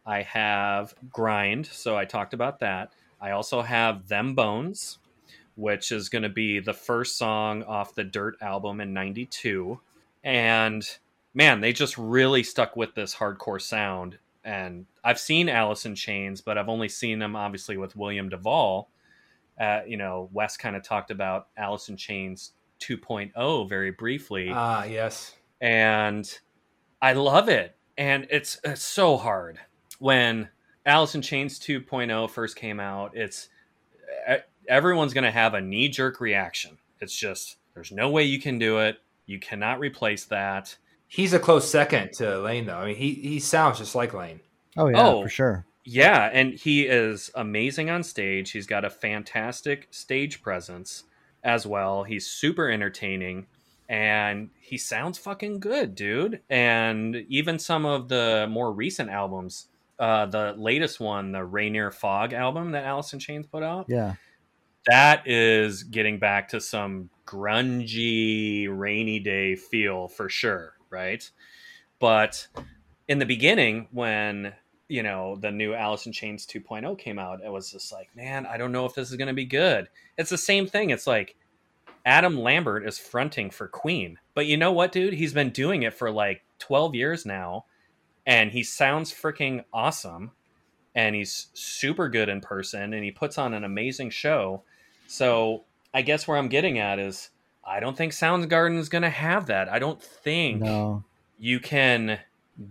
I 0.07 0.23
have 0.23 0.95
Grind. 1.13 1.67
So 1.67 1.97
I 1.97 2.05
talked 2.05 2.35
about 2.35 2.61
that. 2.61 2.93
I 3.21 3.33
also 3.33 3.63
have 3.63 4.07
Them 4.07 4.37
Bones, 4.37 4.99
which 5.57 5.91
is 5.91 6.09
going 6.09 6.23
to 6.23 6.29
be 6.29 6.61
the 6.61 6.73
first 6.73 7.19
song 7.19 7.65
off 7.65 7.97
the 7.97 8.05
Dirt 8.05 8.37
album 8.41 8.81
in 8.81 8.95
92. 8.95 9.81
And 10.23 10.89
man, 11.35 11.61
they 11.61 11.73
just 11.73 11.99
really 11.99 12.45
stuck 12.45 12.77
with 12.77 12.95
this 12.95 13.13
hardcore 13.13 13.61
sound. 13.61 14.19
And 14.45 14.87
I've 15.03 15.19
seen 15.19 15.49
Alice 15.49 15.85
in 15.85 15.97
Chains, 15.97 16.41
but 16.41 16.57
I've 16.59 16.69
only 16.69 16.89
seen 16.89 17.19
them 17.19 17.35
obviously 17.35 17.77
with 17.77 17.97
William 17.97 18.29
Duvall. 18.29 18.89
Uh, 19.61 19.81
you 19.85 19.97
know, 19.97 20.29
Wes 20.33 20.57
kind 20.57 20.77
of 20.77 20.85
talked 20.85 21.11
about 21.11 21.49
Alice 21.57 21.89
in 21.89 21.97
Chains 21.97 22.53
2.0 22.79 23.69
very 23.69 23.91
briefly 23.91 24.49
Ah, 24.55 24.85
yes. 24.85 25.35
and 25.61 26.39
I 27.03 27.15
love 27.15 27.49
it. 27.49 27.75
And 28.01 28.27
it's, 28.31 28.59
it's 28.65 28.83
so 28.83 29.17
hard 29.19 29.59
when 29.99 30.49
Alice 30.87 31.15
in 31.15 31.21
Chains 31.23 31.61
2.0 31.61 32.31
first 32.31 32.57
came 32.57 32.81
out. 32.81 33.15
It's 33.15 33.51
everyone's 34.69 35.13
going 35.15 35.25
to 35.25 35.31
have 35.31 35.55
a 35.55 35.61
knee 35.61 35.89
jerk 35.89 36.21
reaction. 36.21 36.79
It's 37.01 37.15
just 37.15 37.57
there's 37.75 37.93
no 37.93 38.11
way 38.11 38.25
you 38.25 38.41
can 38.41 38.59
do 38.59 38.79
it. 38.79 38.97
You 39.27 39.39
cannot 39.39 39.81
replace 39.81 40.25
that. 40.27 40.75
He's 41.09 41.33
a 41.33 41.39
close 41.39 41.69
second 41.71 42.13
to 42.15 42.39
Layne, 42.41 42.67
though. 42.67 42.77
I 42.79 42.87
mean, 42.87 42.97
he 42.97 43.13
he 43.15 43.39
sounds 43.41 43.79
just 43.79 43.95
like 43.95 44.15
Layne. 44.15 44.41
Oh 44.77 44.89
yeah, 44.89 45.07
Oh. 45.07 45.23
for 45.23 45.29
sure. 45.29 45.67
Yeah, 45.85 46.31
and 46.33 46.53
he 46.55 46.87
is 46.87 47.31
amazing 47.35 47.91
on 47.91 48.03
stage. 48.03 48.51
He's 48.51 48.67
got 48.67 48.85
a 48.85 48.91
fantastic 48.91 49.89
stage 49.91 50.43
presence 50.43 51.05
as 51.43 51.67
well. 51.67 52.05
He's 52.05 52.27
super 52.27 52.71
entertaining 52.71 53.47
and 53.91 54.51
he 54.61 54.79
sounds 54.79 55.19
fucking 55.19 55.59
good, 55.59 55.95
dude. 55.97 56.41
And 56.49 57.17
even 57.29 57.59
some 57.59 57.85
of 57.85 58.09
the 58.09 58.47
more 58.49 58.73
recent 58.73 59.11
albums, 59.11 59.67
uh, 59.99 60.27
the 60.27 60.55
latest 60.57 61.01
one, 61.01 61.33
the 61.33 61.45
Rainier 61.45 61.91
Fog 61.91 62.33
album 62.33 62.71
that 62.71 62.85
Alice 62.85 63.13
in 63.13 63.19
Chains 63.19 63.47
put 63.49 63.65
out, 63.65 63.87
Yeah. 63.89 64.15
that 64.87 65.27
is 65.27 65.83
getting 65.83 66.19
back 66.21 66.49
to 66.51 66.61
some 66.61 67.11
grungy 67.27 68.67
rainy 68.71 69.19
day 69.21 69.55
feel 69.57 70.09
for 70.09 70.29
sure 70.29 70.75
right 70.89 71.31
but 72.01 72.49
in 73.07 73.19
the 73.21 73.27
beginning 73.27 73.87
when 73.93 74.53
you 74.89 75.03
know 75.03 75.37
the 75.37 75.51
new 75.53 75.73
alice 75.73 76.07
in 76.07 76.13
chains 76.13 76.45
2.0 76.47 76.99
came 76.99 77.21
out 77.21 77.39
it 77.45 77.51
was 77.53 77.71
just 77.71 77.93
like 77.93 78.09
man 78.17 78.47
i 78.47 78.57
don't 78.57 78.73
know 78.73 78.85
if 78.85 78.95
this 78.95 79.11
is 79.11 79.17
going 79.17 79.29
to 79.29 79.35
be 79.35 79.45
good 79.45 79.89
it's 80.19 80.31
the 80.31 80.37
same 80.39 80.67
thing 80.67 80.91
it's 80.91 81.07
like 81.07 81.37
adam 82.05 82.39
lambert 82.41 82.87
is 82.87 82.99
fronting 82.99 83.51
for 83.51 83.69
queen 83.69 84.19
but 84.35 84.47
you 84.47 84.57
know 84.57 84.73
what 84.73 84.93
dude 84.93 85.15
he's 85.15 85.35
been 85.35 85.51
doing 85.51 85.83
it 85.83 85.95
for 85.95 86.11
like 86.11 86.43
12 86.59 86.95
years 86.95 87.27
now 87.27 87.65
and 88.27 88.53
he 88.53 88.63
sounds 88.63 89.13
freaking 89.13 89.65
awesome 89.73 90.31
and 90.95 91.15
he's 91.15 91.49
super 91.55 92.09
good 92.09 92.29
in 92.29 92.41
person 92.41 92.93
and 92.95 93.05
he 93.05 93.11
puts 93.11 93.39
on 93.39 93.55
an 93.55 93.65
amazing 93.65 94.11
show 94.11 94.63
so 95.07 95.65
I 95.93 96.03
guess 96.03 96.29
where 96.29 96.37
I'm 96.39 96.49
getting 96.49 96.79
at 96.79 96.99
is 97.01 97.31
I 97.65 97.81
don't 97.81 97.97
think 97.97 98.13
Soundgarden 98.13 98.79
is 98.79 98.89
going 98.89 99.03
to 99.03 99.11
have 99.11 99.47
that. 99.47 99.69
I 99.69 99.79
don't 99.81 100.01
think 100.01 100.63
No. 100.63 101.03
you 101.39 101.59
can 101.61 102.21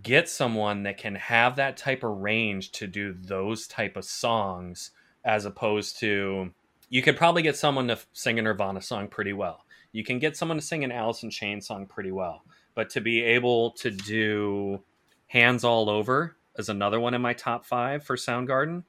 get 0.02 0.28
someone 0.28 0.82
that 0.84 0.96
can 0.96 1.16
have 1.16 1.56
that 1.56 1.76
type 1.76 2.02
of 2.02 2.18
range 2.18 2.72
to 2.72 2.86
do 2.86 3.12
those 3.12 3.66
type 3.66 3.96
of 3.96 4.04
songs 4.06 4.90
as 5.22 5.44
opposed 5.44 5.98
to 6.00 6.52
you 6.90 7.00
could 7.02 7.16
probably 7.16 7.42
get 7.42 7.56
someone 7.56 7.88
to 7.88 7.98
sing 8.12 8.38
a 8.38 8.42
Nirvana 8.42 8.82
song 8.82 9.08
pretty 9.08 9.32
well. 9.32 9.64
You 9.92 10.04
can 10.04 10.18
get 10.18 10.36
someone 10.36 10.58
to 10.58 10.62
sing 10.62 10.84
an 10.84 10.92
Alice 10.92 11.22
in 11.22 11.30
Chains 11.30 11.66
song 11.66 11.86
pretty 11.86 12.10
well. 12.12 12.42
But 12.74 12.90
to 12.90 13.00
be 13.00 13.22
able 13.22 13.70
to 13.72 13.90
do 13.90 14.80
Hands 15.28 15.62
All 15.64 15.88
Over 15.88 16.36
is 16.56 16.68
another 16.68 17.00
one 17.00 17.14
in 17.14 17.22
my 17.22 17.32
top 17.32 17.64
5 17.64 18.04
for 18.04 18.16
Soundgarden, 18.16 18.84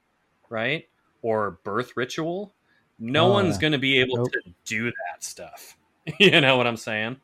right? 0.49 0.87
Or 1.21 1.59
Birth 1.63 1.93
Ritual. 1.95 2.53
No 2.99 3.27
Oh, 3.27 3.33
one's 3.33 3.57
going 3.57 3.73
to 3.73 3.79
be 3.79 3.99
able 3.99 4.17
Nope. 4.17 4.31
to 4.33 4.41
do 4.65 4.85
that 4.85 5.23
stuff. 5.23 5.77
you 6.19 6.39
know 6.41 6.57
what 6.57 6.67
I'm 6.67 6.77
saying? 6.77 7.17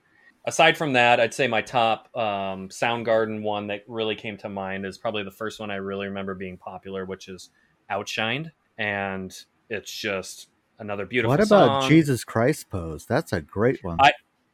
Aside 0.46 0.78
from 0.78 0.94
that, 0.94 1.20
I'd 1.20 1.34
say 1.34 1.48
my 1.48 1.62
top 1.62 2.16
um, 2.18 2.70
Soundgarden 2.70 3.42
one 3.42 3.68
that 3.68 3.84
really 3.88 4.16
came 4.16 4.38
to 4.38 4.50
mind 4.50 4.86
is 4.86 4.98
probably 4.98 5.24
the 5.24 5.32
first 5.32 5.60
one 5.60 5.70
I 5.70 5.76
really 5.76 6.08
remember 6.08 6.34
being 6.36 6.58
popular, 6.58 7.06
which 7.06 7.28
is 7.28 7.50
Outshined, 7.92 8.52
and 8.78 9.36
it's 9.70 9.92
just 9.92 10.48
another 10.80 11.06
beautiful. 11.06 11.30
What 11.30 11.40
about 11.46 11.84
song. 11.84 11.90
Jesus 11.90 12.24
Christ 12.24 12.70
pose? 12.70 13.06
That's 13.06 13.34
a 13.34 13.42
great 13.42 13.84
one. 13.84 13.98
I- 14.02 14.14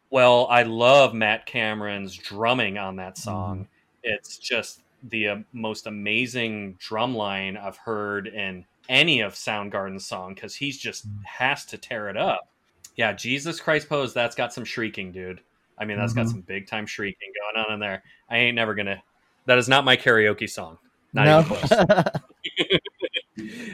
Well, 0.10 0.48
I 0.50 0.64
love 0.64 1.14
Matt 1.14 1.46
Cameron's 1.48 2.16
drumming 2.16 2.78
on 2.78 2.96
that 2.98 3.18
song. 3.18 3.56
Mm-hmm. 3.62 3.66
It's 4.04 4.38
just 4.38 4.82
the 5.10 5.28
uh, 5.28 5.38
most 5.54 5.88
amazing 5.88 6.76
drum 6.80 7.16
line 7.16 7.58
I've 7.58 7.78
heard 7.78 8.28
in 8.28 8.66
any 8.90 9.22
of 9.22 9.34
Soundgarden's 9.34 10.06
song 10.06 10.34
because 10.36 10.56
he's 10.56 10.78
just 10.78 11.08
Mm. 11.08 11.24
has 11.26 11.66
to 11.66 11.78
tear 11.78 12.10
it 12.10 12.18
up. 12.18 12.48
Yeah, 12.96 13.12
Jesus 13.14 13.60
Christ 13.60 13.90
pose. 13.90 14.14
That's 14.14 14.36
got 14.36 14.54
some 14.54 14.66
shrieking, 14.66 15.12
dude. 15.12 15.42
I 15.80 15.86
mean, 15.86 15.98
that's 15.98 16.14
got 16.14 16.28
Mhm. 16.28 16.32
some 16.32 16.42
big 16.42 16.68
time 16.68 16.86
shrieking 16.86 17.30
going 17.54 17.66
on 17.66 17.74
in 17.74 17.80
there. 17.80 18.04
I 18.30 18.38
ain't 18.38 18.56
never 18.56 18.76
gonna. 18.76 19.02
That 19.48 19.58
is 19.58 19.68
not 19.68 19.84
my 19.84 19.98
karaoke 19.98 20.50
song. 20.50 20.78
Not 21.14 21.26
no. 21.26 21.40
even 21.40 21.68
close. 21.68 22.04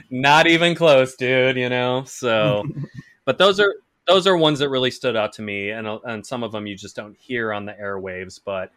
not 0.09 0.47
even 0.47 0.76
close, 0.76 1.15
dude. 1.15 1.57
You 1.57 1.70
know. 1.70 2.03
So, 2.05 2.63
but 3.26 3.38
those 3.38 3.59
are 3.59 3.74
those 4.07 4.26
are 4.26 4.36
ones 4.36 4.59
that 4.59 4.70
really 4.70 4.91
stood 4.91 5.15
out 5.15 5.34
to 5.34 5.41
me, 5.41 5.70
and 5.70 5.88
and 6.05 6.26
some 6.26 6.43
of 6.43 6.51
them 6.51 6.67
you 6.67 6.76
just 6.76 6.95
don't 6.95 7.17
hear 7.17 7.53
on 7.53 7.65
the 7.65 7.74
airwaves. 7.74 8.39
But 8.43 8.72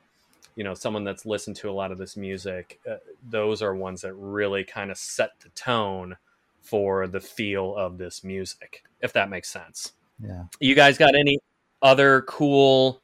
you 0.56 0.64
know, 0.64 0.74
someone 0.74 1.04
that's 1.04 1.24
listened 1.24 1.56
to 1.56 1.70
a 1.70 1.72
lot 1.72 1.92
of 1.92 1.98
this 1.98 2.16
music, 2.16 2.80
uh, 2.88 2.96
those 3.28 3.62
are 3.62 3.74
ones 3.74 4.02
that 4.02 4.14
really 4.14 4.64
kind 4.64 4.90
of 4.90 4.98
set 4.98 5.30
the 5.40 5.48
tone 5.50 6.16
for 6.60 7.06
the 7.06 7.20
feel 7.20 7.74
of 7.76 7.98
this 7.98 8.22
music, 8.22 8.84
if 9.00 9.12
that 9.14 9.30
makes 9.30 9.48
sense. 9.48 9.92
yeah. 10.22 10.44
You 10.60 10.74
guys 10.74 10.98
got 10.98 11.14
any 11.14 11.38
other 11.80 12.22
cool 12.22 13.02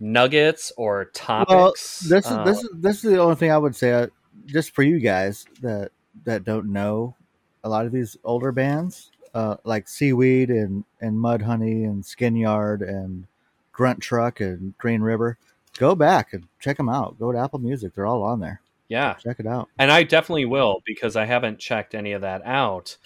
nuggets 0.00 0.72
or 0.76 1.06
topics? 1.06 2.00
This 2.00 2.26
is 2.26 2.32
Uh, 2.32 2.44
this 2.44 2.62
is 2.62 2.70
this 2.74 3.04
is 3.04 3.10
the 3.10 3.18
only 3.18 3.36
thing 3.36 3.50
I 3.50 3.58
would 3.58 3.76
say, 3.76 3.92
uh, 3.92 4.06
just 4.46 4.74
for 4.74 4.82
you 4.82 5.00
guys 5.00 5.44
that 5.60 5.90
that 6.24 6.44
don't 6.44 6.72
know 6.72 7.16
a 7.64 7.68
lot 7.68 7.86
of 7.86 7.92
these 7.92 8.16
older 8.24 8.52
bands, 8.52 9.10
uh, 9.34 9.56
like 9.64 9.88
Seaweed 9.88 10.50
and 10.50 10.84
and 11.00 11.16
Mudhoney 11.16 11.84
and 11.84 12.02
Skinyard 12.02 12.86
and 12.86 13.26
Gruntruck 13.74 14.40
and 14.40 14.76
Green 14.78 15.00
River. 15.02 15.38
Go 15.78 15.94
back 15.94 16.32
and 16.32 16.46
check 16.60 16.76
them 16.76 16.88
out. 16.88 17.18
Go 17.18 17.32
to 17.32 17.38
Apple 17.38 17.58
Music; 17.58 17.94
they're 17.94 18.06
all 18.06 18.22
on 18.22 18.40
there. 18.40 18.60
yeah, 18.88 19.14
Check 19.14 19.40
it 19.40 19.46
out. 19.46 19.68
And 19.78 19.90
I 19.90 20.02
definitely 20.02 20.44
will 20.44 20.82
because 20.84 21.16
I 21.16 21.24
haven't 21.24 21.58
checked 21.58 21.94
any 21.94 22.12
of 22.12 22.20
that 22.22 22.42
out. 22.44 22.98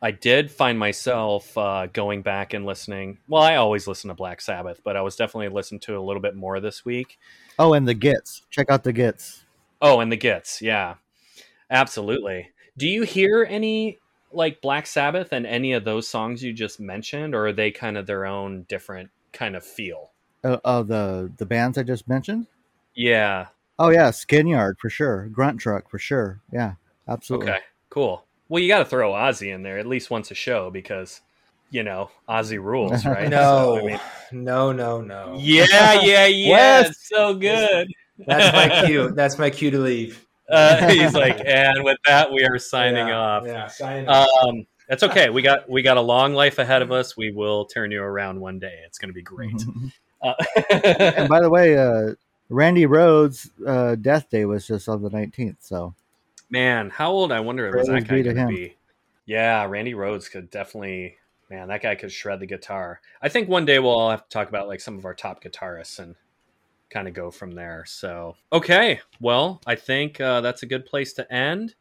I 0.00 0.10
did 0.10 0.50
find 0.50 0.78
myself 0.78 1.56
uh, 1.56 1.86
going 1.86 2.22
back 2.22 2.54
and 2.54 2.66
listening. 2.66 3.18
Well, 3.28 3.42
I 3.42 3.56
always 3.56 3.86
listen 3.86 4.08
to 4.08 4.14
Black 4.14 4.40
Sabbath, 4.40 4.80
but 4.84 4.96
I 4.96 5.00
was 5.00 5.14
definitely 5.16 5.48
listening 5.48 5.80
to 5.80 5.96
a 5.96 6.00
little 6.02 6.22
bit 6.22 6.34
more 6.34 6.58
this 6.60 6.84
week. 6.84 7.18
Oh, 7.58 7.72
and 7.72 7.86
the 7.86 7.94
Gits. 7.94 8.42
Check 8.50 8.68
out 8.70 8.82
the 8.84 8.92
Gits. 8.92 9.44
Oh, 9.80 10.00
and 10.00 10.10
the 10.12 10.16
Gits, 10.16 10.60
yeah, 10.62 10.94
absolutely. 11.70 12.51
Do 12.76 12.88
you 12.88 13.02
hear 13.02 13.46
any 13.48 13.98
like 14.32 14.62
Black 14.62 14.86
Sabbath 14.86 15.32
and 15.32 15.46
any 15.46 15.72
of 15.72 15.84
those 15.84 16.08
songs 16.08 16.42
you 16.42 16.52
just 16.52 16.80
mentioned, 16.80 17.34
or 17.34 17.48
are 17.48 17.52
they 17.52 17.70
kind 17.70 17.96
of 17.98 18.06
their 18.06 18.24
own 18.24 18.62
different 18.68 19.10
kind 19.32 19.56
of 19.56 19.64
feel? 19.64 20.10
Uh, 20.44 20.58
uh, 20.64 20.82
the 20.82 21.30
the 21.36 21.46
bands 21.46 21.78
I 21.78 21.82
just 21.82 22.08
mentioned. 22.08 22.46
Yeah. 22.94 23.48
Oh 23.78 23.90
yeah, 23.90 24.10
Skinyard 24.10 24.78
for 24.78 24.90
sure. 24.90 25.28
Gruntruck 25.32 25.88
for 25.88 25.98
sure. 25.98 26.40
Yeah, 26.52 26.74
absolutely. 27.08 27.50
Okay. 27.50 27.60
Cool. 27.90 28.24
Well, 28.48 28.62
you 28.62 28.68
got 28.68 28.78
to 28.78 28.84
throw 28.84 29.12
Ozzy 29.12 29.54
in 29.54 29.62
there 29.62 29.78
at 29.78 29.86
least 29.86 30.10
once 30.10 30.30
a 30.30 30.34
show 30.34 30.70
because 30.70 31.20
you 31.70 31.82
know, 31.82 32.10
Ozzy 32.28 32.62
rules, 32.62 33.04
right? 33.06 33.28
No, 33.30 33.40
So, 33.40 33.78
I 33.78 33.82
mean, 33.82 34.00
no, 34.30 34.72
no, 34.72 35.00
no. 35.00 35.36
yeah, 35.38 36.00
yeah, 36.02 36.26
yeah. 36.26 36.50
Wes! 36.80 36.90
It's 36.90 37.08
so 37.08 37.34
good. 37.34 37.88
That's 38.26 38.54
my 38.54 38.86
cue. 38.86 39.10
That's 39.16 39.38
my 39.38 39.50
cue 39.50 39.70
to 39.70 39.78
leave. 39.78 40.24
Uh, 40.48 40.88
he's 40.90 41.14
like, 41.14 41.40
and 41.44 41.84
with 41.84 41.98
that, 42.06 42.32
we 42.32 42.44
are 42.44 42.58
signing 42.58 43.08
yeah, 43.08 43.18
off. 43.18 43.46
Yeah, 43.46 43.66
signing 43.68 44.08
off. 44.08 44.28
Um, 44.44 44.66
that's 44.88 45.02
okay. 45.04 45.30
We 45.30 45.42
got 45.42 45.68
we 45.70 45.82
got 45.82 45.96
a 45.96 46.02
long 46.02 46.34
life 46.34 46.58
ahead 46.58 46.82
of 46.82 46.92
us. 46.92 47.16
We 47.16 47.30
will 47.30 47.64
turn 47.64 47.90
you 47.90 48.02
around 48.02 48.40
one 48.40 48.58
day. 48.58 48.80
It's 48.86 48.98
going 48.98 49.08
to 49.08 49.14
be 49.14 49.22
great. 49.22 49.62
Uh, 50.24 50.34
and 50.70 51.28
by 51.28 51.40
the 51.40 51.50
way, 51.50 51.76
uh, 51.76 52.14
Randy 52.48 52.86
Rhoads' 52.86 53.50
uh, 53.66 53.96
death 53.96 54.30
day 54.30 54.44
was 54.44 54.64
just 54.64 54.88
on 54.88 55.02
the 55.02 55.10
19th. 55.10 55.56
So 55.58 55.96
man, 56.48 56.90
how 56.90 57.10
old? 57.10 57.32
I 57.32 57.40
wonder 57.40 57.68
was 57.76 57.88
that 57.88 58.06
guy 58.06 58.18
be 58.18 58.22
going 58.22 58.36
to 58.36 58.42
him. 58.42 58.48
be? 58.48 58.76
Yeah, 59.26 59.64
Randy 59.64 59.94
Rhoads 59.94 60.30
could 60.30 60.48
definitely. 60.48 61.16
Man, 61.50 61.66
that 61.66 61.82
guy 61.82 61.96
could 61.96 62.12
shred 62.12 62.38
the 62.38 62.46
guitar. 62.46 63.00
I 63.20 63.30
think 63.30 63.48
one 63.48 63.64
day 63.64 63.80
we'll 63.80 63.90
all 63.90 64.10
have 64.10 64.22
to 64.22 64.30
talk 64.30 64.48
about 64.48 64.68
like 64.68 64.80
some 64.80 64.96
of 64.96 65.04
our 65.04 65.12
top 65.12 65.42
guitarists 65.42 65.98
and 65.98 66.14
kind 66.92 67.08
of 67.08 67.14
go 67.14 67.30
from 67.30 67.52
there. 67.52 67.84
So, 67.86 68.36
okay, 68.52 69.00
well, 69.20 69.60
I 69.66 69.74
think 69.74 70.20
uh, 70.20 70.40
that's 70.40 70.62
a 70.62 70.66
good 70.66 70.86
place 70.86 71.12
to 71.14 71.32
end. 71.32 71.74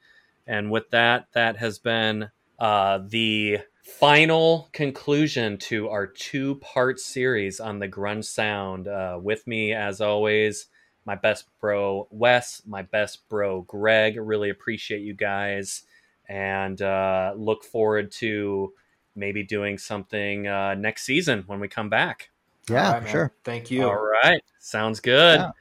And 0.47 0.71
with 0.71 0.89
that, 0.91 1.27
that 1.33 1.57
has 1.57 1.79
been 1.79 2.29
uh, 2.59 2.99
the 3.07 3.59
final 3.83 4.69
conclusion 4.73 5.57
to 5.57 5.89
our 5.89 6.07
two 6.07 6.55
part 6.55 6.99
series 6.99 7.59
on 7.59 7.79
the 7.79 7.89
grunge 7.89 8.25
sound. 8.25 8.87
Uh, 8.87 9.19
with 9.21 9.45
me, 9.45 9.73
as 9.73 10.01
always, 10.01 10.67
my 11.05 11.15
best 11.15 11.45
bro, 11.59 12.07
Wes, 12.11 12.61
my 12.65 12.81
best 12.81 13.27
bro, 13.29 13.61
Greg. 13.61 14.17
Really 14.17 14.49
appreciate 14.49 15.01
you 15.01 15.13
guys 15.13 15.83
and 16.27 16.81
uh, 16.81 17.33
look 17.35 17.63
forward 17.63 18.11
to 18.11 18.73
maybe 19.15 19.43
doing 19.43 19.77
something 19.77 20.47
uh, 20.47 20.73
next 20.73 21.03
season 21.03 21.43
when 21.47 21.59
we 21.59 21.67
come 21.67 21.89
back. 21.89 22.30
Yeah, 22.71 22.87
All 22.87 22.93
right, 22.93 23.03
for 23.03 23.09
sure. 23.09 23.33
Thank 23.43 23.69
you. 23.69 23.83
All 23.83 23.95
right. 23.95 24.41
Sounds 24.59 24.99
good. 24.99 25.39
Yeah. 25.39 25.51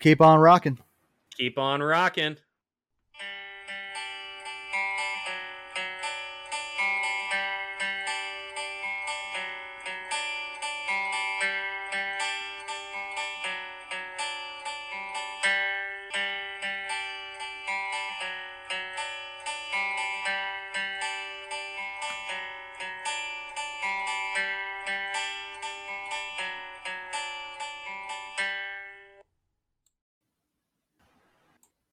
Keep 0.00 0.20
on 0.20 0.38
rocking. 0.38 0.78
Keep 1.36 1.58
on 1.58 1.82
rocking. 1.82 2.36